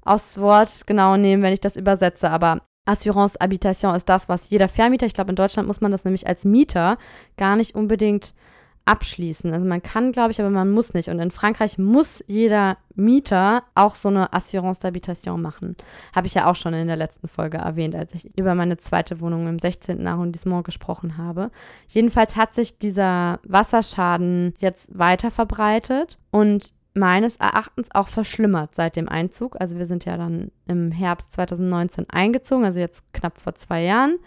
aus 0.05 0.39
Wort 0.39 0.87
genau 0.87 1.17
nehmen, 1.17 1.43
wenn 1.43 1.53
ich 1.53 1.61
das 1.61 1.77
übersetze. 1.77 2.31
Aber 2.31 2.63
Assurance 2.87 3.37
Habitation 3.41 3.95
ist 3.95 4.09
das, 4.09 4.29
was 4.29 4.51
jeder 4.51 4.69
Vermieter, 4.69 5.07
ich 5.07 5.15
glaube, 5.15 5.31
in 5.31 5.37
Deutschland 5.37 5.69
muss 5.69 5.81
man 5.81 5.93
das 5.93 6.05
nämlich 6.05 6.27
als 6.27 6.45
Mieter 6.45 6.99
gar 7.37 7.57
nicht 7.57 7.75
unbedingt 7.75 8.35
abschließen. 8.85 9.53
Also 9.53 9.67
man 9.67 9.83
kann, 9.83 10.13
glaube 10.13 10.33
ich, 10.33 10.41
aber 10.41 10.51
man 10.51 10.71
muss 10.71 10.95
nicht. 10.95 11.09
Und 11.09 11.19
in 11.21 11.31
Frankreich 11.31 11.79
muss 11.79 12.25
jeder 12.27 12.77
Mieter 12.95 13.63
auch 13.75 13.95
so 13.95 14.09
eine 14.09 14.33
Assurance 14.33 14.81
d'Habitation 14.81 15.39
machen. 15.39 15.77
Habe 16.15 16.27
ich 16.27 16.35
ja 16.35 16.51
auch 16.51 16.57
schon 16.57 16.75
in 16.75 16.87
der 16.87 16.97
letzten 16.97 17.29
Folge 17.29 17.59
erwähnt, 17.59 17.95
als 17.95 18.15
ich 18.15 18.37
über 18.37 18.55
meine 18.55 18.79
zweite 18.79 19.21
Wohnung 19.21 19.47
im 19.49 19.59
16. 19.59 20.07
Arrondissement 20.07 20.65
gesprochen 20.65 21.17
habe. 21.19 21.51
Jedenfalls 21.89 22.37
hat 22.37 22.55
sich 22.55 22.79
dieser 22.79 23.39
Wasserschaden 23.45 24.55
jetzt 24.59 24.89
weiter 24.97 25.31
verbreitet 25.31 26.19
und 26.31 26.73
meines 26.95 27.37
Erachtens 27.37 27.89
auch 27.93 28.09
verschlimmert 28.09 28.75
seit 28.75 28.97
dem 28.97 29.09
Einzug. 29.09 29.57
Also 29.61 29.79
wir 29.79 29.87
sind 29.87 30.05
ja 30.05 30.17
dann 30.17 30.51
im 30.67 30.91
Herbst 30.91 31.33
2019 31.33 32.11
eingezogen, 32.11 32.65
also 32.65 32.81
jetzt 32.81 33.03
knapp 33.13 33.39
vor 33.39 33.55
zwei 33.55 33.83
Jahren. 33.83 34.19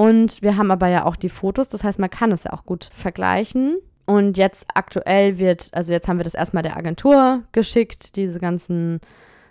Und 0.00 0.40
wir 0.40 0.56
haben 0.56 0.70
aber 0.70 0.88
ja 0.88 1.04
auch 1.04 1.14
die 1.14 1.28
Fotos, 1.28 1.68
das 1.68 1.84
heißt, 1.84 1.98
man 1.98 2.08
kann 2.08 2.32
es 2.32 2.44
ja 2.44 2.54
auch 2.54 2.64
gut 2.64 2.88
vergleichen. 2.94 3.76
Und 4.06 4.38
jetzt 4.38 4.64
aktuell 4.72 5.38
wird, 5.38 5.68
also 5.72 5.92
jetzt 5.92 6.08
haben 6.08 6.16
wir 6.16 6.24
das 6.24 6.32
erstmal 6.32 6.62
der 6.62 6.78
Agentur 6.78 7.42
geschickt, 7.52 8.16
diese 8.16 8.38
ganzen 8.38 9.00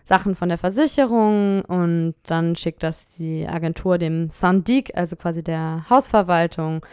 Sachen 0.05 0.33
von 0.33 0.49
der 0.49 0.57
Versicherung 0.57 1.62
und 1.65 2.15
dann 2.23 2.55
schickt 2.55 2.81
das 2.81 3.07
die 3.09 3.47
Agentur 3.47 3.99
dem 3.99 4.31
Syndic, 4.31 4.91
also 4.97 5.15
quasi 5.15 5.43
der 5.43 5.85
Hausverwaltung 5.88 6.83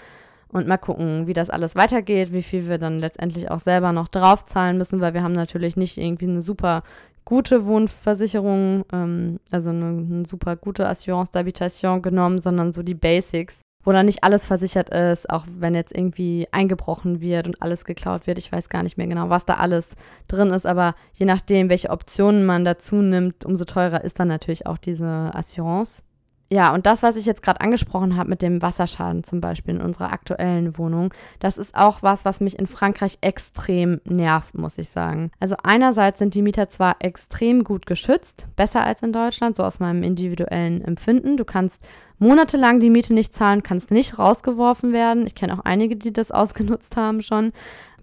und 0.48 0.68
mal 0.68 0.76
gucken, 0.76 1.26
wie 1.26 1.32
das 1.32 1.48
alles 1.48 1.76
weitergeht, 1.76 2.34
wie 2.34 2.42
viel 2.42 2.68
wir 2.68 2.76
dann 2.76 2.98
letztendlich 2.98 3.50
auch 3.50 3.60
selber 3.60 3.92
noch 3.92 4.08
draufzahlen 4.08 4.76
müssen, 4.76 5.00
weil 5.00 5.14
wir 5.14 5.22
haben 5.22 5.32
natürlich 5.32 5.76
nicht 5.76 5.96
irgendwie 5.96 6.28
eine 6.28 6.42
super 6.42 6.82
gute 7.26 7.66
Wohnversicherung, 7.66 8.86
ähm, 8.92 9.40
also 9.50 9.68
eine, 9.70 9.86
eine, 9.88 10.26
super 10.26 10.56
gute 10.56 10.88
Assurance 10.88 11.32
d'Habitation 11.32 12.00
genommen, 12.00 12.40
sondern 12.40 12.72
so 12.72 12.82
die 12.82 12.94
Basics, 12.94 13.60
wo 13.84 13.92
dann 13.92 14.06
nicht 14.06 14.24
alles 14.24 14.46
versichert 14.46 14.88
ist, 14.90 15.28
auch 15.28 15.44
wenn 15.58 15.74
jetzt 15.74 15.94
irgendwie 15.94 16.48
eingebrochen 16.52 17.20
wird 17.20 17.46
und 17.46 17.60
alles 17.60 17.84
geklaut 17.84 18.26
wird. 18.26 18.38
Ich 18.38 18.50
weiß 18.50 18.68
gar 18.68 18.82
nicht 18.82 18.96
mehr 18.96 19.08
genau, 19.08 19.28
was 19.28 19.44
da 19.44 19.54
alles 19.54 19.90
drin 20.28 20.50
ist, 20.50 20.66
aber 20.66 20.94
je 21.12 21.26
nachdem, 21.26 21.68
welche 21.68 21.90
Optionen 21.90 22.46
man 22.46 22.64
dazu 22.64 22.96
nimmt, 22.96 23.44
umso 23.44 23.64
teurer 23.64 24.02
ist 24.02 24.18
dann 24.18 24.28
natürlich 24.28 24.66
auch 24.66 24.78
diese 24.78 25.30
Assurance. 25.34 26.02
Ja, 26.48 26.72
und 26.72 26.87
das, 26.87 27.02
was 27.02 27.16
ich 27.16 27.26
jetzt 27.26 27.42
gerade 27.42 27.61
angesprochen 27.61 28.16
habe 28.16 28.30
mit 28.30 28.40
dem 28.40 28.62
Wasserschaden 28.62 29.24
zum 29.24 29.40
Beispiel 29.40 29.74
in 29.74 29.80
unserer 29.80 30.12
aktuellen 30.12 30.78
Wohnung, 30.78 31.12
das 31.40 31.59
ist 31.59 31.74
auch 31.74 32.02
was, 32.02 32.24
was 32.24 32.40
mich 32.40 32.59
in 32.59 32.68
Frankreich 32.68 33.18
extrem 33.20 34.00
nervt, 34.04 34.56
muss 34.56 34.78
ich 34.78 34.88
sagen. 34.88 35.32
Also 35.40 35.56
einerseits 35.64 36.20
sind 36.20 36.35
die 36.35 36.42
Mieter 36.42 36.68
zwar 36.68 36.96
extrem 37.00 37.64
gut 37.64 37.87
geschützt, 37.87 38.46
besser 38.54 38.85
als 38.85 39.02
in 39.02 39.12
Deutschland, 39.12 39.56
so 39.56 39.64
aus 39.64 39.80
meinem 39.80 40.04
individuellen 40.04 40.82
Empfinden. 40.82 41.37
Du 41.37 41.44
kannst 41.44 41.82
monatelang 42.18 42.78
die 42.78 42.90
Miete 42.90 43.12
nicht 43.12 43.35
zahlen, 43.35 43.64
kannst 43.64 43.90
nicht 43.90 44.16
rausgeworfen 44.16 44.92
werden. 44.92 45.26
Ich 45.26 45.35
kenne 45.35 45.54
auch 45.54 45.64
einige, 45.64 45.96
die 45.96 46.12
das 46.12 46.30
ausgenutzt 46.30 46.96
haben 46.96 47.22
schon. 47.22 47.52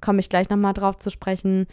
Komme 0.01 0.19
ich 0.19 0.27
gleich 0.27 0.49
nochmal 0.49 0.73
drauf 0.73 0.99
zu 0.99 1.09
sprechen. 1.09 1.65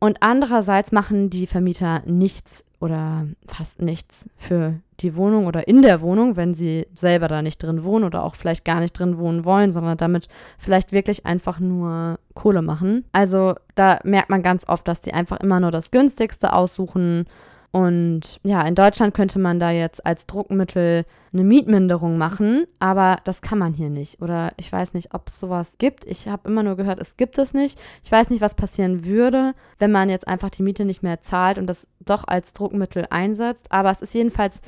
Und 0.00 0.18
andererseits 0.20 0.92
machen 0.92 1.30
die 1.30 1.46
Vermieter 1.46 2.02
nichts 2.06 2.64
oder 2.80 3.26
fast 3.46 3.82
nichts 3.82 4.26
für 4.36 4.74
die 5.00 5.16
Wohnung 5.16 5.46
oder 5.46 5.66
in 5.66 5.82
der 5.82 6.00
Wohnung, 6.00 6.36
wenn 6.36 6.54
sie 6.54 6.86
selber 6.94 7.26
da 7.28 7.42
nicht 7.42 7.62
drin 7.62 7.82
wohnen 7.82 8.04
oder 8.04 8.24
auch 8.24 8.36
vielleicht 8.36 8.64
gar 8.64 8.80
nicht 8.80 8.98
drin 8.98 9.18
wohnen 9.18 9.44
wollen, 9.44 9.72
sondern 9.72 9.96
damit 9.96 10.28
vielleicht 10.58 10.92
wirklich 10.92 11.26
einfach 11.26 11.58
nur 11.58 12.18
Kohle 12.34 12.62
machen. 12.62 13.04
Also 13.12 13.54
da 13.74 13.98
merkt 14.04 14.30
man 14.30 14.42
ganz 14.42 14.68
oft, 14.68 14.86
dass 14.86 15.00
die 15.00 15.12
einfach 15.12 15.40
immer 15.40 15.58
nur 15.60 15.72
das 15.72 15.90
günstigste 15.90 16.52
aussuchen 16.52 17.26
und 17.70 18.40
ja, 18.44 18.62
in 18.66 18.74
Deutschland 18.74 19.14
könnte 19.14 19.38
man 19.38 19.60
da 19.60 19.70
jetzt 19.70 20.04
als 20.06 20.26
Druckmittel 20.26 21.04
eine 21.32 21.44
Mietminderung 21.44 22.16
machen, 22.16 22.66
aber 22.78 23.18
das 23.24 23.42
kann 23.42 23.58
man 23.58 23.74
hier 23.74 23.90
nicht. 23.90 24.22
Oder 24.22 24.52
ich 24.56 24.72
weiß 24.72 24.94
nicht, 24.94 25.12
ob 25.12 25.28
es 25.28 25.38
sowas 25.38 25.76
gibt. 25.76 26.06
Ich 26.06 26.28
habe 26.28 26.48
immer 26.48 26.62
nur 26.62 26.76
gehört, 26.76 26.98
es 26.98 27.18
gibt 27.18 27.36
es 27.36 27.52
nicht. 27.52 27.78
Ich 28.02 28.10
weiß 28.10 28.30
nicht, 28.30 28.40
was 28.40 28.54
passieren 28.54 29.04
würde, 29.04 29.52
wenn 29.78 29.92
man 29.92 30.08
jetzt 30.08 30.26
einfach 30.26 30.48
die 30.48 30.62
Miete 30.62 30.86
nicht 30.86 31.02
mehr 31.02 31.20
zahlt 31.20 31.58
und 31.58 31.66
das 31.66 31.86
doch 32.00 32.24
als 32.26 32.54
Druckmittel 32.54 33.06
einsetzt. 33.10 33.66
Aber 33.70 33.90
es 33.90 34.00
ist 34.00 34.14
jedenfalls 34.14 34.62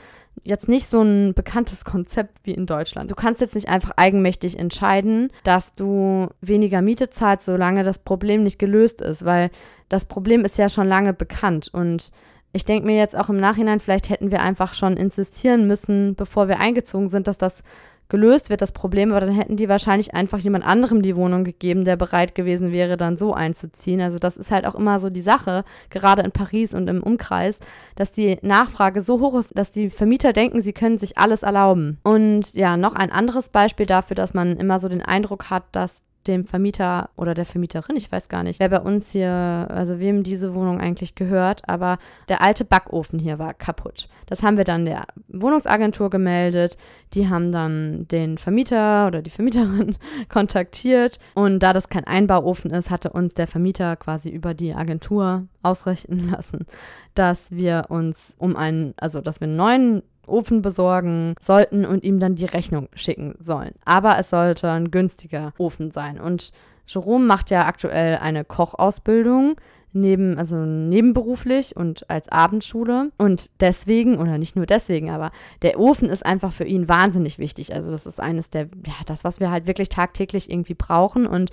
jetzt 0.44 0.68
nicht 0.68 0.86
so 0.86 1.00
ein 1.00 1.32
bekanntes 1.32 1.84
Konzept 1.84 2.36
wie 2.44 2.52
in 2.52 2.66
Deutschland. 2.66 3.10
Du 3.10 3.14
kannst 3.14 3.40
jetzt 3.40 3.54
nicht 3.54 3.68
einfach 3.68 3.92
eigenmächtig 3.96 4.58
entscheiden, 4.58 5.32
dass 5.42 5.72
du 5.72 6.28
weniger 6.42 6.82
Miete 6.82 7.08
zahlst, 7.08 7.46
solange 7.46 7.82
das 7.82 7.98
Problem 7.98 8.42
nicht 8.42 8.58
gelöst 8.58 9.00
ist, 9.00 9.24
weil 9.24 9.50
das 9.88 10.04
Problem 10.04 10.44
ist 10.44 10.58
ja 10.58 10.68
schon 10.68 10.86
lange 10.86 11.14
bekannt 11.14 11.68
und 11.72 12.12
ich 12.52 12.64
denke 12.64 12.86
mir 12.86 12.96
jetzt 12.96 13.16
auch 13.16 13.28
im 13.28 13.36
Nachhinein, 13.36 13.80
vielleicht 13.80 14.10
hätten 14.10 14.30
wir 14.30 14.42
einfach 14.42 14.74
schon 14.74 14.96
insistieren 14.96 15.66
müssen, 15.66 16.14
bevor 16.14 16.48
wir 16.48 16.58
eingezogen 16.58 17.08
sind, 17.08 17.26
dass 17.26 17.38
das 17.38 17.62
gelöst 18.10 18.50
wird, 18.50 18.60
das 18.60 18.72
Problem, 18.72 19.12
aber 19.12 19.24
dann 19.24 19.34
hätten 19.34 19.56
die 19.56 19.68
wahrscheinlich 19.68 20.14
einfach 20.14 20.38
jemand 20.38 20.66
anderem 20.66 21.00
die 21.00 21.16
Wohnung 21.16 21.44
gegeben, 21.44 21.84
der 21.84 21.96
bereit 21.96 22.34
gewesen 22.34 22.72
wäre, 22.72 22.96
dann 22.96 23.16
so 23.16 23.32
einzuziehen. 23.32 24.00
Also 24.00 24.18
das 24.18 24.36
ist 24.36 24.50
halt 24.50 24.66
auch 24.66 24.74
immer 24.74 25.00
so 25.00 25.08
die 25.08 25.22
Sache, 25.22 25.64
gerade 25.88 26.22
in 26.22 26.32
Paris 26.32 26.74
und 26.74 26.90
im 26.90 27.02
Umkreis, 27.02 27.60
dass 27.96 28.12
die 28.12 28.38
Nachfrage 28.42 29.00
so 29.00 29.20
hoch 29.20 29.38
ist, 29.38 29.56
dass 29.56 29.70
die 29.70 29.88
Vermieter 29.88 30.32
denken, 30.32 30.60
sie 30.60 30.72
können 30.72 30.98
sich 30.98 31.16
alles 31.16 31.42
erlauben. 31.42 31.98
Und 32.02 32.52
ja, 32.54 32.76
noch 32.76 32.96
ein 32.96 33.12
anderes 33.12 33.48
Beispiel 33.48 33.86
dafür, 33.86 34.16
dass 34.16 34.34
man 34.34 34.56
immer 34.56 34.78
so 34.80 34.88
den 34.88 35.02
Eindruck 35.02 35.48
hat, 35.48 35.64
dass 35.72 36.02
dem 36.26 36.44
Vermieter 36.44 37.11
oder 37.16 37.35
der 37.35 37.46
Vermieterin, 37.46 37.96
ich 37.96 38.12
weiß 38.12 38.28
gar 38.28 38.42
nicht, 38.42 38.61
wer 38.61 38.68
bei 38.68 38.80
uns 38.80 39.11
hier, 39.11 39.66
also 39.70 39.98
wem 39.98 40.22
diese 40.22 40.54
Wohnung 40.54 40.78
eigentlich 40.78 41.14
gehört, 41.14 41.66
aber 41.68 41.98
der 42.28 42.42
alte 42.42 42.64
Backofen 42.64 43.18
hier 43.18 43.38
war 43.38 43.54
kaputt. 43.54 44.09
Das 44.26 44.42
haben 44.42 44.56
wir 44.56 44.64
dann 44.64 44.85
der 44.85 45.06
Wohnungsagentur 45.28 46.11
gemeldet. 46.11 46.76
Die 47.14 47.28
haben 47.28 47.50
dann 47.50 48.06
den 48.09 48.38
Vermieter 48.38 49.06
oder 49.06 49.22
die 49.22 49.30
Vermieterin 49.30 49.96
kontaktiert 50.28 51.18
und 51.35 51.61
da 51.61 51.72
das 51.72 51.88
kein 51.88 52.04
Einbauofen 52.04 52.70
ist, 52.70 52.90
hatte 52.90 53.11
uns 53.11 53.35
der 53.35 53.46
Vermieter 53.46 53.96
quasi 53.96 54.28
über 54.28 54.55
die 54.55 54.74
Agentur 54.74 55.47
ausrechnen 55.62 56.30
lassen, 56.30 56.66
dass 57.14 57.51
wir 57.51 57.86
uns 57.88 58.34
um 58.38 58.57
einen, 58.57 58.94
also 58.99 59.20
dass 59.20 59.40
wir 59.40 59.49
einen 59.49 59.57
neuen 59.57 60.03
Ofen 60.31 60.62
besorgen 60.62 61.35
sollten 61.41 61.85
und 61.85 62.05
ihm 62.05 62.20
dann 62.20 62.35
die 62.35 62.47
Rechnung 62.47 62.89
schicken 62.95 63.35
sollen. 63.39 63.72
Aber 63.85 64.18
es 64.18 64.31
sollte 64.31 64.70
ein 64.70 64.91
günstiger 64.91 65.53
Ofen 65.59 65.91
sein. 65.91 66.20
Und 66.20 66.53
Jerome 66.87 67.24
macht 67.24 67.51
ja 67.51 67.66
aktuell 67.66 68.16
eine 68.16 68.45
Kochausbildung 68.45 69.57
neben, 69.93 70.39
also 70.39 70.57
nebenberuflich 70.57 71.76
und 71.76 72.09
als 72.09 72.28
Abendschule. 72.28 73.11
Und 73.18 73.51
deswegen, 73.61 74.18
oder 74.18 74.39
nicht 74.39 74.57
nur 74.57 74.66
deswegen, 74.66 75.11
aber 75.11 75.31
der 75.62 75.78
Ofen 75.78 76.09
ist 76.09 76.24
einfach 76.24 76.53
für 76.53 76.64
ihn 76.64 76.89
wahnsinnig 76.89 77.39
wichtig. 77.39 77.74
Also 77.74 77.91
das 77.91 78.07
ist 78.07 78.20
eines 78.20 78.51
der, 78.51 78.62
ja, 78.87 78.95
das, 79.07 79.24
was 79.24 79.41
wir 79.41 79.51
halt 79.51 79.66
wirklich 79.66 79.89
tagtäglich 79.89 80.51
irgendwie 80.51 80.74
brauchen. 80.74 81.26
Und 81.26 81.51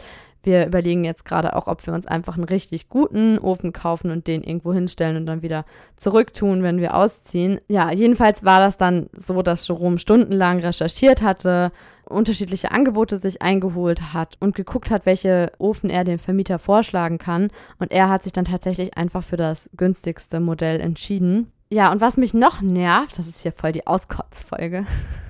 wir 0.47 0.65
überlegen 0.65 1.03
jetzt 1.03 1.25
gerade 1.25 1.55
auch, 1.55 1.67
ob 1.67 1.85
wir 1.85 1.93
uns 1.93 2.07
einfach 2.07 2.33
einen 2.35 2.45
richtig 2.45 2.89
guten 2.89 3.37
Ofen 3.37 3.73
kaufen 3.73 4.09
und 4.09 4.25
den 4.25 4.43
irgendwo 4.43 4.73
hinstellen 4.73 5.17
und 5.17 5.27
dann 5.27 5.43
wieder 5.43 5.65
zurücktun, 5.97 6.63
wenn 6.63 6.79
wir 6.79 6.95
ausziehen. 6.95 7.59
Ja, 7.67 7.91
jedenfalls 7.91 8.43
war 8.43 8.59
das 8.59 8.77
dann 8.77 9.11
so, 9.13 9.43
dass 9.43 9.67
Jerome 9.67 9.99
stundenlang 9.99 10.59
recherchiert 10.59 11.21
hatte, 11.21 11.71
unterschiedliche 12.05 12.71
Angebote 12.71 13.19
sich 13.19 13.41
eingeholt 13.41 14.13
hat 14.13 14.37
und 14.39 14.55
geguckt 14.55 14.89
hat, 14.89 15.05
welche 15.05 15.51
Ofen 15.59 15.89
er 15.89 16.03
dem 16.03 16.17
Vermieter 16.17 16.57
vorschlagen 16.57 17.19
kann. 17.19 17.49
Und 17.77 17.91
er 17.91 18.09
hat 18.09 18.23
sich 18.23 18.33
dann 18.33 18.45
tatsächlich 18.45 18.97
einfach 18.97 19.23
für 19.23 19.37
das 19.37 19.69
günstigste 19.75 20.39
Modell 20.39 20.79
entschieden. 20.79 21.51
Ja, 21.69 21.91
und 21.91 21.99
was 21.99 22.17
mich 22.17 22.33
noch 22.33 22.61
nervt, 22.61 23.19
das 23.19 23.27
ist 23.27 23.41
hier 23.41 23.51
voll 23.51 23.73
die 23.73 23.85
Auskotzfolge. 23.85 24.85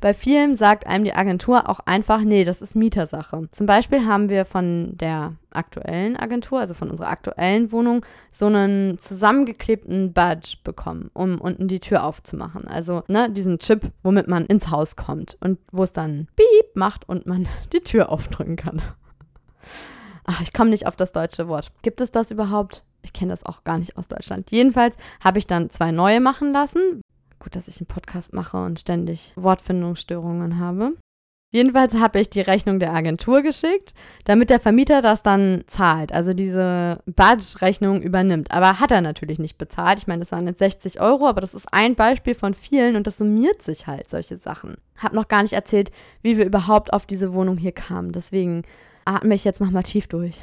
Bei 0.00 0.12
vielen 0.12 0.54
sagt 0.54 0.86
einem 0.86 1.04
die 1.04 1.14
Agentur 1.14 1.68
auch 1.68 1.80
einfach, 1.80 2.20
nee, 2.20 2.44
das 2.44 2.62
ist 2.62 2.76
Mietersache. 2.76 3.48
Zum 3.52 3.66
Beispiel 3.66 4.06
haben 4.06 4.28
wir 4.28 4.44
von 4.44 4.96
der 4.96 5.34
aktuellen 5.50 6.16
Agentur, 6.16 6.60
also 6.60 6.74
von 6.74 6.90
unserer 6.90 7.08
aktuellen 7.08 7.72
Wohnung, 7.72 8.04
so 8.32 8.46
einen 8.46 8.98
zusammengeklebten 8.98 10.12
Badge 10.12 10.56
bekommen, 10.64 11.10
um 11.14 11.40
unten 11.40 11.68
die 11.68 11.80
Tür 11.80 12.04
aufzumachen. 12.04 12.66
Also 12.66 13.02
ne, 13.08 13.30
diesen 13.30 13.58
Chip, 13.58 13.90
womit 14.02 14.28
man 14.28 14.44
ins 14.46 14.70
Haus 14.70 14.96
kommt 14.96 15.36
und 15.40 15.58
wo 15.72 15.84
es 15.84 15.92
dann 15.92 16.28
Piep 16.36 16.74
macht 16.74 17.08
und 17.08 17.26
man 17.26 17.48
die 17.72 17.80
Tür 17.80 18.10
aufdrücken 18.10 18.56
kann. 18.56 18.82
Ach, 20.24 20.40
ich 20.40 20.52
komme 20.52 20.70
nicht 20.70 20.86
auf 20.86 20.96
das 20.96 21.12
deutsche 21.12 21.48
Wort. 21.48 21.70
Gibt 21.82 22.00
es 22.00 22.10
das 22.10 22.30
überhaupt? 22.30 22.84
Ich 23.02 23.12
kenne 23.12 23.30
das 23.30 23.44
auch 23.44 23.64
gar 23.64 23.78
nicht 23.78 23.98
aus 23.98 24.08
Deutschland. 24.08 24.50
Jedenfalls 24.50 24.96
habe 25.22 25.38
ich 25.38 25.46
dann 25.46 25.68
zwei 25.68 25.90
neue 25.90 26.20
machen 26.20 26.52
lassen, 26.52 27.02
Gut, 27.44 27.56
dass 27.56 27.68
ich 27.68 27.78
einen 27.78 27.86
Podcast 27.86 28.32
mache 28.32 28.56
und 28.56 28.80
ständig 28.80 29.34
Wortfindungsstörungen 29.36 30.58
habe. 30.58 30.94
Jedenfalls 31.52 31.94
habe 31.94 32.18
ich 32.18 32.30
die 32.30 32.40
Rechnung 32.40 32.80
der 32.80 32.94
Agentur 32.94 33.42
geschickt, 33.42 33.92
damit 34.24 34.48
der 34.48 34.58
Vermieter 34.58 35.02
das 35.02 35.22
dann 35.22 35.62
zahlt, 35.66 36.10
also 36.10 36.32
diese 36.32 37.02
Badge-Rechnung 37.04 38.00
übernimmt. 38.00 38.50
Aber 38.50 38.80
hat 38.80 38.90
er 38.92 39.02
natürlich 39.02 39.38
nicht 39.38 39.58
bezahlt. 39.58 39.98
Ich 39.98 40.06
meine, 40.06 40.20
das 40.20 40.32
waren 40.32 40.46
jetzt 40.46 40.58
60 40.58 41.02
Euro, 41.02 41.28
aber 41.28 41.42
das 41.42 41.52
ist 41.52 41.66
ein 41.70 41.94
Beispiel 41.96 42.34
von 42.34 42.54
vielen 42.54 42.96
und 42.96 43.06
das 43.06 43.18
summiert 43.18 43.60
sich 43.60 43.86
halt, 43.86 44.08
solche 44.08 44.38
Sachen. 44.38 44.78
Hab 44.96 45.12
noch 45.12 45.28
gar 45.28 45.42
nicht 45.42 45.52
erzählt, 45.52 45.92
wie 46.22 46.38
wir 46.38 46.46
überhaupt 46.46 46.94
auf 46.94 47.04
diese 47.04 47.34
Wohnung 47.34 47.58
hier 47.58 47.72
kamen. 47.72 48.12
Deswegen 48.12 48.62
atme 49.04 49.34
ich 49.34 49.44
jetzt 49.44 49.60
nochmal 49.60 49.82
tief 49.82 50.08
durch. 50.08 50.38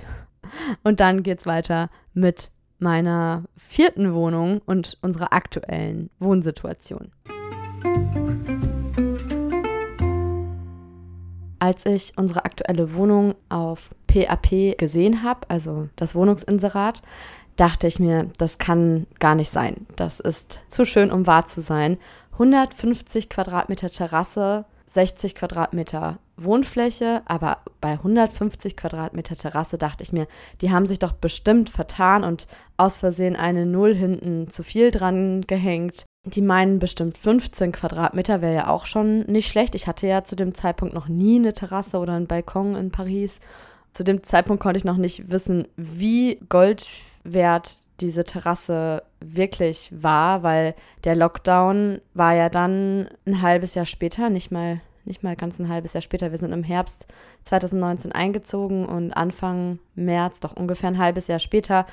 Und 0.84 1.00
dann 1.00 1.24
geht's 1.24 1.48
weiter 1.48 1.90
mit 2.14 2.52
meiner 2.82 3.44
vierten 3.56 4.14
Wohnung 4.14 4.62
und 4.66 4.98
unserer 5.02 5.34
aktuellen 5.34 6.10
Wohnsituation. 6.20 7.12
Als 11.60 11.86
ich 11.86 12.14
unsere 12.18 12.44
aktuelle 12.44 12.96
Wohnung 12.96 13.36
auf 13.50 13.92
PAP 14.08 14.78
gesehen 14.78 15.24
habe, 15.24 15.42
also 15.48 15.90
das 15.96 16.16
Wohnungsinserat, 16.16 17.04
dachte 17.56 17.86
ich 17.86 18.00
mir, 18.00 18.30
das 18.38 18.58
kann 18.58 19.06
gar 19.20 19.36
nicht 19.36 19.52
sein. 19.52 19.86
Das 19.96 20.20
ist 20.20 20.62
zu 20.68 20.84
schön, 20.84 21.12
um 21.12 21.28
wahr 21.28 21.46
zu 21.46 21.62
sein. 21.62 21.98
150 22.34 23.30
Quadratmeter 23.30 23.90
Terrasse, 23.90 24.66
60 24.88 25.36
Quadratmeter 25.36 26.18
Wohnfläche, 26.44 27.22
aber 27.26 27.60
bei 27.80 27.94
150 27.94 28.78
Quadratmeter 28.78 29.36
Terrasse 29.36 29.78
dachte 29.78 30.04
ich 30.04 30.14
mir, 30.14 30.28
die 30.62 30.72
haben 30.72 30.86
sich 30.86 31.00
doch 31.00 31.14
bestimmt 31.14 31.70
vertan 31.70 32.24
und 32.24 32.48
aus 32.78 32.98
Versehen 32.98 33.36
eine 33.36 33.66
Null 33.66 33.96
hinten 33.96 34.50
zu 34.50 34.64
viel 34.64 34.92
dran 34.92 35.42
gehängt. 35.42 36.06
Die 36.26 36.42
meinen 36.42 36.80
bestimmt 36.80 37.18
15 37.18 37.72
Quadratmeter 37.72 38.42
wäre 38.42 38.54
ja 38.54 38.68
auch 38.68 38.86
schon 38.86 39.22
nicht 39.22 39.50
schlecht. 39.50 39.74
Ich 39.76 39.88
hatte 39.88 40.08
ja 40.08 40.24
zu 40.24 40.36
dem 40.36 40.54
Zeitpunkt 40.54 40.94
noch 40.94 41.08
nie 41.08 41.38
eine 41.38 41.54
Terrasse 41.54 41.98
oder 41.98 42.14
einen 42.14 42.28
Balkon 42.28 42.76
in 42.76 42.92
Paris. 42.92 43.40
Zu 43.92 44.04
dem 44.04 44.24
Zeitpunkt 44.24 44.62
konnte 44.62 44.78
ich 44.78 44.86
noch 44.86 44.98
nicht 44.98 45.32
wissen, 45.32 45.68
wie 45.76 46.40
Gold 46.48 46.88
wert 47.24 47.76
diese 48.00 48.24
Terrasse 48.24 49.04
wirklich 49.20 49.92
war, 49.92 50.44
weil 50.44 50.76
der 51.04 51.16
Lockdown 51.16 52.02
war 52.14 52.34
ja 52.34 52.50
dann 52.50 53.10
ein 53.26 53.42
halbes 53.42 53.76
Jahr 53.76 53.86
später, 53.86 54.30
nicht 54.30 54.52
mal, 54.52 54.82
nicht 55.06 55.24
mal 55.24 55.36
ganz 55.36 55.60
ein 55.60 55.70
halbes 55.70 55.94
Jahr 55.94 56.02
später. 56.02 56.32
Wir 56.32 56.38
sind 56.38 56.52
im 56.52 56.64
Herbst 56.64 57.08
2019 57.46 58.12
eingezogen 58.12 58.86
und 58.86 59.12
Anfang 59.14 59.80
März, 59.96 60.40
doch 60.40 60.56
ungefähr 60.56 60.90
ein 60.90 60.98
halbes 60.98 61.28
Jahr 61.28 61.40
später, 61.40 61.86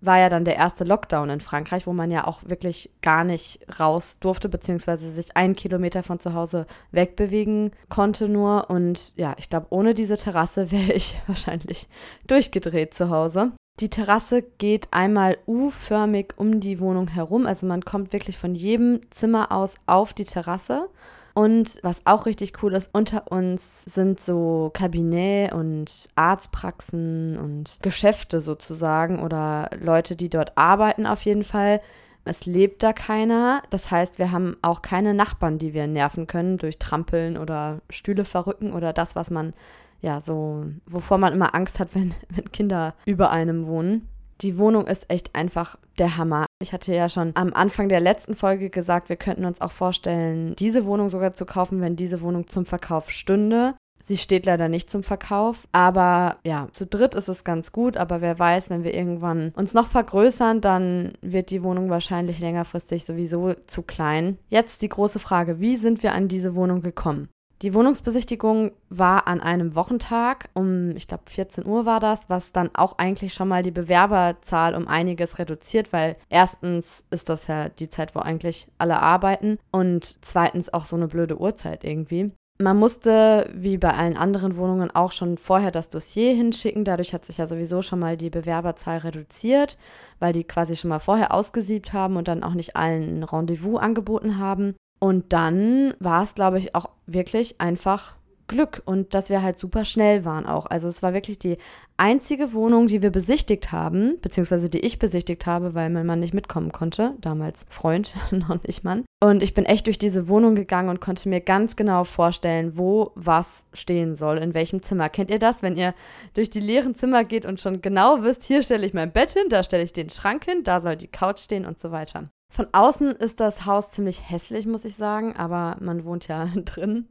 war 0.00 0.18
ja 0.18 0.28
dann 0.28 0.44
der 0.44 0.56
erste 0.56 0.84
Lockdown 0.84 1.30
in 1.30 1.40
Frankreich, 1.40 1.86
wo 1.86 1.92
man 1.92 2.10
ja 2.10 2.26
auch 2.26 2.40
wirklich 2.44 2.90
gar 3.02 3.24
nicht 3.24 3.60
raus 3.80 4.18
durfte, 4.20 4.48
beziehungsweise 4.48 5.10
sich 5.10 5.36
einen 5.36 5.54
Kilometer 5.54 6.02
von 6.02 6.20
zu 6.20 6.34
Hause 6.34 6.66
wegbewegen 6.92 7.72
konnte 7.88 8.28
nur. 8.28 8.68
Und 8.68 9.16
ja, 9.16 9.34
ich 9.38 9.48
glaube, 9.48 9.66
ohne 9.70 9.94
diese 9.94 10.16
Terrasse 10.16 10.70
wäre 10.70 10.92
ich 10.92 11.20
wahrscheinlich 11.26 11.88
durchgedreht 12.26 12.94
zu 12.94 13.10
Hause. 13.10 13.52
Die 13.80 13.90
Terrasse 13.90 14.42
geht 14.42 14.88
einmal 14.92 15.36
U-förmig 15.46 16.34
um 16.36 16.60
die 16.60 16.80
Wohnung 16.80 17.08
herum. 17.08 17.46
Also 17.46 17.66
man 17.66 17.84
kommt 17.84 18.12
wirklich 18.12 18.38
von 18.38 18.54
jedem 18.54 19.00
Zimmer 19.10 19.52
aus 19.52 19.74
auf 19.86 20.14
die 20.14 20.24
Terrasse. 20.24 20.88
Und 21.36 21.78
was 21.82 22.00
auch 22.06 22.24
richtig 22.24 22.62
cool 22.62 22.72
ist, 22.72 22.88
unter 22.94 23.30
uns 23.30 23.82
sind 23.82 24.20
so 24.20 24.70
Kabinett 24.72 25.52
und 25.52 26.08
Arztpraxen 26.14 27.36
und 27.36 27.78
Geschäfte 27.82 28.40
sozusagen 28.40 29.22
oder 29.22 29.68
Leute, 29.78 30.16
die 30.16 30.30
dort 30.30 30.56
arbeiten 30.56 31.04
auf 31.04 31.26
jeden 31.26 31.44
Fall. 31.44 31.82
Es 32.24 32.46
lebt 32.46 32.82
da 32.82 32.94
keiner. 32.94 33.62
Das 33.68 33.90
heißt, 33.90 34.18
wir 34.18 34.32
haben 34.32 34.56
auch 34.62 34.80
keine 34.80 35.12
Nachbarn, 35.12 35.58
die 35.58 35.74
wir 35.74 35.86
nerven 35.86 36.26
können 36.26 36.56
durch 36.56 36.78
Trampeln 36.78 37.36
oder 37.36 37.82
Stühle 37.90 38.24
verrücken 38.24 38.72
oder 38.72 38.94
das, 38.94 39.14
was 39.14 39.30
man 39.30 39.52
ja, 40.00 40.22
so, 40.22 40.64
wovor 40.86 41.18
man 41.18 41.34
immer 41.34 41.54
Angst 41.54 41.80
hat, 41.80 41.90
wenn, 41.94 42.14
wenn 42.30 42.50
Kinder 42.50 42.94
über 43.04 43.30
einem 43.30 43.66
wohnen. 43.66 44.08
Die 44.42 44.58
Wohnung 44.58 44.86
ist 44.86 45.06
echt 45.08 45.34
einfach 45.34 45.78
der 45.98 46.16
Hammer. 46.16 46.46
Ich 46.60 46.72
hatte 46.72 46.94
ja 46.94 47.08
schon 47.08 47.32
am 47.34 47.52
Anfang 47.54 47.88
der 47.88 48.00
letzten 48.00 48.34
Folge 48.34 48.70
gesagt, 48.70 49.08
wir 49.08 49.16
könnten 49.16 49.44
uns 49.44 49.60
auch 49.60 49.70
vorstellen, 49.70 50.54
diese 50.56 50.84
Wohnung 50.84 51.08
sogar 51.08 51.32
zu 51.32 51.46
kaufen, 51.46 51.80
wenn 51.80 51.96
diese 51.96 52.20
Wohnung 52.20 52.48
zum 52.48 52.66
Verkauf 52.66 53.10
stünde. 53.10 53.74
Sie 53.98 54.18
steht 54.18 54.46
leider 54.46 54.68
nicht 54.68 54.90
zum 54.90 55.02
Verkauf, 55.02 55.66
aber 55.72 56.36
ja, 56.44 56.68
zu 56.70 56.86
dritt 56.86 57.14
ist 57.14 57.28
es 57.28 57.44
ganz 57.44 57.72
gut, 57.72 57.96
aber 57.96 58.20
wer 58.20 58.38
weiß, 58.38 58.70
wenn 58.70 58.84
wir 58.84 58.94
irgendwann 58.94 59.52
uns 59.56 59.74
noch 59.74 59.88
vergrößern, 59.88 60.60
dann 60.60 61.14
wird 61.22 61.50
die 61.50 61.62
Wohnung 61.62 61.90
wahrscheinlich 61.90 62.38
längerfristig 62.38 63.04
sowieso 63.04 63.54
zu 63.66 63.82
klein. 63.82 64.38
Jetzt 64.48 64.82
die 64.82 64.90
große 64.90 65.18
Frage, 65.18 65.60
wie 65.60 65.76
sind 65.76 66.02
wir 66.02 66.12
an 66.12 66.28
diese 66.28 66.54
Wohnung 66.54 66.82
gekommen? 66.82 67.28
Die 67.62 67.72
Wohnungsbesichtigung 67.72 68.72
war 68.90 69.26
an 69.26 69.40
einem 69.40 69.74
Wochentag, 69.74 70.50
um, 70.52 70.90
ich 70.90 71.08
glaube, 71.08 71.22
14 71.26 71.66
Uhr 71.66 71.86
war 71.86 72.00
das, 72.00 72.28
was 72.28 72.52
dann 72.52 72.68
auch 72.74 72.98
eigentlich 72.98 73.32
schon 73.32 73.48
mal 73.48 73.62
die 73.62 73.70
Bewerberzahl 73.70 74.74
um 74.74 74.86
einiges 74.86 75.38
reduziert, 75.38 75.90
weil 75.90 76.16
erstens 76.28 77.02
ist 77.10 77.30
das 77.30 77.46
ja 77.46 77.70
die 77.70 77.88
Zeit, 77.88 78.14
wo 78.14 78.20
eigentlich 78.20 78.68
alle 78.76 79.00
arbeiten 79.00 79.58
und 79.70 80.18
zweitens 80.20 80.72
auch 80.72 80.84
so 80.84 80.96
eine 80.96 81.08
blöde 81.08 81.40
Uhrzeit 81.40 81.82
irgendwie. 81.82 82.32
Man 82.58 82.78
musste, 82.78 83.50
wie 83.54 83.76
bei 83.76 83.92
allen 83.92 84.16
anderen 84.16 84.56
Wohnungen, 84.56 84.90
auch 84.90 85.12
schon 85.12 85.36
vorher 85.36 85.70
das 85.70 85.90
Dossier 85.90 86.34
hinschicken. 86.34 86.84
Dadurch 86.84 87.12
hat 87.12 87.26
sich 87.26 87.36
ja 87.36 87.46
sowieso 87.46 87.82
schon 87.82 87.98
mal 87.98 88.16
die 88.16 88.30
Bewerberzahl 88.30 88.98
reduziert, 88.98 89.76
weil 90.20 90.32
die 90.32 90.44
quasi 90.44 90.74
schon 90.74 90.88
mal 90.88 90.98
vorher 90.98 91.34
ausgesiebt 91.34 91.92
haben 91.92 92.16
und 92.16 92.28
dann 92.28 92.42
auch 92.42 92.54
nicht 92.54 92.74
allen 92.74 93.20
ein 93.20 93.24
Rendezvous 93.24 93.78
angeboten 93.78 94.38
haben. 94.38 94.74
Und 94.98 95.32
dann 95.32 95.94
war 95.98 96.22
es, 96.22 96.34
glaube 96.34 96.58
ich, 96.58 96.74
auch 96.74 96.88
wirklich 97.06 97.60
einfach 97.60 98.16
Glück 98.48 98.82
und 98.84 99.14
dass 99.14 99.28
wir 99.28 99.42
halt 99.42 99.58
super 99.58 99.84
schnell 99.84 100.24
waren 100.24 100.46
auch. 100.46 100.66
Also 100.66 100.88
es 100.88 101.02
war 101.02 101.12
wirklich 101.12 101.38
die 101.38 101.58
einzige 101.96 102.52
Wohnung, 102.52 102.86
die 102.86 103.02
wir 103.02 103.10
besichtigt 103.10 103.72
haben, 103.72 104.18
beziehungsweise 104.20 104.68
die 104.68 104.80
ich 104.80 104.98
besichtigt 104.98 105.46
habe, 105.46 105.74
weil 105.74 105.90
mein 105.90 106.06
Mann 106.06 106.20
nicht 106.20 106.34
mitkommen 106.34 106.72
konnte. 106.72 107.14
Damals 107.20 107.66
Freund, 107.68 108.14
noch 108.30 108.62
nicht 108.62 108.84
Mann. 108.84 109.04
Und 109.22 109.42
ich 109.42 109.54
bin 109.54 109.64
echt 109.64 109.86
durch 109.86 109.98
diese 109.98 110.28
Wohnung 110.28 110.54
gegangen 110.54 110.88
und 110.88 111.00
konnte 111.00 111.28
mir 111.28 111.40
ganz 111.40 111.74
genau 111.76 112.04
vorstellen, 112.04 112.76
wo 112.76 113.12
was 113.14 113.64
stehen 113.72 114.14
soll, 114.14 114.38
in 114.38 114.54
welchem 114.54 114.82
Zimmer. 114.82 115.08
Kennt 115.08 115.30
ihr 115.30 115.38
das, 115.38 115.62
wenn 115.62 115.76
ihr 115.76 115.94
durch 116.34 116.50
die 116.50 116.60
leeren 116.60 116.94
Zimmer 116.94 117.24
geht 117.24 117.46
und 117.46 117.60
schon 117.60 117.80
genau 117.80 118.22
wisst, 118.22 118.44
hier 118.44 118.62
stelle 118.62 118.86
ich 118.86 118.94
mein 118.94 119.12
Bett 119.12 119.30
hin, 119.30 119.48
da 119.48 119.62
stelle 119.62 119.84
ich 119.84 119.92
den 119.92 120.10
Schrank 120.10 120.44
hin, 120.44 120.62
da 120.64 120.80
soll 120.80 120.96
die 120.96 121.08
Couch 121.08 121.40
stehen 121.40 121.66
und 121.66 121.78
so 121.80 121.90
weiter. 121.90 122.30
Von 122.48 122.68
außen 122.72 123.10
ist 123.16 123.40
das 123.40 123.66
Haus 123.66 123.90
ziemlich 123.90 124.30
hässlich, 124.30 124.66
muss 124.66 124.84
ich 124.84 124.94
sagen, 124.94 125.36
aber 125.36 125.76
man 125.80 126.04
wohnt 126.04 126.28
ja 126.28 126.46
drin. 126.64 127.06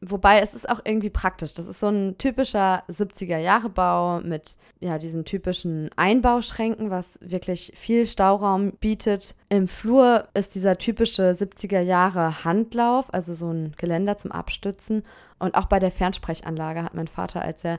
Wobei 0.00 0.40
es 0.40 0.54
ist 0.54 0.68
auch 0.68 0.80
irgendwie 0.84 1.08
praktisch. 1.08 1.54
Das 1.54 1.66
ist 1.66 1.80
so 1.80 1.88
ein 1.88 2.18
typischer 2.18 2.82
70er-Jahre-Bau 2.88 4.20
mit 4.20 4.56
ja, 4.80 4.98
diesen 4.98 5.24
typischen 5.24 5.88
Einbauschränken, 5.96 6.90
was 6.90 7.18
wirklich 7.22 7.72
viel 7.76 8.06
Stauraum 8.06 8.72
bietet. 8.72 9.36
Im 9.48 9.68
Flur 9.68 10.28
ist 10.34 10.54
dieser 10.54 10.76
typische 10.76 11.30
70er-Jahre-Handlauf, 11.30 13.14
also 13.14 13.34
so 13.34 13.50
ein 13.50 13.72
Geländer 13.78 14.16
zum 14.16 14.32
Abstützen. 14.32 15.04
Und 15.38 15.54
auch 15.54 15.66
bei 15.66 15.78
der 15.78 15.90
Fernsprechanlage 15.90 16.84
hat 16.84 16.94
mein 16.94 17.08
Vater, 17.08 17.42
als 17.42 17.64
er 17.64 17.78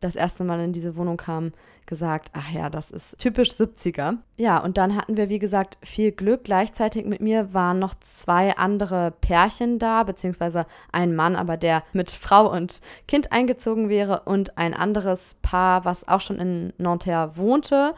das 0.00 0.16
erste 0.16 0.44
Mal 0.44 0.60
in 0.60 0.72
diese 0.72 0.96
Wohnung 0.96 1.16
kam, 1.16 1.52
gesagt, 1.86 2.30
ach 2.32 2.50
ja, 2.50 2.70
das 2.70 2.90
ist 2.90 3.18
typisch 3.18 3.50
70er. 3.50 4.18
Ja, 4.36 4.58
und 4.58 4.78
dann 4.78 4.96
hatten 4.96 5.16
wir, 5.16 5.28
wie 5.28 5.38
gesagt, 5.38 5.76
viel 5.82 6.12
Glück. 6.12 6.44
Gleichzeitig 6.44 7.04
mit 7.04 7.20
mir 7.20 7.52
waren 7.52 7.78
noch 7.78 7.94
zwei 8.00 8.56
andere 8.56 9.12
Pärchen 9.20 9.78
da, 9.78 10.04
beziehungsweise 10.04 10.66
ein 10.92 11.14
Mann, 11.14 11.36
aber 11.36 11.56
der 11.56 11.82
mit 11.92 12.10
Frau 12.10 12.50
und 12.50 12.80
Kind 13.08 13.32
eingezogen 13.32 13.88
wäre 13.88 14.22
und 14.24 14.56
ein 14.56 14.72
anderes 14.72 15.36
Paar, 15.42 15.84
was 15.84 16.06
auch 16.08 16.20
schon 16.20 16.38
in 16.38 16.72
Nanterre 16.78 17.36
wohnte 17.36 17.94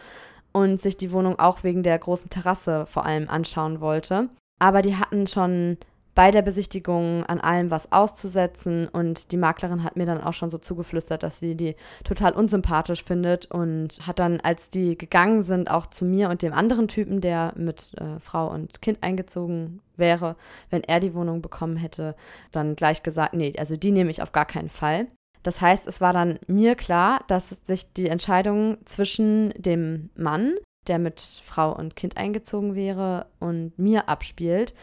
und 0.53 0.81
sich 0.81 0.97
die 0.97 1.13
Wohnung 1.13 1.39
auch 1.39 1.63
wegen 1.63 1.83
der 1.83 1.99
großen 1.99 2.31
Terrasse 2.31 2.87
vor 2.87 3.07
allem 3.07 3.29
anschauen 3.29 3.81
wollte. 3.81 4.29
Aber 4.59 4.83
die 4.83 4.97
hatten 4.97 5.27
schon 5.27 5.77
bei 6.15 6.31
der 6.31 6.43
Besichtigung 6.43 7.25
an 7.25 7.41
allem 7.41 7.71
was 7.71 7.91
auszusetzen 7.91 8.87
und 8.89 9.33
die 9.33 9.37
Maklerin 9.39 9.83
hat 9.83 9.97
mir 9.97 10.05
dann 10.05 10.23
auch 10.23 10.35
schon 10.35 10.51
so 10.51 10.59
zugeflüstert, 10.59 11.23
dass 11.23 11.39
sie 11.39 11.55
die 11.55 11.75
total 12.05 12.33
unsympathisch 12.33 13.03
findet 13.03 13.51
und 13.51 14.07
hat 14.07 14.19
dann, 14.19 14.41
als 14.41 14.69
die 14.69 14.99
gegangen 14.99 15.43
sind, 15.43 15.71
auch 15.71 15.87
zu 15.87 16.05
mir 16.05 16.29
und 16.29 16.43
dem 16.43 16.53
anderen 16.53 16.89
Typen, 16.89 17.21
der 17.21 17.55
mit 17.57 17.93
äh, 17.97 18.21
Frau 18.21 18.51
und 18.51 18.83
Kind 18.83 19.03
eingezogen 19.03 19.81
wäre, 19.97 20.37
wenn 20.69 20.85
er 20.85 21.01
die 21.01 21.15
Wohnung 21.15 21.41
bekommen 21.41 21.77
hätte, 21.77 22.15
dann 22.51 22.77
gleich 22.77 23.03
gesagt, 23.03 23.33
nee, 23.33 23.55
also 23.59 23.77
die 23.77 23.93
nehme 23.93 24.11
ich 24.11 24.23
auf 24.23 24.33
gar 24.33 24.47
keinen 24.47 24.71
Fall. 24.71 25.07
Das 25.43 25.61
heißt, 25.61 25.87
es 25.87 26.01
war 26.01 26.13
dann 26.13 26.39
mir 26.47 26.75
klar, 26.75 27.25
dass 27.27 27.57
sich 27.65 27.93
die 27.95 28.09
Entscheidung 28.09 28.79
zwischen 28.85 29.51
dem 29.57 30.11
Mann, 30.15 30.55
der 30.87 30.99
mit 30.99 31.21
Frau 31.21 31.73
und 31.75 31.97
Kind 31.97 32.17
eingezogen 32.17 32.75
wäre, 32.75 33.27
und 33.41 33.77
mir 33.79 34.09
abspielt. 34.09 34.75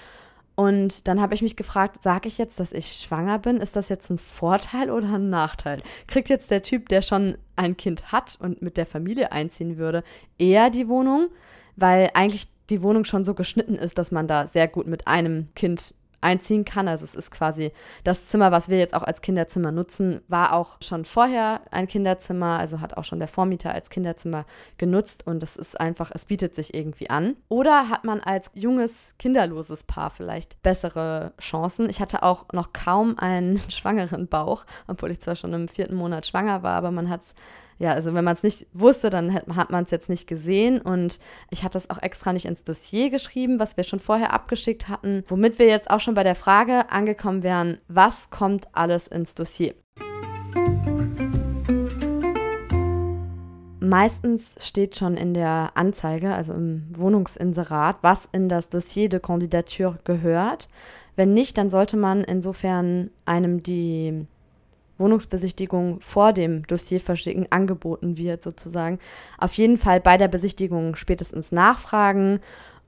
Und 0.60 1.08
dann 1.08 1.22
habe 1.22 1.34
ich 1.34 1.42
mich 1.42 1.56
gefragt, 1.56 2.04
sage 2.04 2.28
ich 2.28 2.38
jetzt, 2.38 2.60
dass 2.60 2.74
ich 2.74 2.88
schwanger 2.88 3.40
bin? 3.40 3.62
Ist 3.62 3.78
das 3.78 3.88
jetzt 3.88 4.10
ein 4.10 4.18
Vorteil 4.18 4.92
oder 4.92 5.14
ein 5.14 5.30
Nachteil? 5.30 5.82
Kriegt 6.06 6.28
jetzt 6.28 6.52
der 6.52 6.64
Typ, 6.64 6.90
der 6.90 7.02
schon 7.02 7.38
ein 7.56 7.78
Kind 7.78 8.12
hat 8.12 8.38
und 8.42 8.62
mit 8.62 8.76
der 8.76 8.86
Familie 8.86 9.32
einziehen 9.32 9.78
würde, 9.78 10.04
eher 10.38 10.70
die 10.70 10.90
Wohnung? 10.90 11.30
Weil 11.78 12.10
eigentlich 12.14 12.50
die 12.70 12.82
Wohnung 12.82 13.06
schon 13.06 13.24
so 13.24 13.36
geschnitten 13.36 13.76
ist, 13.76 13.98
dass 13.98 14.12
man 14.12 14.28
da 14.28 14.48
sehr 14.48 14.68
gut 14.68 14.86
mit 14.86 15.08
einem 15.08 15.48
Kind 15.56 15.94
einziehen 16.22 16.66
kann. 16.66 16.88
Also 16.88 17.04
es 17.04 17.16
ist 17.16 17.32
quasi 17.32 17.72
das 18.04 18.28
Zimmer, 18.28 18.52
was 18.52 18.70
wir 18.70 18.78
jetzt 18.78 18.94
auch 18.94 19.04
als 19.04 19.22
Kinderzimmer 19.22 19.72
nutzen, 19.72 20.22
war 20.28 20.54
auch 20.54 20.78
schon 20.82 21.06
vorher 21.06 21.62
ein 21.72 21.88
Kinderzimmer, 21.88 22.60
also 22.60 22.82
hat 22.82 22.98
auch 22.98 23.04
schon 23.04 23.20
der 23.20 23.28
Vormieter 23.28 23.74
als 23.74 23.90
Kinderzimmer 23.90 24.46
genutzt 24.78 25.26
und 25.26 25.44
es 25.44 25.56
ist 25.56 25.80
einfach, 25.80 26.12
es 26.14 26.26
bietet 26.26 26.56
sich 26.56 26.74
irgendwie 26.74 27.10
an. 27.10 27.36
Oder 27.48 27.90
hat 27.90 28.04
man 28.04 28.20
als 28.20 28.52
junges, 28.54 29.16
kinderloses 29.18 29.84
Paar 29.84 30.10
vielleicht 30.10 30.62
bessere 30.62 31.34
Chancen? 31.40 31.90
Ich 31.90 32.02
hatte 32.02 32.24
auch 32.24 32.46
noch 32.54 32.74
kaum 32.74 33.18
einen 33.18 33.60
schwangeren 33.70 34.28
Bauch, 34.28 34.66
obwohl 34.88 35.12
ich 35.12 35.20
zwar 35.20 35.36
schon 35.36 35.54
im 35.54 35.68
vierten 35.68 35.96
Monat 35.96 36.26
schwanger 36.26 36.64
war, 36.64 36.76
aber 36.76 36.92
man 36.92 37.10
hat 37.10 37.22
es 37.22 37.34
ja, 37.80 37.94
also 37.94 38.14
wenn 38.14 38.26
man 38.26 38.36
es 38.36 38.44
nicht 38.44 38.68
wusste, 38.74 39.10
dann 39.10 39.34
hat, 39.34 39.72
man 39.72 39.86
es 39.86 39.92
jetzt 39.92 40.10
nicht 40.10 40.28
gesehen. 40.28 40.82
Und 40.82 41.20
ich 41.50 41.64
hatte 41.64 41.78
es 41.78 41.90
auch 41.90 42.02
extra 42.02 42.34
nicht 42.34 42.46
ins 42.46 42.66
Dossier 42.66 43.10
geschrieben, 43.10 43.60
was 43.60 43.78
wir 43.78 43.86
schon 43.86 44.02
vorher 44.02 44.34
abgeschickt 44.34 44.90
hatten, 44.90 45.24
womit 45.28 45.60
wir 45.60 45.68
jetzt 45.68 45.90
auch 45.90 46.02
schon 46.02 46.14
bei 46.14 46.24
der 46.24 46.36
Frage 46.36 46.92
angekommen 46.92 47.42
wären, 47.42 47.78
was 47.88 48.30
kommt 48.30 48.68
alles 48.74 49.08
ins 49.08 49.34
Dossier? 49.34 49.74
Meistens 53.80 54.56
steht 54.60 54.98
schon 54.98 55.16
in 55.16 55.34
der 55.34 55.72
Anzeige, 55.76 56.34
also 56.34 56.54
im 56.54 56.86
Wohnungsinserat, 56.92 57.98
was 58.02 58.28
in 58.34 58.50
das 58.50 58.68
Dossier 58.68 59.08
de 59.08 59.22
Candidature 59.22 59.98
gehört. 60.04 60.68
Wenn 61.16 61.34
nicht, 61.34 61.58
dann 61.58 61.70
sollte 61.70 61.96
man 61.96 62.24
insofern 62.26 63.10
einem 63.26 63.64
die 63.64 64.28
Wohnungsbesichtigung 65.00 66.02
vor 66.02 66.34
dem 66.34 66.68
Dossierverschicken 66.68 67.52
angeboten 67.52 68.18
wird, 68.18 68.44
sozusagen. 68.44 69.00
Auf 69.38 69.54
jeden 69.54 69.78
Fall 69.78 70.00
bei 70.00 70.18
der 70.18 70.28
Besichtigung 70.28 70.96
spätestens 70.96 71.52
nachfragen 71.52 72.42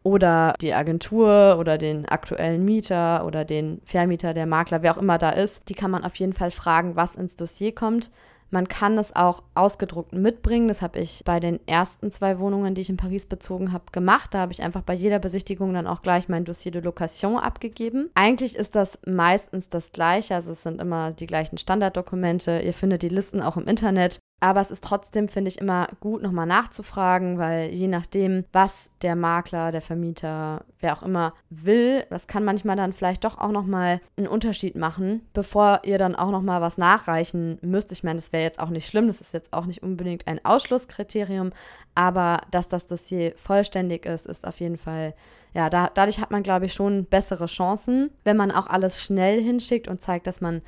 oder 0.04 0.54
die 0.62 0.74
Agentur 0.74 1.58
oder 1.60 1.78
den 1.78 2.08
aktuellen 2.08 2.66
Mieter 2.66 3.26
oder 3.26 3.46
den 3.46 3.82
Vermieter, 3.86 4.34
der 4.34 4.46
Makler, 4.46 4.82
wer 4.82 4.94
auch 4.94 5.02
immer 5.02 5.18
da 5.18 5.30
ist, 5.30 5.70
die 5.70 5.76
kann 5.76 5.92
man 5.92 6.04
auf 6.04 6.16
jeden 6.16 6.34
Fall 6.34 6.52
fragen, 6.52 6.96
was 6.96 7.16
ins 7.16 7.36
Dossier 7.36 7.74
kommt. 7.74 8.12
Man 8.52 8.68
kann 8.68 8.98
es 8.98 9.16
auch 9.16 9.44
ausgedruckt 9.56 10.14
mitbringen. 10.14 10.68
Das 10.68 10.82
habe 10.82 11.00
ich 11.00 11.24
bei 11.26 11.40
den 11.40 11.66
ersten 11.68 12.12
zwei 12.12 12.38
Wohnungen, 12.38 12.76
die 12.76 12.82
ich 12.82 12.90
in 12.90 12.98
Paris 12.98 13.26
bezogen 13.26 13.72
habe, 13.72 13.86
gemacht. 13.92 14.34
Da 14.34 14.40
habe 14.40 14.52
ich 14.52 14.62
einfach 14.62 14.82
bei 14.82 14.94
jeder 14.94 15.20
Besichtigung 15.20 15.74
dann 15.74 15.88
auch 15.88 16.02
gleich 16.02 16.28
mein 16.28 16.46
Dossier 16.46 16.72
de 16.72 16.82
Location 16.82 17.38
abgegeben. 17.38 18.10
Eigentlich 18.14 18.56
ist 18.56 18.76
das 18.76 19.00
meistens 19.06 19.70
das 19.70 19.92
gleiche. 19.92 20.36
Also 20.36 20.52
es 20.52 20.64
sind 20.64 20.82
immer 20.82 21.12
die 21.12 21.28
gleichen 21.28 21.58
Standarddokumente. 21.58 22.60
Ihr 22.60 22.74
findet 22.74 23.04
die 23.04 23.10
Listen 23.10 23.42
auch 23.42 23.56
im 23.56 23.68
Internet. 23.68 24.20
Aber 24.44 24.60
es 24.60 24.72
ist 24.72 24.84
trotzdem, 24.84 25.30
finde 25.30 25.50
ich, 25.50 25.60
immer 25.60 25.88
gut, 26.00 26.24
nochmal 26.24 26.48
nachzufragen, 26.48 27.38
weil 27.38 27.70
je 27.70 27.88
nachdem, 27.88 28.44
was 28.52 28.90
der 29.04 29.16
Makler, 29.16 29.72
der 29.72 29.84
Vermieter, 29.84 30.66
wer 30.80 30.98
auch 30.98 31.04
immer 31.04 31.34
will, 31.52 32.04
das 32.10 32.26
kann 32.26 32.44
manchmal 32.44 32.76
dann 32.76 32.92
vielleicht 32.92 33.24
doch 33.24 33.38
auch 33.38 33.52
nochmal 33.52 34.02
einen 34.18 34.26
Unterschied 34.26 34.76
machen, 34.76 35.22
bevor 35.34 35.82
ihr 35.84 36.00
dann 36.00 36.16
auch 36.16 36.32
nochmal 36.32 36.60
was 36.60 36.80
nachreichen 36.80 37.60
müsst. 37.62 37.92
Ich 37.92 38.04
meine, 38.04 38.20
das 38.20 38.34
wäre 38.34 38.44
jetzt 38.44 38.60
auch 38.60 38.70
nicht 38.70 38.88
schlimm, 38.88 39.06
das 39.06 39.22
ist 39.22 39.32
jetzt 39.32 39.54
auch 39.54 39.68
nicht 39.68 39.84
unbedingt 39.84 40.26
ein 40.26 40.44
Ausschlusskriterium, 40.44 41.52
aber 41.94 42.42
dass 42.50 42.68
das 42.68 42.88
Dossier 42.88 43.34
vollständig 43.38 44.08
ist, 44.08 44.26
ist 44.26 44.48
auf 44.48 44.60
jeden 44.60 44.78
Fall 44.78 45.14
ja, 45.54 45.70
da, 45.70 45.92
dadurch 45.94 46.20
hat 46.20 46.32
man, 46.32 46.44
glaube 46.44 46.66
ich, 46.66 46.74
schon 46.74 47.06
bessere 47.06 47.46
Chancen, 47.46 48.10
wenn 48.24 48.38
man 48.38 48.52
auch 48.52 48.68
alles 48.68 49.04
schnell 49.04 49.42
hinschickt 49.42 49.88
und 49.88 50.02
zeigt, 50.02 50.26
dass 50.26 50.40
man 50.40 50.62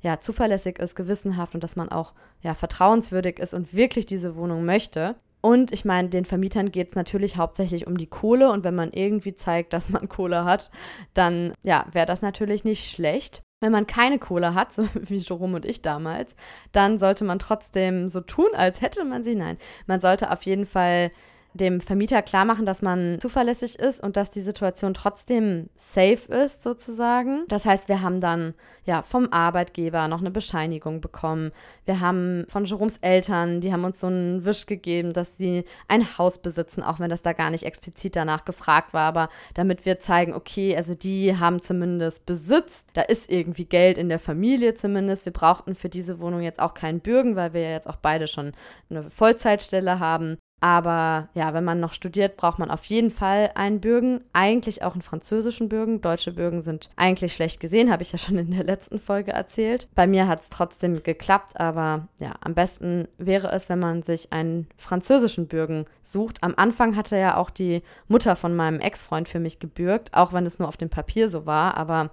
ja, 0.00 0.20
zuverlässig 0.20 0.78
ist, 0.78 0.94
gewissenhaft 0.94 1.54
und 1.54 1.64
dass 1.64 1.76
man 1.76 1.88
auch 1.88 2.12
ja, 2.42 2.54
vertrauenswürdig 2.54 3.38
ist 3.38 3.54
und 3.54 3.74
wirklich 3.74 4.06
diese 4.06 4.36
Wohnung 4.36 4.64
möchte. 4.64 5.16
Und 5.40 5.72
ich 5.72 5.84
meine, 5.84 6.08
den 6.08 6.24
Vermietern 6.24 6.72
geht 6.72 6.90
es 6.90 6.94
natürlich 6.94 7.36
hauptsächlich 7.36 7.86
um 7.86 7.96
die 7.96 8.08
Kohle 8.08 8.50
und 8.50 8.64
wenn 8.64 8.74
man 8.74 8.92
irgendwie 8.92 9.34
zeigt, 9.34 9.72
dass 9.72 9.88
man 9.88 10.08
Kohle 10.08 10.44
hat, 10.44 10.70
dann 11.14 11.52
ja, 11.62 11.86
wäre 11.92 12.06
das 12.06 12.22
natürlich 12.22 12.64
nicht 12.64 12.90
schlecht. 12.90 13.42
Wenn 13.60 13.72
man 13.72 13.86
keine 13.86 14.18
Kohle 14.18 14.54
hat, 14.54 14.72
so 14.74 14.84
wie 14.94 15.16
Jerome 15.16 15.56
und 15.56 15.64
ich 15.64 15.82
damals, 15.82 16.34
dann 16.72 16.98
sollte 16.98 17.24
man 17.24 17.38
trotzdem 17.38 18.08
so 18.08 18.20
tun, 18.20 18.48
als 18.54 18.80
hätte 18.80 19.04
man 19.04 19.24
sie. 19.24 19.34
Nein, 19.34 19.58
man 19.86 20.00
sollte 20.00 20.30
auf 20.30 20.42
jeden 20.42 20.66
Fall 20.66 21.10
dem 21.54 21.80
Vermieter 21.80 22.22
klar 22.22 22.44
machen, 22.44 22.66
dass 22.66 22.82
man 22.82 23.18
zuverlässig 23.20 23.78
ist 23.78 24.02
und 24.02 24.16
dass 24.16 24.30
die 24.30 24.42
Situation 24.42 24.94
trotzdem 24.94 25.68
safe 25.74 26.32
ist, 26.32 26.62
sozusagen. 26.62 27.44
Das 27.48 27.64
heißt, 27.64 27.88
wir 27.88 28.02
haben 28.02 28.20
dann 28.20 28.54
ja 28.84 29.02
vom 29.02 29.32
Arbeitgeber 29.32 30.08
noch 30.08 30.20
eine 30.20 30.30
Bescheinigung 30.30 31.00
bekommen. 31.00 31.52
Wir 31.84 32.00
haben 32.00 32.44
von 32.48 32.64
Jeroms 32.64 32.98
Eltern, 32.98 33.60
die 33.60 33.72
haben 33.72 33.84
uns 33.84 34.00
so 34.00 34.06
einen 34.06 34.44
Wisch 34.44 34.66
gegeben, 34.66 35.12
dass 35.12 35.36
sie 35.36 35.64
ein 35.88 36.18
Haus 36.18 36.38
besitzen, 36.38 36.82
auch 36.82 37.00
wenn 37.00 37.10
das 37.10 37.22
da 37.22 37.32
gar 37.32 37.50
nicht 37.50 37.64
explizit 37.64 38.16
danach 38.16 38.44
gefragt 38.44 38.92
war, 38.92 39.08
aber 39.08 39.28
damit 39.54 39.84
wir 39.84 40.00
zeigen, 40.00 40.34
okay, 40.34 40.76
also 40.76 40.94
die 40.94 41.36
haben 41.36 41.60
zumindest 41.60 42.26
Besitz, 42.26 42.84
da 42.92 43.02
ist 43.02 43.30
irgendwie 43.30 43.64
Geld 43.64 43.98
in 43.98 44.08
der 44.08 44.18
Familie 44.18 44.74
zumindest. 44.74 45.24
Wir 45.24 45.32
brauchten 45.32 45.74
für 45.74 45.88
diese 45.88 46.20
Wohnung 46.20 46.42
jetzt 46.42 46.60
auch 46.60 46.74
keinen 46.74 47.00
Bürgen, 47.00 47.36
weil 47.36 47.52
wir 47.52 47.62
ja 47.62 47.70
jetzt 47.70 47.88
auch 47.88 47.96
beide 47.96 48.28
schon 48.28 48.52
eine 48.90 49.10
Vollzeitstelle 49.10 49.98
haben. 49.98 50.38
Aber 50.60 51.28
ja, 51.34 51.54
wenn 51.54 51.64
man 51.64 51.78
noch 51.78 51.92
studiert, 51.92 52.36
braucht 52.36 52.58
man 52.58 52.70
auf 52.70 52.84
jeden 52.86 53.10
Fall 53.10 53.52
einen 53.54 53.80
Bürgen. 53.80 54.22
Eigentlich 54.32 54.82
auch 54.82 54.94
einen 54.94 55.02
französischen 55.02 55.68
Bürgen. 55.68 56.00
Deutsche 56.00 56.32
Bürgen 56.32 56.62
sind 56.62 56.90
eigentlich 56.96 57.32
schlecht 57.32 57.60
gesehen, 57.60 57.92
habe 57.92 58.02
ich 58.02 58.10
ja 58.10 58.18
schon 58.18 58.38
in 58.38 58.50
der 58.50 58.64
letzten 58.64 58.98
Folge 58.98 59.32
erzählt. 59.32 59.88
Bei 59.94 60.06
mir 60.06 60.26
hat 60.26 60.40
es 60.42 60.50
trotzdem 60.50 61.02
geklappt, 61.02 61.58
aber 61.60 62.08
ja, 62.18 62.34
am 62.40 62.54
besten 62.54 63.06
wäre 63.18 63.52
es, 63.52 63.68
wenn 63.68 63.78
man 63.78 64.02
sich 64.02 64.32
einen 64.32 64.66
französischen 64.76 65.46
Bürgen 65.46 65.86
sucht. 66.02 66.38
Am 66.42 66.54
Anfang 66.56 66.96
hatte 66.96 67.16
ja 67.16 67.36
auch 67.36 67.50
die 67.50 67.82
Mutter 68.08 68.34
von 68.34 68.56
meinem 68.56 68.80
Ex-Freund 68.80 69.28
für 69.28 69.40
mich 69.40 69.60
gebürgt, 69.60 70.12
auch 70.12 70.32
wenn 70.32 70.46
es 70.46 70.58
nur 70.58 70.68
auf 70.68 70.76
dem 70.76 70.90
Papier 70.90 71.28
so 71.28 71.46
war. 71.46 71.76
Aber 71.76 72.10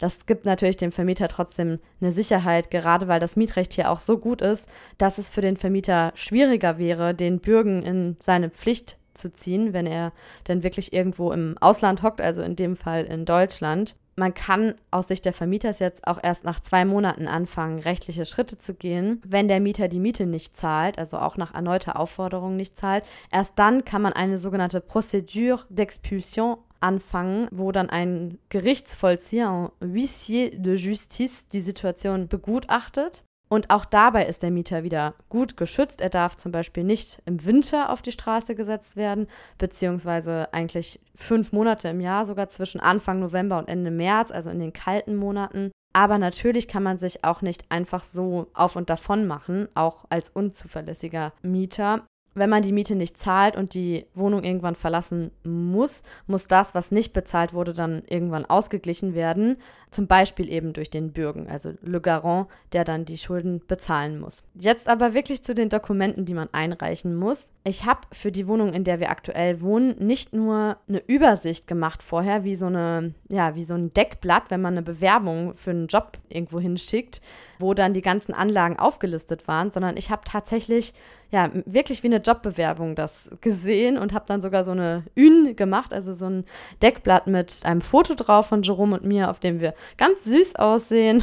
das 0.00 0.26
gibt 0.26 0.46
natürlich 0.46 0.78
dem 0.78 0.92
Vermieter 0.92 1.28
trotzdem 1.28 1.78
eine 2.00 2.10
Sicherheit, 2.10 2.70
gerade 2.70 3.06
weil 3.06 3.20
das 3.20 3.36
Mietrecht 3.36 3.74
hier 3.74 3.90
auch 3.90 4.00
so 4.00 4.18
gut 4.18 4.42
ist, 4.42 4.66
dass 4.98 5.18
es 5.18 5.28
für 5.30 5.42
den 5.42 5.56
Vermieter 5.56 6.10
schwieriger 6.14 6.78
wäre, 6.78 7.14
den 7.14 7.38
Bürgen 7.38 7.82
in 7.82 8.16
seine 8.18 8.50
Pflicht 8.50 8.96
zu 9.12 9.32
ziehen, 9.32 9.72
wenn 9.72 9.86
er 9.86 10.12
denn 10.48 10.62
wirklich 10.62 10.92
irgendwo 10.92 11.32
im 11.32 11.56
Ausland 11.60 12.02
hockt, 12.02 12.20
also 12.20 12.42
in 12.42 12.56
dem 12.56 12.76
Fall 12.76 13.04
in 13.04 13.26
Deutschland. 13.26 13.96
Man 14.16 14.34
kann 14.34 14.74
aus 14.90 15.08
Sicht 15.08 15.24
der 15.24 15.32
Vermieters 15.32 15.78
jetzt 15.78 16.06
auch 16.06 16.18
erst 16.22 16.44
nach 16.44 16.60
zwei 16.60 16.84
Monaten 16.84 17.26
anfangen, 17.26 17.78
rechtliche 17.78 18.26
Schritte 18.26 18.58
zu 18.58 18.74
gehen. 18.74 19.20
Wenn 19.26 19.48
der 19.48 19.60
Mieter 19.60 19.88
die 19.88 20.00
Miete 20.00 20.26
nicht 20.26 20.56
zahlt, 20.56 20.98
also 20.98 21.18
auch 21.18 21.36
nach 21.36 21.54
erneuter 21.54 21.98
Aufforderung 21.98 22.56
nicht 22.56 22.76
zahlt, 22.76 23.04
erst 23.30 23.58
dann 23.58 23.84
kann 23.84 24.02
man 24.02 24.12
eine 24.12 24.38
sogenannte 24.38 24.80
Procédure 24.80 25.60
d'expulsion 25.74 26.58
anfangen, 26.80 27.48
wo 27.50 27.72
dann 27.72 27.90
ein 27.90 28.38
Gerichtsvollzieher, 28.48 29.50
ein 29.80 29.92
Huissier 29.92 30.50
de 30.50 30.74
Justice, 30.76 31.46
die 31.52 31.60
Situation 31.60 32.28
begutachtet. 32.28 33.24
Und 33.52 33.70
auch 33.70 33.84
dabei 33.84 34.26
ist 34.26 34.44
der 34.44 34.52
Mieter 34.52 34.84
wieder 34.84 35.14
gut 35.28 35.56
geschützt. 35.56 36.00
Er 36.00 36.08
darf 36.08 36.36
zum 36.36 36.52
Beispiel 36.52 36.84
nicht 36.84 37.20
im 37.26 37.44
Winter 37.44 37.90
auf 37.90 38.00
die 38.00 38.12
Straße 38.12 38.54
gesetzt 38.54 38.94
werden, 38.94 39.26
beziehungsweise 39.58 40.54
eigentlich 40.54 41.00
fünf 41.16 41.50
Monate 41.50 41.88
im 41.88 42.00
Jahr, 42.00 42.24
sogar 42.24 42.48
zwischen 42.48 42.80
Anfang 42.80 43.18
November 43.18 43.58
und 43.58 43.68
Ende 43.68 43.90
März, 43.90 44.30
also 44.30 44.50
in 44.50 44.60
den 44.60 44.72
kalten 44.72 45.16
Monaten. 45.16 45.72
Aber 45.92 46.18
natürlich 46.18 46.68
kann 46.68 46.84
man 46.84 46.98
sich 47.00 47.24
auch 47.24 47.42
nicht 47.42 47.64
einfach 47.70 48.04
so 48.04 48.46
auf 48.54 48.76
und 48.76 48.88
davon 48.88 49.26
machen, 49.26 49.68
auch 49.74 50.04
als 50.10 50.30
unzuverlässiger 50.30 51.32
Mieter 51.42 52.06
wenn 52.34 52.50
man 52.50 52.62
die 52.62 52.72
Miete 52.72 52.94
nicht 52.94 53.18
zahlt 53.18 53.56
und 53.56 53.74
die 53.74 54.06
Wohnung 54.14 54.44
irgendwann 54.44 54.76
verlassen 54.76 55.32
muss, 55.42 56.02
muss 56.26 56.46
das, 56.46 56.74
was 56.74 56.92
nicht 56.92 57.12
bezahlt 57.12 57.52
wurde, 57.52 57.72
dann 57.72 58.02
irgendwann 58.08 58.44
ausgeglichen 58.44 59.14
werden. 59.14 59.56
Zum 59.90 60.06
Beispiel 60.06 60.48
eben 60.48 60.72
durch 60.72 60.88
den 60.88 61.12
Bürgen, 61.12 61.48
also 61.48 61.72
Le 61.82 62.00
Garant, 62.00 62.46
der 62.72 62.84
dann 62.84 63.04
die 63.04 63.18
Schulden 63.18 63.60
bezahlen 63.66 64.20
muss. 64.20 64.44
Jetzt 64.54 64.88
aber 64.88 65.14
wirklich 65.14 65.42
zu 65.42 65.52
den 65.52 65.68
Dokumenten, 65.68 66.24
die 66.24 66.34
man 66.34 66.48
einreichen 66.52 67.16
muss. 67.16 67.44
Ich 67.64 67.84
habe 67.84 68.02
für 68.12 68.30
die 68.30 68.46
Wohnung, 68.46 68.72
in 68.72 68.84
der 68.84 69.00
wir 69.00 69.10
aktuell 69.10 69.60
wohnen, 69.60 69.96
nicht 69.98 70.32
nur 70.32 70.76
eine 70.88 71.02
Übersicht 71.08 71.66
gemacht 71.66 72.04
vorher, 72.04 72.44
wie 72.44 72.54
so 72.54 72.66
eine, 72.66 73.14
ja, 73.28 73.56
wie 73.56 73.64
so 73.64 73.74
ein 73.74 73.92
Deckblatt, 73.92 74.44
wenn 74.50 74.60
man 74.60 74.74
eine 74.74 74.82
Bewerbung 74.82 75.56
für 75.56 75.70
einen 75.70 75.88
Job 75.88 76.18
irgendwo 76.28 76.60
hinschickt, 76.60 77.20
wo 77.58 77.74
dann 77.74 77.92
die 77.92 78.02
ganzen 78.02 78.32
Anlagen 78.32 78.78
aufgelistet 78.78 79.48
waren, 79.48 79.72
sondern 79.72 79.96
ich 79.96 80.10
habe 80.10 80.22
tatsächlich 80.24 80.94
ja, 81.30 81.50
wirklich 81.64 82.02
wie 82.02 82.08
eine 82.08 82.16
Jobbewerbung 82.16 82.96
das 82.96 83.30
gesehen 83.40 83.98
und 83.98 84.12
habe 84.12 84.24
dann 84.26 84.42
sogar 84.42 84.64
so 84.64 84.72
eine 84.72 85.04
Ün 85.16 85.54
gemacht, 85.54 85.92
also 85.92 86.12
so 86.12 86.26
ein 86.26 86.44
Deckblatt 86.82 87.26
mit 87.26 87.60
einem 87.64 87.80
Foto 87.80 88.14
drauf 88.14 88.46
von 88.46 88.62
Jerome 88.62 88.96
und 88.96 89.04
mir, 89.04 89.30
auf 89.30 89.38
dem 89.38 89.60
wir 89.60 89.74
ganz 89.96 90.24
süß 90.24 90.56
aussehen. 90.56 91.22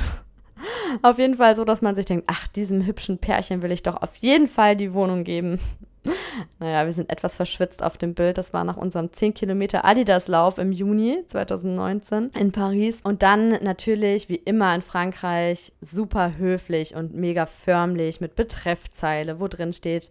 auf 1.02 1.20
jeden 1.20 1.36
Fall 1.36 1.56
so, 1.56 1.66
dass 1.66 1.82
man 1.82 1.96
sich 1.96 2.06
denkt, 2.06 2.26
ach, 2.28 2.48
diesem 2.48 2.86
hübschen 2.86 3.18
Pärchen 3.18 3.62
will 3.62 3.72
ich 3.72 3.84
doch 3.84 4.02
auf 4.02 4.16
jeden 4.18 4.48
Fall 4.48 4.76
die 4.76 4.94
Wohnung 4.94 5.24
geben. 5.24 5.60
Naja, 6.60 6.86
wir 6.86 6.92
sind 6.92 7.12
etwas 7.12 7.36
verschwitzt 7.36 7.84
auf 7.84 7.98
dem 7.98 8.14
Bild. 8.14 8.38
Das 8.38 8.54
war 8.54 8.64
nach 8.64 8.78
unserem 8.78 9.12
10 9.12 9.34
Kilometer 9.34 9.86
Adidas-Lauf 9.86 10.58
im 10.58 10.72
Juni 10.72 11.24
2019 11.28 12.32
in 12.38 12.52
Paris. 12.52 13.02
Und 13.04 13.24
dann 13.24 13.50
natürlich, 13.64 14.30
wie 14.30 14.36
immer 14.36 14.74
in 14.74 14.82
Frankreich, 14.82 15.74
super 15.82 16.38
höflich 16.38 16.96
und 16.96 17.14
mega 17.14 17.46
förmlich 17.46 18.22
mit 18.22 18.36
Betreffzeile, 18.36 19.40
wo 19.40 19.48
drin 19.48 19.74
steht, 19.74 20.10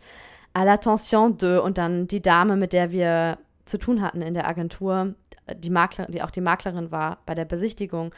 à 0.54 0.64
l'attention 0.64 1.36
de 1.36 1.58
und 1.58 1.78
dann 1.78 2.08
die 2.08 2.22
Dame, 2.22 2.56
mit 2.56 2.72
der 2.72 2.90
wir 2.90 3.38
zu 3.64 3.78
tun 3.78 4.00
hatten 4.00 4.22
in 4.22 4.34
der 4.34 4.48
Agentur, 4.48 5.14
die 5.54 5.70
Makler, 5.70 6.06
die 6.06 6.22
auch 6.22 6.30
die 6.30 6.40
Maklerin 6.40 6.90
war 6.90 7.18
bei 7.26 7.34
der 7.34 7.44
Besichtigung. 7.44 8.12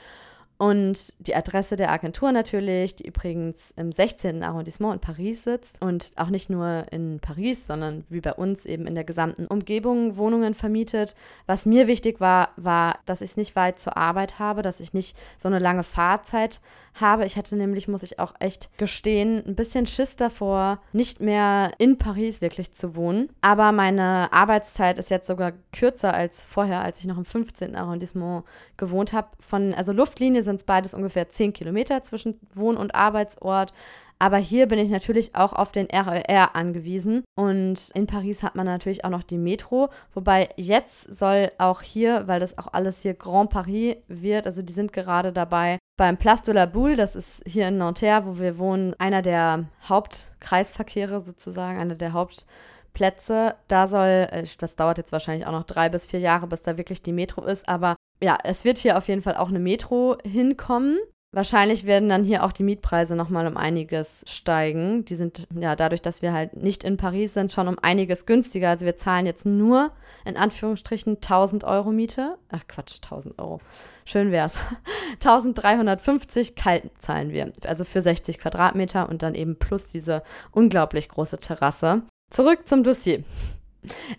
Und 0.59 1.14
die 1.20 1.36
Adresse 1.36 1.76
der 1.76 1.92
Agentur 1.92 2.32
natürlich, 2.32 2.96
die 2.96 3.06
übrigens 3.06 3.72
im 3.76 3.92
16. 3.92 4.42
Arrondissement 4.42 4.94
in 4.94 5.00
Paris 5.00 5.44
sitzt 5.44 5.80
und 5.80 6.11
auch 6.16 6.30
nicht 6.30 6.50
nur 6.50 6.86
in 6.90 7.20
Paris, 7.20 7.68
sondern 7.68 8.04
wie 8.09 8.20
bei 8.20 8.32
uns 8.32 8.66
eben 8.66 8.88
in 8.88 8.96
der 8.96 9.04
gesamten 9.04 9.46
Umgebung 9.46 10.16
Wohnungen 10.16 10.54
vermietet. 10.54 11.14
Was 11.46 11.64
mir 11.64 11.86
wichtig 11.86 12.20
war, 12.20 12.50
war, 12.56 12.98
dass 13.06 13.20
ich 13.20 13.30
es 13.30 13.36
nicht 13.36 13.54
weit 13.54 13.78
zur 13.78 13.96
Arbeit 13.96 14.40
habe, 14.40 14.62
dass 14.62 14.80
ich 14.80 14.92
nicht 14.92 15.16
so 15.38 15.46
eine 15.46 15.61
lange 15.61 15.84
Fahrzeit 15.84 16.56
habe. 16.56 16.78
Ich 17.24 17.36
hatte 17.36 17.57
nämlich, 17.57 17.88
muss 17.88 18.03
ich 18.03 18.18
auch 18.18 18.34
echt 18.40 18.76
gestehen, 18.78 19.42
ein 19.46 19.55
bisschen 19.55 19.86
Schiss 19.86 20.16
davor, 20.16 20.80
nicht 20.92 21.20
mehr 21.20 21.72
in 21.78 21.99
Paris 21.99 22.40
wirklich 22.40 22.72
zu 22.72 22.96
wohnen. 22.96 23.28
Aber 23.40 23.72
meine 23.72 24.32
Arbeitszeit 24.32 24.99
ist 24.99 25.11
jetzt 25.11 25.26
sogar 25.26 25.53
kürzer 25.72 26.12
als 26.12 26.44
vorher, 26.44 26.82
als 26.82 27.01
ich 27.01 27.07
noch 27.07 27.18
im 27.18 27.24
15. 27.24 27.76
Arrondissement 27.76 28.44
gewohnt 28.76 29.12
habe. 29.12 29.28
Von, 29.40 29.74
also 29.74 29.92
Luftlinie 29.92 30.42
sind 30.42 30.57
es 30.57 30.64
beides 30.64 30.94
ungefähr 30.94 31.28
10 31.28 31.53
Kilometer 31.53 32.03
zwischen 32.03 32.40
Wohn- 32.55 32.76
und 32.76 32.94
Arbeitsort. 32.94 33.72
Aber 34.18 34.38
hier 34.38 34.66
bin 34.66 34.80
ich 34.80 34.90
natürlich 34.90 35.34
auch 35.36 35.53
auf 35.53 35.70
den 35.70 35.86
RER 35.86 36.57
angewiesen. 36.57 37.22
Und 37.36 37.90
in 37.94 38.07
Paris 38.07 38.42
hat 38.42 38.57
man 38.57 38.66
natürlich 38.66 39.05
auch 39.05 39.11
noch 39.11 39.22
die 39.22 39.38
Metro. 39.38 39.90
Wobei 40.12 40.49
jetzt 40.57 41.03
soll 41.14 41.53
auch 41.59 41.82
hier, 41.82 42.26
weil 42.26 42.40
das 42.40 42.59
auch 42.59 42.72
alles 42.72 43.03
hier 43.03 43.14
Grand 43.14 43.51
Paris 43.51 43.96
wird, 44.09 44.46
also 44.46 44.62
die 44.62 44.72
sind 44.72 44.92
gerade 44.92 45.32
dabei, 45.32 45.78
beim 45.99 46.16
Place 46.16 46.42
de 46.42 46.55
la 46.55 46.64
Boule, 46.64 46.96
das 46.96 47.14
ist 47.14 47.42
hier 47.44 47.68
in 47.68 47.76
Nanterre, 47.76 48.24
wo 48.24 48.38
wir 48.38 48.57
wohnen, 48.57 48.94
einer 48.99 49.20
der 49.20 49.66
Hauptkreisverkehre 49.86 51.20
sozusagen, 51.20 51.78
einer 51.78 51.96
der 51.96 52.12
Hauptplätze. 52.12 53.57
Da 53.66 53.86
soll, 53.88 54.28
äh, 54.30 54.46
das 54.59 54.76
dauert 54.76 54.96
jetzt 54.96 55.12
wahrscheinlich 55.12 55.46
auch 55.46 55.53
noch 55.53 55.64
drei 55.64 55.88
bis 55.90 56.07
vier 56.07 56.20
Jahre, 56.20 56.46
bis 56.46 56.62
da 56.62 56.78
wirklich 56.78 57.03
die 57.03 57.12
Metro 57.12 57.44
ist, 57.44 57.68
aber 57.68 57.96
ja, 58.22 58.38
es 58.44 58.64
wird 58.64 58.78
hier 58.78 58.96
auf 58.96 59.09
jeden 59.09 59.22
Fall 59.22 59.36
auch 59.36 59.49
eine 59.49 59.59
Metro 59.59 60.16
hinkommen. 60.24 60.99
Wahrscheinlich 61.31 61.85
werden 61.85 62.09
dann 62.09 62.24
hier 62.24 62.43
auch 62.43 62.53
die 62.53 62.62
Mietpreise 62.62 63.14
nochmal 63.14 63.47
um 63.47 63.59
einiges 63.59 64.24
steigen. 64.26 65.05
Die 65.05 65.14
sind 65.14 65.47
ja 65.55 65.76
dadurch, 65.76 66.01
dass 66.01 66.22
wir 66.22 66.33
halt 66.33 66.57
nicht 66.57 66.85
in 66.85 66.97
Paris 66.97 67.35
sind, 67.35 67.53
schon 67.53 67.68
um 67.68 67.79
einiges 67.79 68.24
günstiger. 68.24 68.70
Also 68.70 68.87
wir 68.87 68.97
zahlen 68.97 69.26
jetzt 69.26 69.45
nur 69.45 69.91
in 70.24 70.39
Anführungsstrichen 70.39 71.16
1000 71.16 71.64
Euro 71.64 71.93
Miete. 71.93 72.39
Ach 72.51 72.66
Quatsch, 72.66 72.97
1000 73.05 73.39
Euro. 73.39 73.61
Schön 74.07 74.33
wär's. 74.33 74.59
1350 75.22 76.55
kalt 76.55 76.85
zahlen 76.99 77.31
wir. 77.31 77.53
Also 77.66 77.85
für 77.85 78.01
60 78.01 78.39
Quadratmeter 78.39 79.07
und 79.11 79.22
dann 79.22 79.35
eben 79.35 79.57
plus 79.57 79.89
diese 79.89 80.22
unglaublich 80.51 81.11
große 81.11 81.39
Terrasse. 81.41 82.05
Zurück 82.31 82.66
zum 82.66 82.83
Dossier. 82.83 83.22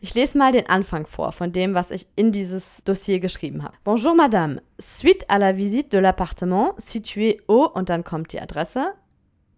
Ich 0.01 0.14
lese 0.16 0.38
mal 0.38 0.51
den 0.51 0.68
Anfang 0.70 1.05
vor 1.05 1.32
von 1.32 1.51
dem, 1.51 1.74
was 1.74 1.91
ich 1.91 2.07
in 2.16 2.32
dieses 2.32 2.82
Dossier 2.86 3.20
geschrieben 3.20 3.64
habe. 3.64 3.76
Bonjour 3.84 4.16
Madame, 4.16 4.62
suite 4.80 5.26
à 5.28 5.38
la 5.38 5.51
visite 5.51 5.91
de 5.91 5.99
l'appartement 5.99 6.76
situé 6.78 7.41
au 7.47 7.66
und 7.66 7.89
dann 7.89 8.03
kommt 8.03 8.32
die 8.32 8.39
Adresse. 8.39 8.93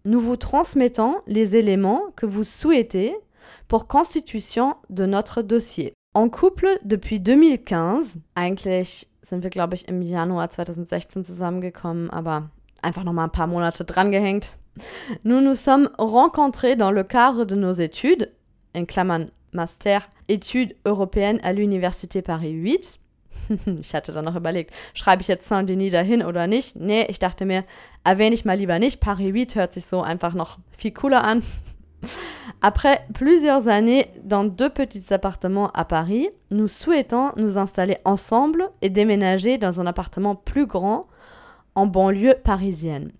Nous 0.04 0.20
vous 0.20 0.36
transmettons 0.36 1.16
les 1.26 1.54
éléments 1.54 2.12
que 2.16 2.26
vous 2.26 2.44
souhaitez 2.44 3.14
pour 3.68 3.86
constitution 3.86 4.74
de 4.90 5.06
notre 5.06 5.42
dossier. 5.42 5.94
En 6.14 6.28
couple 6.28 6.78
depuis 6.82 7.20
2015, 7.20 8.20
eigentlich 8.34 9.08
sind 9.22 9.42
wir 9.42 9.50
glaube 9.50 9.76
ich 9.76 9.88
im 9.88 10.02
Januar 10.02 10.50
2016 10.50 11.24
zusammengekommen, 11.24 12.10
aber 12.10 12.50
einfach 12.82 13.04
noch 13.04 13.12
mal 13.12 13.24
ein 13.24 13.32
paar 13.32 13.46
Monate 13.46 13.84
drangehängt. 13.84 14.58
Nous 15.22 15.40
nous 15.40 15.54
sommes 15.54 15.88
rencontrés 15.98 16.76
dans 16.76 16.90
le 16.90 17.04
cadre 17.04 17.44
de 17.44 17.54
nos 17.54 17.74
études, 17.74 18.30
in 18.74 18.86
Klammern 18.86 19.30
Master 19.52 20.02
Études 20.28 20.74
européennes 20.84 21.40
à 21.42 21.52
l'Université 21.52 22.22
Paris 22.22 22.52
8. 22.52 22.98
ich 23.80 23.94
hatte 23.94 24.12
dann 24.12 24.24
noch 24.24 24.36
überlegt, 24.36 24.72
schreibe 24.94 25.22
ich 25.22 25.28
jetzt 25.28 25.48
Saint-Denis 25.48 25.92
dahin 25.92 26.22
oder 26.22 26.46
nicht? 26.46 26.76
Nee, 26.76 27.06
ich 27.08 27.18
dachte 27.18 27.44
mir, 27.44 27.64
erwähne 28.04 28.34
ich 28.34 28.44
mal 28.44 28.56
lieber 28.56 28.78
nicht. 28.78 29.00
Paris 29.00 29.34
8 29.34 29.54
hört 29.56 29.72
sich 29.72 29.86
so 29.86 30.02
einfach 30.02 30.34
noch 30.34 30.58
viel 30.76 30.92
cooler 30.92 31.24
an. 31.24 31.42
Après 32.60 33.00
plusieurs 33.14 33.68
années 33.68 34.06
dans 34.22 34.44
deux 34.44 34.70
petits 34.70 35.12
appartements 35.12 35.70
à 35.72 35.84
Paris, 35.84 36.30
nous 36.50 36.68
souhaitons 36.68 37.32
nous 37.36 37.58
installer 37.58 37.98
ensemble 38.04 38.70
et 38.80 38.90
déménager 38.90 39.58
dans 39.58 39.80
un 39.80 39.86
appartement 39.86 40.34
plus 40.34 40.66
grand 40.66 41.06
en 41.74 41.86
banlieue 41.86 42.34
parisienne. 42.42 43.12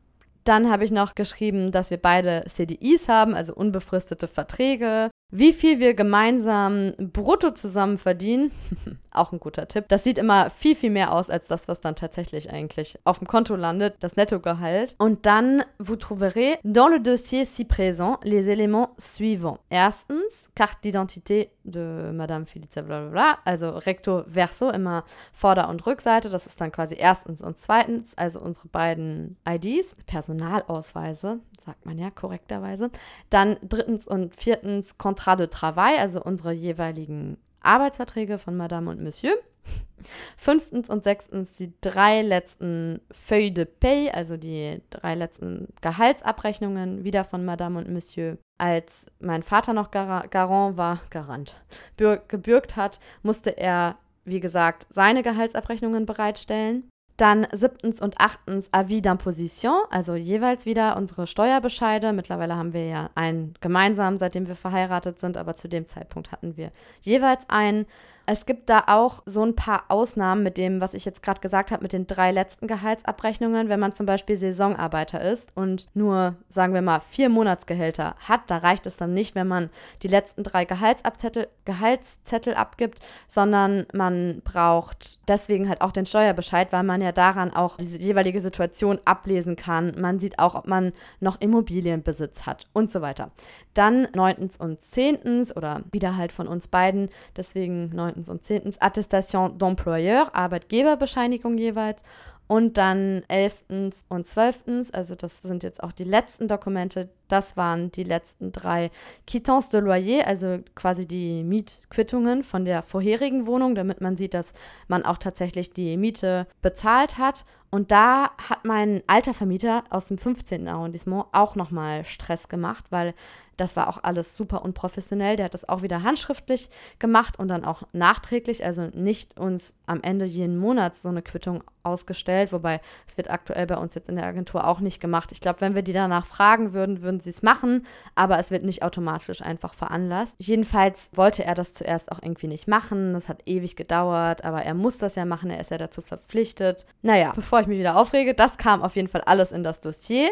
Dann 0.45 0.71
habe 0.71 0.85
ich 0.85 0.91
noch 0.91 1.15
geschrieben, 1.15 1.71
dass 1.71 1.91
wir 1.91 1.99
beide 1.99 2.45
CDIs 2.49 3.09
haben, 3.09 3.35
also 3.35 3.55
unbefristete 3.55 4.27
Verträge, 4.27 5.11
wie 5.33 5.55
viel 5.55 5.81
wir 5.81 5.95
gemeinsam 5.95 6.93
brutto 6.99 7.53
zusammen 7.53 7.97
verdienen, 7.97 8.53
auch 9.11 9.33
ein 9.33 9.41
guter 9.41 9.67
Tipp. 9.67 9.87
Das 9.89 10.05
sieht 10.05 10.19
immer 10.19 10.51
viel, 10.51 10.75
viel 10.75 10.91
mehr 10.91 11.13
aus 11.13 11.31
als 11.31 11.49
das, 11.49 11.69
was 11.69 11.81
dann 11.81 11.97
tatsächlich 11.97 12.51
eigentlich 12.51 12.99
auf 13.05 13.19
dem 13.19 13.27
Konto 13.27 13.57
landet, 13.57 13.97
das 14.01 14.17
Nettogehalt. 14.17 14.95
Und 14.99 15.25
dann, 15.25 15.65
vous 15.79 15.97
trouverez 15.97 16.59
dans 16.63 16.89
le 16.91 17.01
dossier 17.01 17.47
si 17.47 17.65
présent 17.65 18.19
les 18.25 18.47
éléments 18.49 18.91
suivants. 18.99 19.59
Erstens, 19.71 20.51
carte 20.55 20.85
d'identité 20.85 21.49
de 21.65 22.11
Madame 22.13 22.47
Felicia, 22.47 22.83
bla 22.83 23.01
bla 23.01 23.11
bla, 23.11 23.39
also 23.45 23.71
recto 23.71 24.25
verso, 24.27 24.71
immer 24.71 25.05
Vorder- 25.33 25.69
und 25.69 25.87
Rückseite. 25.87 26.29
Das 26.29 26.47
ist 26.47 26.61
dann 26.61 26.73
quasi 26.73 26.97
erstens 26.99 27.43
und 27.43 27.57
zweitens, 27.57 28.17
also 28.17 28.41
unsere 28.41 28.69
beiden 28.69 29.37
IDs, 29.49 29.95
Personalausweise, 30.07 31.41
sagt 31.65 31.87
man 31.87 31.99
ja 31.99 32.11
korrekterweise. 32.11 32.91
Dann 33.31 33.57
drittens 33.63 34.07
und 34.07 34.35
viertens 34.37 34.99
Contrat 35.23 35.37
de 35.37 35.47
Travail, 35.47 35.99
also 35.99 36.21
unsere 36.21 36.53
jeweiligen 36.53 37.37
Arbeitsverträge 37.61 38.39
von 38.39 38.57
Madame 38.57 38.91
und 38.91 39.01
Monsieur. 39.03 39.35
Fünftens 40.37 40.91
und 40.91 41.05
sechstens 41.05 41.53
die 41.53 41.73
drei 41.81 42.23
letzten 42.23 43.01
Feuilles 43.13 43.55
de 43.55 43.65
Paye, 43.65 44.11
also 44.11 44.37
die 44.37 44.83
drei 44.91 45.15
letzten 45.15 45.69
Gehaltsabrechnungen, 45.81 47.05
wieder 47.05 47.23
von 47.23 47.45
Madame 47.45 47.79
und 47.79 47.89
Monsieur. 47.89 48.37
Als 48.59 49.07
mein 49.21 49.45
Vater 49.45 49.73
noch 49.73 49.93
gar 49.93 50.27
Garant 50.27 50.77
war, 50.77 51.01
Garant, 51.11 51.55
gebürgt 51.97 52.75
hat, 52.75 52.99
musste 53.23 53.51
er, 53.51 53.99
wie 54.25 54.41
gesagt, 54.41 54.87
seine 54.91 55.23
Gehaltsabrechnungen 55.23 56.05
bereitstellen. 56.05 56.89
Dann 57.17 57.47
siebtens 57.53 58.01
und 58.01 58.19
achtens 58.19 58.69
Avis 58.73 59.03
d'imposition, 59.03 59.79
also 59.91 60.15
jeweils 60.15 60.67
wieder 60.67 60.97
unsere 60.97 61.27
Steuerbescheide. 61.27 62.13
Mittlerweile 62.13 62.57
haben 62.57 62.73
wir 62.73 62.87
ja 62.87 63.11
einen 63.15 63.55
gemeinsam, 63.61 64.17
seitdem 64.19 64.49
wir 64.49 64.57
verheiratet 64.57 65.21
sind, 65.21 65.37
aber 65.37 65.55
zu 65.55 65.69
dem 65.69 65.87
Zeitpunkt 65.87 66.33
hatten 66.33 66.57
wir 66.57 66.73
jeweils 67.03 67.49
einen. 67.49 67.87
Es 68.25 68.47
gibt 68.47 68.69
da 68.69 68.85
auch 68.87 69.23
so 69.27 69.45
ein 69.45 69.57
paar 69.57 69.85
Ausnahmen 69.89 70.45
mit 70.45 70.57
dem, 70.57 70.81
was 70.81 70.95
ich 70.95 71.05
jetzt 71.05 71.23
gerade 71.23 71.41
gesagt 71.41 71.73
habe, 71.73 71.83
mit 71.83 71.93
den 71.93 72.07
drei 72.07 72.31
letzten 72.31 72.69
Gehaltsabrechnungen. 72.69 73.69
Wenn 73.69 73.81
man 73.81 73.93
zum 73.93 74.07
Beispiel 74.07 74.37
Saisonarbeiter 74.37 75.21
ist 75.21 75.57
und 75.57 75.89
nur, 75.95 76.37
sagen 76.49 76.73
wir 76.73 76.83
mal, 76.83 77.01
vier 77.01 77.29
Monatsgehälter 77.29 78.15
hat, 78.21 78.43
da 78.49 78.59
reicht 78.59 78.87
es 78.87 78.97
dann 78.97 79.13
nicht, 79.13 79.35
wenn 79.35 79.49
man 79.49 79.71
die 80.03 80.09
letzten 80.09 80.45
drei 80.45 80.65
Gehaltsabzettel, 80.65 81.49
Gehaltszettel 81.65 82.55
abgibt, 82.55 83.01
sondern 83.27 83.87
man 83.93 84.41
braucht 84.45 85.19
deswegen 85.29 85.69
halt 85.69 85.81
auch 85.81 85.93
den 85.93 86.07
Steuerbescheid, 86.07 86.73
weil 86.73 86.85
man 86.85 87.03
ja 87.03 87.11
daran 87.11 87.53
auch 87.53 87.77
diese 87.77 87.99
jeweilige 87.99 88.41
Situation 88.41 89.01
ablesen 89.05 89.57
kann. 89.57 89.95
Man 90.01 90.21
sieht 90.21 90.39
auch, 90.39 90.55
ob 90.55 90.69
man 90.69 90.93
noch 91.19 91.41
Immobilienbesitz 91.41 92.47
hat 92.47 92.69
und 92.73 92.91
so 92.91 93.01
weiter. 93.03 93.33
Dann 93.75 94.07
neuntens 94.15 94.59
und 94.59 94.81
zehntens 94.81 95.57
oder 95.57 95.81
wieder 95.91 96.17
halt 96.17 96.31
von 96.31 96.47
uns 96.47 96.69
beiden, 96.69 97.09
deswegen 97.37 97.91
neuntens 98.13 98.29
und 98.29 98.45
zehntens 98.45 98.81
Attestation 98.81 99.59
d'employeur, 99.59 100.35
Arbeitgeberbescheinigung 100.35 101.59
jeweils 101.59 102.03
und 102.49 102.77
dann 102.77 103.23
elftens 103.29 104.05
und 104.09 104.27
zwölftens, 104.27 104.91
also 104.91 105.15
das 105.15 105.41
sind 105.41 105.63
jetzt 105.63 105.83
auch 105.83 105.93
die 105.93 106.05
letzten 106.05 106.49
Dokumente, 106.49 107.09
das 107.29 107.57
waren 107.57 107.91
die 107.93 108.05
letzten 108.05 108.53
drei 108.53 108.91
Quittance 109.27 109.71
de 109.71 109.81
Loyer, 109.81 110.27
also 110.27 110.59
quasi 110.75 111.07
die 111.07 111.45
Mietquittungen 111.45 112.43
von 112.43 112.65
der 112.65 112.83
vorherigen 112.83 113.47
Wohnung, 113.47 113.75
damit 113.75 114.01
man 114.03 114.17
sieht, 114.17 114.35
dass 114.35 114.53
man 114.87 115.05
auch 115.05 115.19
tatsächlich 115.19 115.73
die 115.73 115.97
Miete 115.97 116.47
bezahlt 116.61 117.17
hat. 117.17 117.45
Und 117.71 117.91
da 117.91 118.33
hat 118.37 118.67
mein 118.67 119.03
alter 119.07 119.33
Vermieter 119.33 119.85
aus 119.89 120.09
dem 120.09 120.19
15. 120.19 120.69
Arrondissement 120.69 121.25
auch 121.33 121.57
nochmal 121.57 122.05
Stress 122.05 122.49
gemacht, 122.49 122.85
weil 122.91 123.15
das 123.57 123.77
war 123.77 123.89
auch 123.89 123.99
alles 124.03 124.37
super 124.37 124.63
unprofessionell. 124.63 125.37
Der 125.37 125.47
hat 125.47 125.55
das 125.55 125.69
auch 125.69 125.83
wieder 125.83 126.03
handschriftlich 126.03 126.71
gemacht 126.99 127.39
und 127.39 127.49
dann 127.49 127.65
auch 127.65 127.83
nachträglich, 127.93 128.65
also 128.65 128.89
nicht 128.95 129.39
uns 129.39 129.75
am 129.87 130.03
Ende 130.03 130.25
jeden 130.25 130.57
Monats 130.57 131.03
so 131.03 131.09
eine 131.09 131.23
Quittung 131.23 131.63
ausgestellt, 131.85 132.53
wobei 132.53 132.81
es 133.07 133.17
wird 133.17 133.31
aktuell 133.31 133.67
bei 133.67 133.77
uns 133.77 133.95
jetzt 133.95 134.09
in 134.09 134.17
der 134.17 134.27
Agentur 134.27 134.67
auch 134.67 134.81
nicht 134.81 135.01
gemacht. 135.01 135.33
Ich 135.33 135.41
glaube, 135.41 135.61
wenn 135.61 135.75
wir 135.75 135.83
die 135.83 135.93
danach 135.93 136.27
fragen 136.27 136.73
würden, 136.73 137.03
würden 137.03 137.21
sie 137.21 137.31
es 137.31 137.43
machen, 137.43 137.87
aber 138.15 138.39
es 138.39 138.51
wird 138.51 138.65
nicht 138.65 138.83
automatisch 138.83 139.43
einfach 139.43 139.75
veranlasst. 139.75 140.35
Jedenfalls 140.39 141.09
wollte 141.13 141.45
er 141.45 141.55
das 141.55 141.75
zuerst 141.75 142.13
auch 142.13 142.21
irgendwie 142.23 142.47
nicht 142.47 142.69
machen. 142.69 143.13
Das 143.13 143.29
hat 143.29 143.47
ewig 143.47 143.77
gedauert, 143.77 144.45
aber 144.45 144.63
er 144.63 144.75
muss 144.75 144.99
das 144.99 145.17
ja 145.17 145.25
machen, 145.25 145.51
er 145.51 145.61
ist 145.61 145.71
ja 145.71 145.79
dazu 145.79 146.03
verpflichtet. 146.03 146.87
Naja, 147.03 147.33
bevor 147.35 147.61
ich 147.61 147.67
mich 147.67 147.79
wieder 147.79 147.97
aufrege, 147.97 148.35
das 148.35 148.59
kam 148.59 148.83
auf 148.83 148.97
jeden 148.97 149.09
Fall 149.09 149.23
alles 149.23 149.53
in 149.53 149.65
das 149.65 149.81
Dossier. 149.81 150.31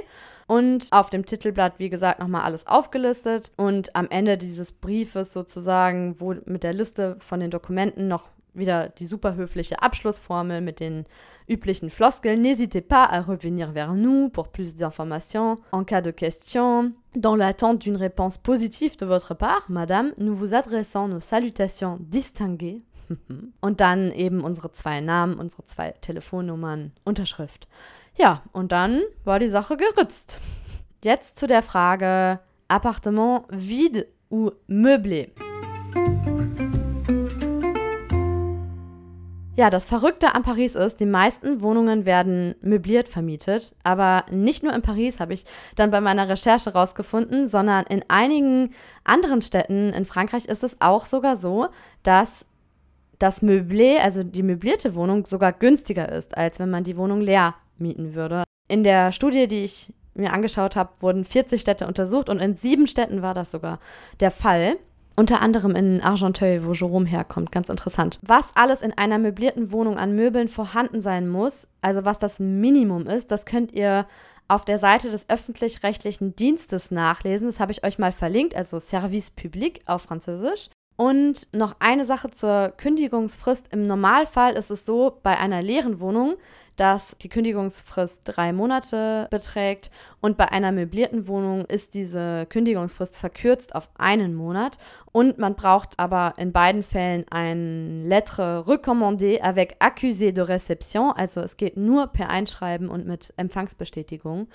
Und 0.51 0.89
auf 0.91 1.11
dem 1.11 1.25
Titelblatt, 1.25 1.75
wie 1.79 1.91
gesagt, 1.91 2.19
nochmal 2.19 2.43
alles 2.43 2.67
aufgelistet. 2.67 3.53
Und 3.57 3.95
am 3.95 4.09
Ende 4.11 4.37
dieses 4.37 4.73
Briefes 4.73 5.33
sozusagen, 5.33 6.17
wo 6.19 6.35
mit 6.45 6.65
der 6.65 6.73
Liste 6.73 7.19
von 7.21 7.39
den 7.39 7.53
Dokumenten 7.53 8.09
noch 8.09 8.27
wieder 8.53 8.89
die 8.89 9.07
super 9.07 9.37
höfliche 9.37 9.81
Abschlussformel 9.81 10.61
mit 10.61 10.81
den 10.81 11.07
üblichen 11.47 11.89
Floskeln. 11.89 12.43
N'hésitez 12.43 12.81
pas 12.81 13.05
à 13.05 13.21
revenir 13.21 13.71
vers 13.75 13.95
nous 13.95 14.29
pour 14.29 14.49
plus 14.49 14.75
d'informations 14.75 15.59
en 15.71 15.85
cas 15.85 16.01
de 16.01 16.11
question. 16.11 16.95
Dans 17.15 17.37
l'attente 17.37 17.79
d'une 17.79 17.95
réponse 17.95 18.37
positive 18.37 18.97
de 18.97 19.07
votre 19.07 19.35
part, 19.35 19.67
Madame, 19.69 20.13
nous 20.19 20.35
vous 20.35 20.57
adressons 20.57 21.07
nos 21.07 21.21
salutations 21.21 21.99
distinguées. 22.01 22.83
Und 23.61 23.81
dann 23.81 24.11
eben 24.11 24.41
unsere 24.41 24.73
zwei 24.73 25.01
Namen, 25.01 25.39
unsere 25.39 25.65
zwei 25.65 25.93
Telefonnummern, 26.01 26.91
Unterschrift. 27.05 27.69
Ja, 28.17 28.43
und 28.53 28.73
dann 28.73 29.03
war 29.25 29.39
die 29.39 29.49
Sache 29.49 29.77
geritzt. 29.77 30.39
Jetzt 31.03 31.39
zu 31.39 31.47
der 31.47 31.63
Frage 31.63 32.41
Appartement 32.69 33.45
vide 33.49 34.07
ou 34.31 34.51
meublé. 34.69 35.31
Ja, 39.57 39.69
das 39.69 39.85
Verrückte 39.85 40.35
an 40.35 40.43
Paris 40.43 40.75
ist, 40.75 41.01
die 41.01 41.07
meisten 41.07 41.61
Wohnungen 41.61 42.07
werden 42.07 42.55
möbliert 42.63 43.09
vermietet, 43.09 43.75
aber 43.83 44.25
nicht 44.31 44.63
nur 44.63 44.73
in 44.73 44.81
Paris 44.81 45.21
habe 45.21 45.35
ich 45.35 45.45
dann 45.77 45.91
bei 45.91 46.01
meiner 46.01 46.29
Recherche 46.29 46.73
rausgefunden, 46.73 47.47
sondern 47.47 47.85
in 47.85 48.03
einigen 48.09 48.73
anderen 49.05 49.43
Städten 49.43 49.93
in 49.93 50.07
Frankreich 50.07 50.47
ist 50.47 50.65
es 50.65 50.81
auch 50.81 51.05
sogar 51.05 51.37
so, 51.37 51.69
dass 52.03 52.47
das 53.19 53.43
Meublé, 53.43 53.99
also 53.99 54.23
die 54.23 54.43
möblierte 54.43 54.95
Wohnung, 54.95 55.27
sogar 55.27 55.53
günstiger 55.53 56.11
ist, 56.11 56.39
als 56.39 56.59
wenn 56.59 56.71
man 56.71 56.85
die 56.85 56.97
Wohnung 56.97 57.21
leer 57.21 57.55
mieten 57.81 58.15
würde. 58.15 58.45
In 58.69 58.85
der 58.85 59.13
Studie, 59.13 59.49
die 59.49 59.65
ich 59.65 59.93
mir 60.15 60.33
angeschaut 60.33 60.77
habe, 60.77 60.91
wurden 61.01 61.25
40 61.25 61.61
Städte 61.61 61.87
untersucht 61.87 62.29
und 62.29 62.41
in 62.41 62.55
sieben 62.55 62.87
Städten 62.87 63.23
war 63.23 63.35
das 63.35 63.51
sogar 63.51 63.79
der 64.21 64.31
Fall. 64.31 64.77
Unter 65.17 65.43
anderem 65.43 65.75
in 65.75 66.01
Argenteuil, 66.01 66.65
wo 66.65 66.73
Jerome 66.73 67.07
herkommt. 67.07 67.53
Ganz 67.53 67.69
interessant. 67.69 68.19
Was 68.23 68.53
alles 68.55 68.81
in 68.81 68.97
einer 68.97 69.19
möblierten 69.19 69.71
Wohnung 69.71 69.99
an 69.99 70.15
Möbeln 70.15 70.49
vorhanden 70.49 71.03
sein 71.03 71.29
muss, 71.29 71.67
also 71.83 72.05
was 72.05 72.19
das 72.19 72.39
Minimum 72.39 73.07
ist, 73.07 73.31
das 73.31 73.45
könnt 73.45 73.73
ihr 73.73 74.07
auf 74.49 74.65
der 74.65 74.79
Seite 74.79 75.11
des 75.11 75.29
öffentlich-rechtlichen 75.29 76.35
Dienstes 76.37 76.91
nachlesen. 76.91 77.47
Das 77.47 77.61
habe 77.61 77.73
ich 77.73 77.85
euch 77.85 77.99
mal 77.99 78.13
verlinkt, 78.13 78.57
also 78.57 78.81
Service 78.81 79.31
Public 79.31 79.83
auf 79.87 80.03
Französisch. 80.03 80.71
Und 80.97 81.49
noch 81.55 81.77
eine 81.79 82.05
Sache 82.05 82.31
zur 82.31 82.75
Kündigungsfrist. 82.77 83.69
Im 83.73 83.87
Normalfall 83.87 84.55
ist 84.55 84.71
es 84.71 84.85
so, 84.85 85.19
bei 85.23 85.39
einer 85.39 85.63
leeren 85.63 85.99
Wohnung, 85.99 86.37
dass 86.81 87.15
die 87.21 87.29
Kündigungsfrist 87.29 88.23
drei 88.25 88.55
Monate 88.55 89.29
beträgt 89.31 89.91
und 90.23 90.39
bei 90.39 90.51
einer 90.51 90.73
möblierten 90.73 91.29
Wohnung 91.29 91.67
ist 91.67 91.93
diese 91.93 92.47
Kündigungsfrist 92.47 93.19
verkürzt 93.19 93.75
auf 93.75 93.91
einen 93.99 94.35
Monat 94.35 94.79
und 95.13 95.37
man 95.37 95.57
braucht 95.57 95.99
aber 95.99 96.33
in 96.39 96.53
beiden 96.53 96.83
Fällen 96.83 97.27
ein 97.31 98.07
Lettre 98.07 98.65
recommandée 98.67 99.43
avec 99.43 99.77
accusé 99.79 100.33
de 100.33 100.43
réception, 100.43 101.13
also 101.15 101.43
es 101.43 101.59
geht 101.59 101.77
nur 101.77 102.07
per 102.07 102.31
Einschreiben 102.31 102.89
und 102.89 103.07
mit 103.07 103.35
Empfangsbestätigung. 103.37 104.49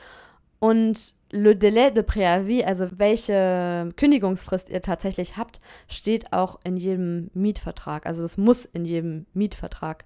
Und 0.60 1.14
le 1.32 1.54
délai 1.54 1.92
de 1.92 2.02
préavis, 2.02 2.64
also 2.64 2.88
welche 2.98 3.92
Kündigungsfrist 3.98 4.70
ihr 4.70 4.82
tatsächlich 4.82 5.38
habt, 5.38 5.60
steht 5.88 6.32
auch 6.34 6.60
in 6.64 6.78
jedem 6.78 7.30
Mietvertrag. 7.34 8.06
Also 8.06 8.22
das 8.22 8.38
muss 8.38 8.66
in 8.66 8.86
jedem 8.86 9.26
Mietvertrag 9.34 10.06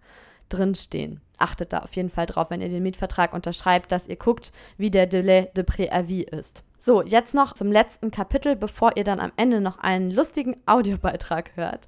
drinstehen. 0.50 1.22
Achtet 1.38 1.72
da 1.72 1.80
auf 1.80 1.96
jeden 1.96 2.10
Fall 2.10 2.26
drauf, 2.26 2.50
wenn 2.50 2.62
ihr 2.62 2.70
den 2.70 2.84
Mietvertrag 2.84 3.34
unterschreibt, 3.34 3.92
dass 3.92 4.08
ihr 4.08 4.18
guckt, 4.18 4.52
wie 4.78 4.92
der 4.92 5.10
Délai 5.10 5.54
de 5.54 5.64
préavis 5.64 6.24
ist. 6.24 6.64
So, 6.82 7.04
jetzt 7.04 7.34
noch 7.34 7.54
zum 7.54 7.72
letzten 7.72 8.10
Kapitel, 8.10 8.56
bevor 8.56 8.96
ihr 8.96 9.04
dann 9.04 9.20
am 9.20 9.34
Ende 9.36 9.62
noch 9.62 9.80
einen 9.80 10.12
lustigen 10.12 10.56
Audiobeitrag 10.66 11.56
hört. 11.56 11.88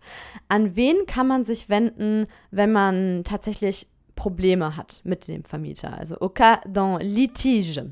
An 0.49 0.76
wen 0.76 1.05
kann 1.07 1.28
man 1.28 1.45
sich 1.45 1.70
wenden, 1.70 2.28
wenn 2.51 2.72
man 2.72 3.24
tatsächlich 3.24 3.88
Probleme 4.16 4.76
hat 4.76 5.01
mit 5.03 5.28
dem 5.28 5.43
Vermieter? 5.45 5.97
Also 5.97 6.20
au 6.20 6.30
cas 6.30 6.59
d'un 6.66 6.99
litige. 6.99 7.91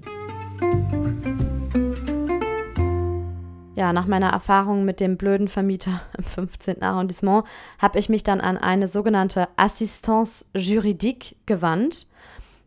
Ja, 3.79 3.93
nach 3.93 4.07
meiner 4.07 4.31
Erfahrung 4.31 4.83
mit 4.83 4.99
dem 4.99 5.15
blöden 5.15 5.47
Vermieter 5.47 6.01
im 6.17 6.25
15. 6.25 6.81
Arrondissement 6.81 7.45
habe 7.79 7.97
ich 7.97 8.09
mich 8.09 8.23
dann 8.23 8.41
an 8.41 8.57
eine 8.57 8.89
sogenannte 8.89 9.47
Assistance 9.55 10.45
Juridique 10.53 11.37
gewandt. 11.45 12.05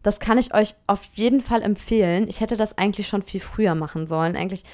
Das 0.02 0.20
kann 0.20 0.38
ich 0.38 0.54
euch 0.54 0.74
auf 0.86 1.04
jeden 1.12 1.42
Fall 1.42 1.60
empfehlen. 1.60 2.28
Ich 2.28 2.40
hätte 2.40 2.56
das 2.56 2.78
eigentlich 2.78 3.08
schon 3.08 3.22
viel 3.22 3.40
früher 3.40 3.74
machen 3.74 4.06
sollen. 4.06 4.36
Eigentlich 4.36 4.64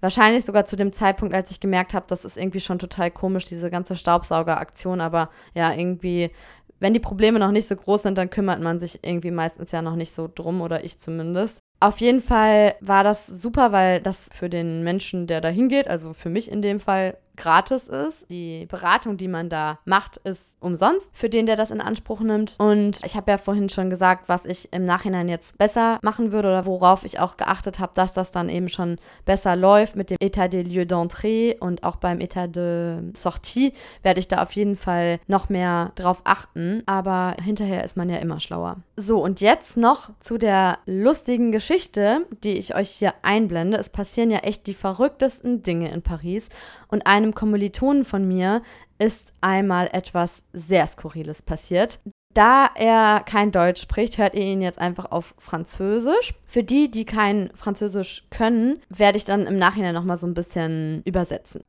wahrscheinlich 0.00 0.44
sogar 0.44 0.66
zu 0.66 0.76
dem 0.76 0.92
Zeitpunkt, 0.92 1.34
als 1.34 1.50
ich 1.50 1.58
gemerkt 1.58 1.94
habe, 1.94 2.06
das 2.08 2.24
ist 2.24 2.36
irgendwie 2.36 2.60
schon 2.60 2.78
total 2.78 3.10
komisch, 3.10 3.46
diese 3.46 3.68
ganze 3.68 3.96
Staubsaugeraktion. 3.96 5.00
Aber 5.00 5.30
ja, 5.52 5.74
irgendwie, 5.74 6.30
wenn 6.78 6.94
die 6.94 7.00
Probleme 7.00 7.40
noch 7.40 7.50
nicht 7.50 7.66
so 7.66 7.74
groß 7.74 8.04
sind, 8.04 8.16
dann 8.16 8.30
kümmert 8.30 8.62
man 8.62 8.78
sich 8.78 9.00
irgendwie 9.02 9.32
meistens 9.32 9.72
ja 9.72 9.82
noch 9.82 9.96
nicht 9.96 10.12
so 10.14 10.30
drum 10.32 10.60
oder 10.60 10.84
ich 10.84 11.00
zumindest. 11.00 11.58
Auf 11.80 11.98
jeden 11.98 12.20
Fall 12.20 12.74
war 12.80 13.04
das 13.04 13.26
super, 13.26 13.70
weil 13.72 14.00
das 14.00 14.28
für 14.34 14.50
den 14.50 14.82
Menschen, 14.82 15.26
der 15.26 15.40
da 15.40 15.48
hingeht, 15.48 15.86
also 15.86 16.12
für 16.12 16.28
mich 16.28 16.50
in 16.50 16.60
dem 16.60 16.80
Fall, 16.80 17.16
gratis 17.38 17.88
ist. 17.88 18.28
Die 18.28 18.66
Beratung, 18.66 19.16
die 19.16 19.28
man 19.28 19.48
da 19.48 19.78
macht, 19.84 20.18
ist 20.18 20.56
umsonst 20.60 21.10
für 21.14 21.30
den, 21.30 21.46
der 21.46 21.56
das 21.56 21.70
in 21.70 21.80
Anspruch 21.80 22.20
nimmt. 22.20 22.56
Und 22.58 23.00
ich 23.04 23.16
habe 23.16 23.30
ja 23.30 23.38
vorhin 23.38 23.68
schon 23.68 23.88
gesagt, 23.88 24.28
was 24.28 24.44
ich 24.44 24.72
im 24.72 24.84
Nachhinein 24.84 25.28
jetzt 25.28 25.56
besser 25.56 25.98
machen 26.02 26.32
würde 26.32 26.48
oder 26.48 26.66
worauf 26.66 27.04
ich 27.04 27.20
auch 27.20 27.36
geachtet 27.36 27.78
habe, 27.78 27.92
dass 27.94 28.12
das 28.12 28.32
dann 28.32 28.48
eben 28.48 28.68
schon 28.68 28.96
besser 29.24 29.56
läuft 29.56 29.96
mit 29.96 30.10
dem 30.10 30.18
État 30.20 30.48
des 30.48 30.66
lieux 30.66 30.86
d'entrée 30.86 31.56
und 31.58 31.84
auch 31.84 31.96
beim 31.96 32.18
État 32.18 32.48
de 32.48 33.12
sortie 33.16 33.72
werde 34.02 34.20
ich 34.20 34.28
da 34.28 34.42
auf 34.42 34.52
jeden 34.52 34.76
Fall 34.76 35.20
noch 35.26 35.48
mehr 35.48 35.92
drauf 35.94 36.22
achten. 36.24 36.82
Aber 36.86 37.36
hinterher 37.42 37.84
ist 37.84 37.96
man 37.96 38.08
ja 38.08 38.16
immer 38.16 38.40
schlauer. 38.40 38.78
So, 39.00 39.22
und 39.22 39.40
jetzt 39.40 39.76
noch 39.76 40.10
zu 40.18 40.38
der 40.38 40.80
lustigen 40.84 41.52
Geschichte 41.52 42.26
die 42.42 42.58
ich 42.58 42.74
euch 42.74 42.90
hier 42.90 43.14
einblende, 43.22 43.78
es 43.78 43.90
passieren 43.90 44.28
ja 44.28 44.38
echt 44.38 44.66
die 44.66 44.74
verrücktesten 44.74 45.62
Dinge 45.62 45.92
in 45.92 46.02
Paris 46.02 46.48
und 46.88 47.06
einem 47.06 47.32
Kommilitonen 47.32 48.04
von 48.04 48.26
mir 48.26 48.60
ist 48.98 49.32
einmal 49.40 49.88
etwas 49.92 50.42
sehr 50.52 50.84
Skurriles 50.88 51.42
passiert. 51.42 52.00
Da 52.34 52.70
er 52.74 53.20
kein 53.24 53.52
Deutsch 53.52 53.82
spricht, 53.82 54.18
hört 54.18 54.34
ihr 54.34 54.42
ihn 54.42 54.62
jetzt 54.62 54.80
einfach 54.80 55.12
auf 55.12 55.32
Französisch. 55.38 56.34
Für 56.48 56.64
die, 56.64 56.90
die 56.90 57.04
kein 57.04 57.50
Französisch 57.54 58.26
können, 58.30 58.80
werde 58.88 59.16
ich 59.16 59.24
dann 59.24 59.46
im 59.46 59.58
Nachhinein 59.58 59.94
nochmal 59.94 60.16
so 60.16 60.26
ein 60.26 60.34
bisschen 60.34 61.02
übersetzen. 61.04 61.62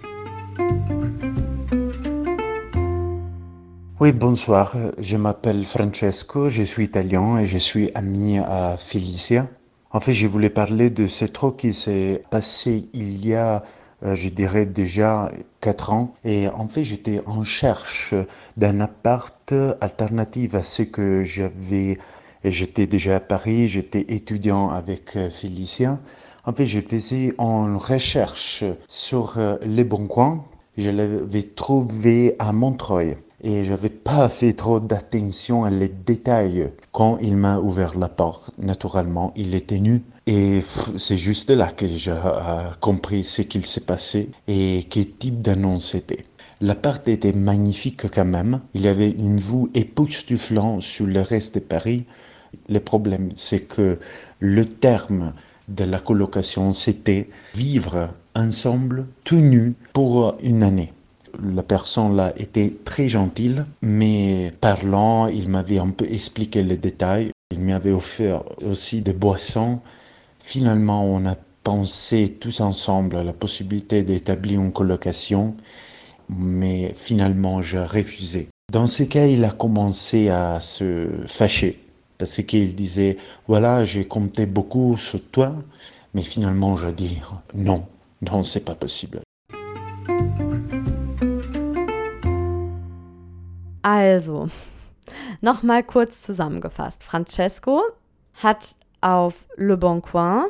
Oui, 4.01 4.13
bonsoir. 4.13 4.77
Je 4.97 5.17
m'appelle 5.17 5.65
Francesco, 5.65 6.47
je 6.47 6.63
suis 6.63 6.85
italien 6.85 7.35
et 7.35 7.45
je 7.45 7.57
suis 7.57 7.91
ami 7.95 8.39
à 8.39 8.77
Félicia. 8.77 9.49
En 9.91 9.99
fait, 9.99 10.13
je 10.13 10.25
voulais 10.25 10.49
parler 10.49 10.89
de 10.89 11.07
ce 11.07 11.25
truc 11.25 11.57
qui 11.57 11.73
s'est 11.73 12.23
passé 12.29 12.87
il 12.93 13.27
y 13.27 13.35
a, 13.35 13.61
euh, 14.03 14.15
je 14.15 14.29
dirais 14.29 14.65
déjà 14.65 15.29
quatre 15.59 15.91
ans. 15.91 16.13
Et 16.23 16.47
en 16.47 16.69
fait, 16.69 16.85
j'étais 16.85 17.21
en 17.25 17.43
cherche 17.43 18.13
d'un 18.55 18.79
appart 18.79 19.53
alternatif 19.81 20.55
à 20.55 20.63
ce 20.63 20.83
que 20.83 21.25
j'avais. 21.25 21.97
Et 22.45 22.51
j'étais 22.51 22.87
déjà 22.87 23.17
à 23.17 23.19
Paris, 23.19 23.67
j'étais 23.67 24.05
étudiant 24.07 24.69
avec 24.69 25.17
euh, 25.17 25.29
Félicia. 25.29 25.99
En 26.45 26.53
fait, 26.53 26.65
je 26.65 26.79
faisais 26.79 27.33
en 27.37 27.75
recherche 27.75 28.63
sur 28.87 29.37
euh, 29.37 29.57
les 29.61 29.83
bons 29.83 30.07
coins. 30.07 30.45
Je 30.79 30.91
l'avais 30.91 31.43
trouvé 31.43 32.37
à 32.39 32.53
Montreuil 32.53 33.17
et 33.43 33.65
j'avais 33.65 33.89
pas 33.89 34.29
fait 34.29 34.53
trop 34.53 34.79
d'attention 34.79 35.65
à 35.65 35.69
les 35.69 35.89
détails 35.89 36.71
quand 36.93 37.17
il 37.17 37.35
m'a 37.35 37.59
ouvert 37.59 37.97
la 37.97 38.07
porte. 38.07 38.51
Naturellement, 38.57 39.33
il 39.35 39.55
était 39.55 39.79
nu 39.79 40.01
et 40.25 40.61
c'est 40.95 41.17
juste 41.17 41.49
là 41.49 41.69
que 41.69 41.85
j'ai 41.85 42.11
euh, 42.11 42.69
compris 42.79 43.25
ce 43.25 43.41
qu'il 43.41 43.65
s'est 43.65 43.81
passé 43.81 44.29
et 44.47 44.85
quel 44.89 45.11
type 45.11 45.41
d'annonce 45.41 45.91
c'était. 45.91 46.23
L'appart 46.61 47.05
était 47.09 47.33
magnifique 47.33 48.09
quand 48.09 48.23
même. 48.23 48.61
Il 48.73 48.83
y 48.83 48.87
avait 48.87 49.11
une 49.11 49.35
vue 49.35 49.67
époustouflante 49.73 50.81
sur 50.81 51.07
le 51.07 51.19
reste 51.19 51.55
de 51.55 51.59
Paris. 51.59 52.05
Le 52.69 52.79
problème, 52.79 53.31
c'est 53.35 53.67
que 53.67 53.99
le 54.39 54.63
terme 54.63 55.33
de 55.67 55.83
la 55.83 55.99
colocation, 55.99 56.71
c'était 56.71 57.27
vivre 57.53 58.13
ensemble 58.35 59.07
tout 59.23 59.39
nu 59.39 59.75
pour 59.93 60.35
une 60.41 60.63
année. 60.63 60.93
La 61.43 61.63
personne 61.63 62.15
là 62.15 62.33
était 62.37 62.73
très 62.83 63.07
gentille, 63.07 63.63
mais 63.81 64.51
parlant, 64.59 65.27
il 65.27 65.49
m'avait 65.49 65.79
un 65.79 65.91
peu 65.91 66.05
expliqué 66.11 66.63
les 66.63 66.77
détails. 66.77 67.31
Il 67.51 67.59
m'avait 67.59 67.91
offert 67.91 68.43
aussi 68.63 69.01
des 69.01 69.13
boissons. 69.13 69.79
Finalement, 70.39 71.05
on 71.05 71.25
a 71.25 71.35
pensé 71.63 72.37
tous 72.39 72.61
ensemble 72.61 73.17
à 73.17 73.23
la 73.23 73.33
possibilité 73.33 74.03
d'établir 74.03 74.59
une 74.59 74.71
colocation, 74.71 75.55
mais 76.29 76.93
finalement, 76.95 77.61
j'ai 77.61 77.83
refusé. 77.83 78.47
Dans 78.71 78.87
ce 78.87 79.03
cas, 79.03 79.25
il 79.25 79.43
a 79.43 79.51
commencé 79.51 80.29
à 80.29 80.59
se 80.59 81.07
fâcher 81.27 81.79
parce 82.17 82.43
qu'il 82.43 82.75
disait, 82.75 83.17
voilà, 83.47 83.85
j'ai 83.85 84.05
compté 84.05 84.45
beaucoup 84.45 84.97
sur 84.97 85.23
toi, 85.31 85.55
mais 86.13 86.21
finalement, 86.21 86.75
je 86.75 86.89
dis, 86.89 87.21
non, 87.55 87.85
non, 88.21 88.43
c'est 88.43 88.65
pas 88.65 88.75
possible. 88.75 89.21
Also, 93.81 94.49
nochmal 95.41 95.83
kurz 95.83 96.21
zusammengefasst. 96.21 97.03
Francesco 97.03 97.81
hat 98.43 98.75
auf 99.01 99.47
Le 99.55 99.77
Bon 99.77 100.01
Coin, 100.01 100.45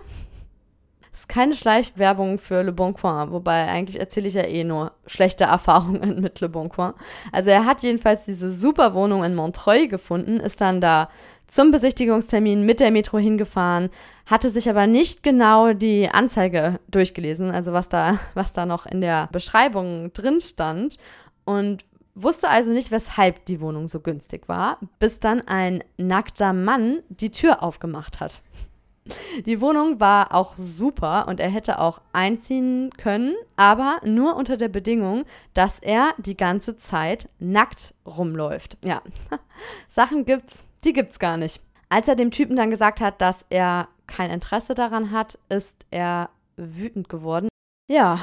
ist 1.19 1.29
keine 1.29 1.53
Schleichwerbung 1.53 2.37
für 2.37 2.63
Le 2.63 2.71
Bon 2.71 2.93
Coin, 2.93 3.31
wobei 3.31 3.67
eigentlich 3.67 3.99
erzähle 3.99 4.27
ich 4.27 4.35
ja 4.35 4.43
eh 4.43 4.63
nur 4.63 4.93
schlechte 5.05 5.43
Erfahrungen 5.43 6.21
mit 6.21 6.39
Le 6.39 6.47
Bon 6.47 6.69
Coin. 6.69 6.93
Also 7.31 7.49
er 7.49 7.65
hat 7.65 7.81
jedenfalls 7.81 8.23
diese 8.23 8.51
super 8.51 8.93
Wohnung 8.93 9.23
in 9.25 9.35
Montreuil 9.35 9.87
gefunden, 9.89 10.39
ist 10.39 10.61
dann 10.61 10.79
da 10.79 11.09
zum 11.45 11.71
Besichtigungstermin 11.71 12.65
mit 12.65 12.79
der 12.79 12.91
Metro 12.91 13.17
hingefahren, 13.17 13.89
hatte 14.27 14.49
sich 14.49 14.69
aber 14.69 14.87
nicht 14.87 15.21
genau 15.21 15.73
die 15.73 16.09
Anzeige 16.09 16.79
durchgelesen, 16.89 17.51
also 17.51 17.73
was 17.73 17.89
da, 17.89 18.19
was 18.33 18.53
da 18.53 18.65
noch 18.65 18.85
in 18.85 19.01
der 19.01 19.27
Beschreibung 19.31 20.13
drin 20.13 20.39
stand 20.39 20.97
und 21.43 21.83
wusste 22.15 22.49
also 22.49 22.71
nicht, 22.71 22.91
weshalb 22.91 23.45
die 23.45 23.59
Wohnung 23.59 23.87
so 23.87 23.99
günstig 23.99 24.47
war, 24.47 24.77
bis 24.99 25.19
dann 25.19 25.41
ein 25.41 25.83
nackter 25.97 26.53
Mann 26.53 26.99
die 27.09 27.31
Tür 27.31 27.61
aufgemacht 27.61 28.19
hat. 28.19 28.41
Die 29.45 29.61
Wohnung 29.61 29.99
war 29.99 30.33
auch 30.33 30.55
super 30.57 31.27
und 31.27 31.39
er 31.39 31.49
hätte 31.49 31.79
auch 31.79 32.01
einziehen 32.13 32.91
können, 32.97 33.35
aber 33.55 33.99
nur 34.03 34.35
unter 34.35 34.57
der 34.57 34.69
Bedingung, 34.69 35.25
dass 35.53 35.79
er 35.79 36.13
die 36.17 36.37
ganze 36.37 36.77
Zeit 36.77 37.29
nackt 37.39 37.93
rumläuft. 38.05 38.77
Ja, 38.83 39.01
Sachen 39.87 40.25
gibt's, 40.25 40.65
die 40.83 40.93
gibt's 40.93 41.19
gar 41.19 41.37
nicht. 41.37 41.61
Als 41.89 42.07
er 42.07 42.15
dem 42.15 42.31
Typen 42.31 42.55
dann 42.55 42.69
gesagt 42.69 43.01
hat, 43.01 43.21
dass 43.21 43.45
er 43.49 43.87
kein 44.07 44.31
Interesse 44.31 44.75
daran 44.75 45.11
hat, 45.11 45.39
ist 45.49 45.75
er 45.91 46.29
wütend 46.55 47.09
geworden. 47.09 47.47
Ja, 47.89 48.19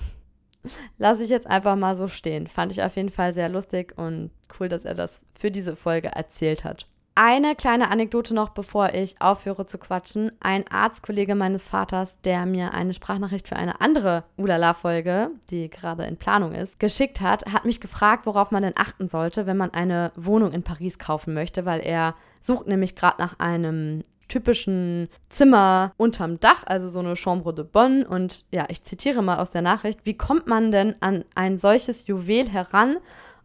lasse 0.98 1.22
ich 1.22 1.30
jetzt 1.30 1.46
einfach 1.46 1.76
mal 1.76 1.96
so 1.96 2.08
stehen. 2.08 2.46
Fand 2.46 2.72
ich 2.72 2.82
auf 2.82 2.96
jeden 2.96 3.10
Fall 3.10 3.34
sehr 3.34 3.48
lustig 3.48 3.94
und 3.96 4.30
cool, 4.58 4.68
dass 4.68 4.84
er 4.84 4.94
das 4.94 5.22
für 5.38 5.50
diese 5.50 5.76
Folge 5.76 6.08
erzählt 6.08 6.64
hat. 6.64 6.86
Eine 7.18 7.56
kleine 7.56 7.90
Anekdote 7.90 8.34
noch, 8.34 8.50
bevor 8.50 8.92
ich 8.92 9.18
aufhöre 9.22 9.64
zu 9.64 9.78
quatschen. 9.78 10.32
Ein 10.38 10.68
Arztkollege 10.68 11.34
meines 11.34 11.64
Vaters, 11.64 12.20
der 12.24 12.44
mir 12.44 12.74
eine 12.74 12.92
Sprachnachricht 12.92 13.48
für 13.48 13.56
eine 13.56 13.80
andere 13.80 14.24
Ulala-Folge, 14.36 15.30
die 15.48 15.70
gerade 15.70 16.04
in 16.04 16.18
Planung 16.18 16.52
ist, 16.52 16.78
geschickt 16.78 17.22
hat, 17.22 17.50
hat 17.50 17.64
mich 17.64 17.80
gefragt, 17.80 18.26
worauf 18.26 18.50
man 18.50 18.64
denn 18.64 18.74
achten 18.76 19.08
sollte, 19.08 19.46
wenn 19.46 19.56
man 19.56 19.72
eine 19.72 20.12
Wohnung 20.14 20.52
in 20.52 20.62
Paris 20.62 20.98
kaufen 20.98 21.32
möchte, 21.32 21.64
weil 21.64 21.80
er 21.80 22.16
sucht 22.42 22.66
nämlich 22.66 22.96
gerade 22.96 23.16
nach 23.18 23.38
einem 23.38 24.02
typischen 24.28 25.08
Zimmer 25.30 25.94
unterm 25.96 26.38
Dach, 26.38 26.64
also 26.66 26.86
so 26.86 26.98
eine 26.98 27.16
Chambre 27.16 27.54
de 27.54 27.64
Bonne. 27.64 28.06
Und 28.06 28.44
ja, 28.50 28.66
ich 28.68 28.82
zitiere 28.82 29.22
mal 29.22 29.38
aus 29.38 29.50
der 29.50 29.62
Nachricht, 29.62 30.00
wie 30.04 30.18
kommt 30.18 30.48
man 30.48 30.70
denn 30.70 30.96
an 31.00 31.24
ein 31.34 31.56
solches 31.56 32.08
Juwel 32.08 32.46
heran, 32.46 32.98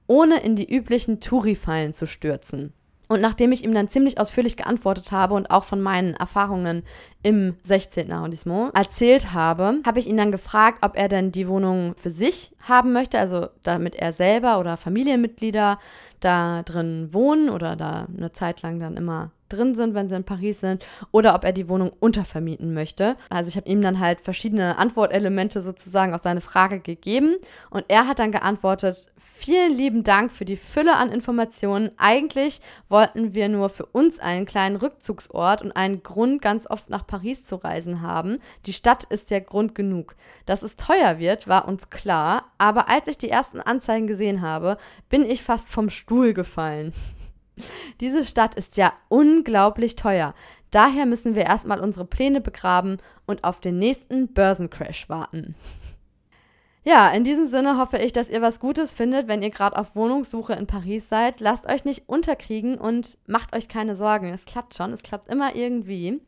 ohne 0.07 0.41
in 0.41 0.57
die 0.57 0.69
üblichen 0.69 1.21
Touri-Fallen 1.21 1.93
zu 1.93 2.05
stürzen? 2.05 2.73
Und 3.11 3.19
nachdem 3.19 3.51
ich 3.51 3.65
ihm 3.65 3.73
dann 3.73 3.89
ziemlich 3.89 4.21
ausführlich 4.21 4.55
geantwortet 4.55 5.11
habe 5.11 5.33
und 5.33 5.51
auch 5.51 5.65
von 5.65 5.81
meinen 5.81 6.13
Erfahrungen 6.13 6.83
im 7.23 7.57
16. 7.63 8.09
Arrondissement 8.09 8.73
erzählt 8.73 9.33
habe, 9.33 9.81
habe 9.85 9.99
ich 9.99 10.07
ihn 10.07 10.15
dann 10.15 10.31
gefragt, 10.31 10.77
ob 10.79 10.95
er 10.95 11.09
denn 11.09 11.33
die 11.33 11.49
Wohnung 11.49 11.93
für 11.97 12.09
sich 12.09 12.53
haben 12.61 12.93
möchte, 12.93 13.19
also 13.19 13.49
damit 13.63 13.95
er 13.95 14.13
selber 14.13 14.61
oder 14.61 14.77
Familienmitglieder 14.77 15.77
da 16.21 16.63
drin 16.63 17.09
wohnen 17.11 17.49
oder 17.49 17.75
da 17.75 18.07
eine 18.15 18.31
Zeit 18.31 18.61
lang 18.61 18.79
dann 18.79 18.95
immer 18.95 19.31
drin 19.49 19.75
sind, 19.75 19.93
wenn 19.93 20.07
sie 20.07 20.15
in 20.15 20.23
Paris 20.23 20.61
sind, 20.61 20.87
oder 21.11 21.35
ob 21.35 21.43
er 21.43 21.51
die 21.51 21.67
Wohnung 21.67 21.91
untervermieten 21.99 22.73
möchte. 22.73 23.17
Also 23.29 23.49
ich 23.49 23.57
habe 23.57 23.67
ihm 23.67 23.81
dann 23.81 23.99
halt 23.99 24.21
verschiedene 24.21 24.77
Antwortelemente 24.77 25.61
sozusagen 25.61 26.13
auf 26.13 26.21
seine 26.21 26.39
Frage 26.39 26.79
gegeben 26.79 27.35
und 27.71 27.83
er 27.89 28.07
hat 28.07 28.19
dann 28.19 28.31
geantwortet, 28.31 29.10
Vielen 29.43 29.75
lieben 29.75 30.03
Dank 30.03 30.31
für 30.31 30.45
die 30.45 30.55
Fülle 30.55 30.95
an 30.97 31.11
Informationen. 31.11 31.89
Eigentlich 31.97 32.61
wollten 32.89 33.33
wir 33.33 33.49
nur 33.49 33.69
für 33.69 33.87
uns 33.87 34.19
einen 34.19 34.45
kleinen 34.45 34.75
Rückzugsort 34.75 35.63
und 35.63 35.71
einen 35.71 36.03
Grund, 36.03 36.43
ganz 36.43 36.69
oft 36.69 36.91
nach 36.91 37.07
Paris 37.07 37.43
zu 37.43 37.55
reisen 37.55 38.03
haben. 38.03 38.37
Die 38.67 38.73
Stadt 38.73 39.03
ist 39.05 39.31
ja 39.31 39.39
Grund 39.39 39.73
genug. 39.73 40.15
Dass 40.45 40.61
es 40.61 40.75
teuer 40.75 41.17
wird, 41.17 41.47
war 41.47 41.67
uns 41.67 41.89
klar, 41.89 42.51
aber 42.59 42.87
als 42.87 43.07
ich 43.07 43.17
die 43.17 43.31
ersten 43.31 43.59
Anzeigen 43.59 44.05
gesehen 44.05 44.43
habe, 44.43 44.77
bin 45.09 45.27
ich 45.27 45.41
fast 45.41 45.69
vom 45.69 45.89
Stuhl 45.89 46.35
gefallen. 46.35 46.93
Diese 47.99 48.25
Stadt 48.25 48.53
ist 48.53 48.77
ja 48.77 48.93
unglaublich 49.09 49.95
teuer. 49.95 50.35
Daher 50.69 51.07
müssen 51.07 51.33
wir 51.33 51.45
erstmal 51.45 51.79
unsere 51.79 52.05
Pläne 52.05 52.41
begraben 52.41 52.99
und 53.25 53.43
auf 53.43 53.59
den 53.59 53.79
nächsten 53.79 54.31
Börsencrash 54.33 55.09
warten. 55.09 55.55
Ja, 56.83 57.09
in 57.09 57.23
diesem 57.23 57.45
Sinne 57.45 57.77
hoffe 57.77 57.97
ich, 57.97 58.11
dass 58.11 58.29
ihr 58.29 58.41
was 58.41 58.59
Gutes 58.59 58.91
findet, 58.91 59.27
wenn 59.27 59.43
ihr 59.43 59.51
gerade 59.51 59.77
auf 59.77 59.95
Wohnungssuche 59.95 60.53
in 60.53 60.65
Paris 60.65 61.09
seid. 61.09 61.39
Lasst 61.39 61.67
euch 61.67 61.85
nicht 61.85 62.09
unterkriegen 62.09 62.77
und 62.77 63.19
macht 63.27 63.55
euch 63.55 63.69
keine 63.69 63.95
Sorgen. 63.95 64.33
Es 64.33 64.45
klappt 64.45 64.73
schon, 64.73 64.91
es 64.91 65.03
klappt 65.03 65.27
immer 65.27 65.55
irgendwie. 65.55 66.21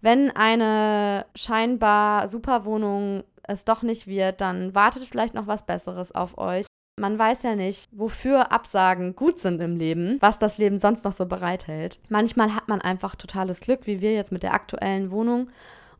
Wenn 0.00 0.30
eine 0.30 1.26
scheinbar 1.34 2.26
super 2.28 2.64
Wohnung 2.64 3.22
es 3.42 3.64
doch 3.64 3.82
nicht 3.82 4.06
wird, 4.06 4.40
dann 4.40 4.74
wartet 4.74 5.04
vielleicht 5.04 5.34
noch 5.34 5.46
was 5.46 5.66
Besseres 5.66 6.14
auf 6.14 6.38
euch. 6.38 6.66
Man 6.98 7.18
weiß 7.18 7.42
ja 7.42 7.54
nicht, 7.54 7.88
wofür 7.92 8.52
Absagen 8.52 9.14
gut 9.14 9.38
sind 9.38 9.60
im 9.60 9.76
Leben, 9.76 10.18
was 10.20 10.38
das 10.38 10.58
Leben 10.58 10.78
sonst 10.78 11.04
noch 11.04 11.12
so 11.12 11.26
bereithält. 11.26 12.00
Manchmal 12.08 12.54
hat 12.54 12.68
man 12.68 12.80
einfach 12.80 13.14
totales 13.14 13.60
Glück, 13.60 13.86
wie 13.86 14.00
wir 14.00 14.14
jetzt 14.14 14.32
mit 14.32 14.42
der 14.42 14.54
aktuellen 14.54 15.10
Wohnung 15.10 15.48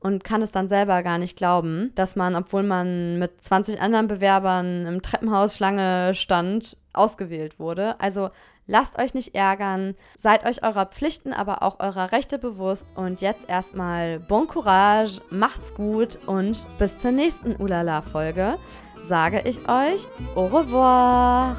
und 0.03 0.24
kann 0.24 0.42
es 0.42 0.53
dann 0.53 0.68
selber 0.68 1.03
gar 1.03 1.18
nicht 1.18 1.36
glauben, 1.36 1.92
dass 1.94 2.16
man, 2.16 2.34
obwohl 2.34 2.62
man 2.62 3.18
mit 3.18 3.42
20 3.44 3.80
anderen 3.80 4.09
Bewerbern 4.09 4.86
im 4.86 5.03
Treppenhaus 5.03 5.57
Schlange 5.57 6.14
stand, 6.14 6.76
ausgewählt 6.92 7.59
wurde. 7.59 8.00
Also 8.00 8.30
lasst 8.66 8.98
euch 8.98 9.14
nicht 9.14 9.34
ärgern, 9.34 9.94
seid 10.18 10.44
euch 10.44 10.62
eurer 10.62 10.86
Pflichten, 10.86 11.32
aber 11.32 11.62
auch 11.62 11.80
eurer 11.80 12.12
Rechte 12.12 12.38
bewusst 12.38 12.86
und 12.94 13.20
jetzt 13.20 13.48
erstmal 13.48 14.18
Bon 14.20 14.46
Courage, 14.46 15.20
macht's 15.30 15.74
gut 15.74 16.18
und 16.26 16.66
bis 16.78 16.98
zur 16.98 17.12
nächsten 17.12 17.57
Ulala-Folge 17.57 18.59
sage 19.07 19.42
ich 19.44 19.59
euch 19.68 20.07
au 20.34 20.46
revoir. 20.46 21.57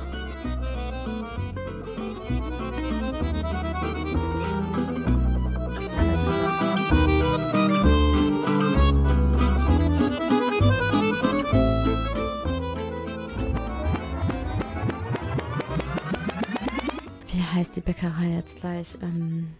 Bäckerei 17.81 18.35
jetzt 18.35 18.57
gleich? 18.57 18.97
Ähm, 19.01 19.53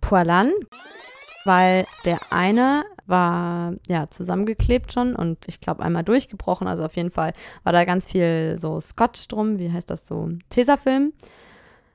Poilan, 0.00 0.52
weil 1.44 1.86
der 2.04 2.18
eine 2.30 2.84
war 3.06 3.74
ja 3.86 4.10
zusammengeklebt 4.10 4.92
schon 4.92 5.16
und 5.16 5.38
ich 5.46 5.60
glaube 5.60 5.82
einmal 5.82 6.04
durchgebrochen. 6.04 6.68
Also 6.68 6.84
auf 6.84 6.94
jeden 6.96 7.10
Fall 7.10 7.32
war 7.64 7.72
da 7.72 7.84
ganz 7.84 8.06
viel 8.06 8.56
so 8.58 8.80
Scotch 8.80 9.28
drum. 9.28 9.58
Wie 9.58 9.72
heißt 9.72 9.88
das 9.88 10.06
so? 10.06 10.28
Tesafilm. 10.50 11.12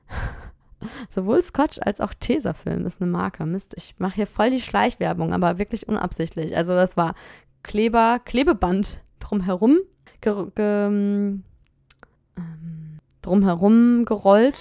Sowohl 1.10 1.40
Scotch 1.40 1.78
als 1.80 2.00
auch 2.00 2.12
Tesafilm 2.14 2.84
ist 2.84 3.00
eine 3.00 3.10
Marke. 3.10 3.46
Mist, 3.46 3.74
ich 3.76 3.94
mache 3.98 4.16
hier 4.16 4.26
voll 4.26 4.50
die 4.50 4.60
Schleichwerbung, 4.60 5.32
aber 5.32 5.58
wirklich 5.58 5.88
unabsichtlich. 5.88 6.56
Also 6.56 6.74
das 6.74 6.96
war 6.96 7.14
Kleber, 7.62 8.20
Klebeband 8.24 9.00
drumherum, 9.20 9.78
ge, 10.20 10.46
ge, 10.54 10.86
ähm, 10.86 11.44
drumherum 13.22 14.04
gerollt. 14.04 14.56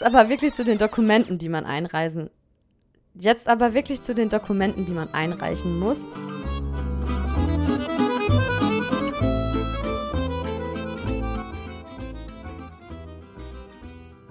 Aber 0.00 0.28
wirklich 0.28 0.54
zu 0.54 0.64
den 0.64 0.78
Dokumenten, 0.78 1.38
die 1.38 1.48
man 1.48 1.64
einreisen. 1.64 2.30
Jetzt 3.14 3.48
aber 3.48 3.74
wirklich 3.74 4.02
zu 4.02 4.14
den 4.14 4.28
Dokumenten, 4.28 4.84
die 4.84 4.92
man 4.92 5.12
einreichen 5.14 5.78
muss. 5.78 5.98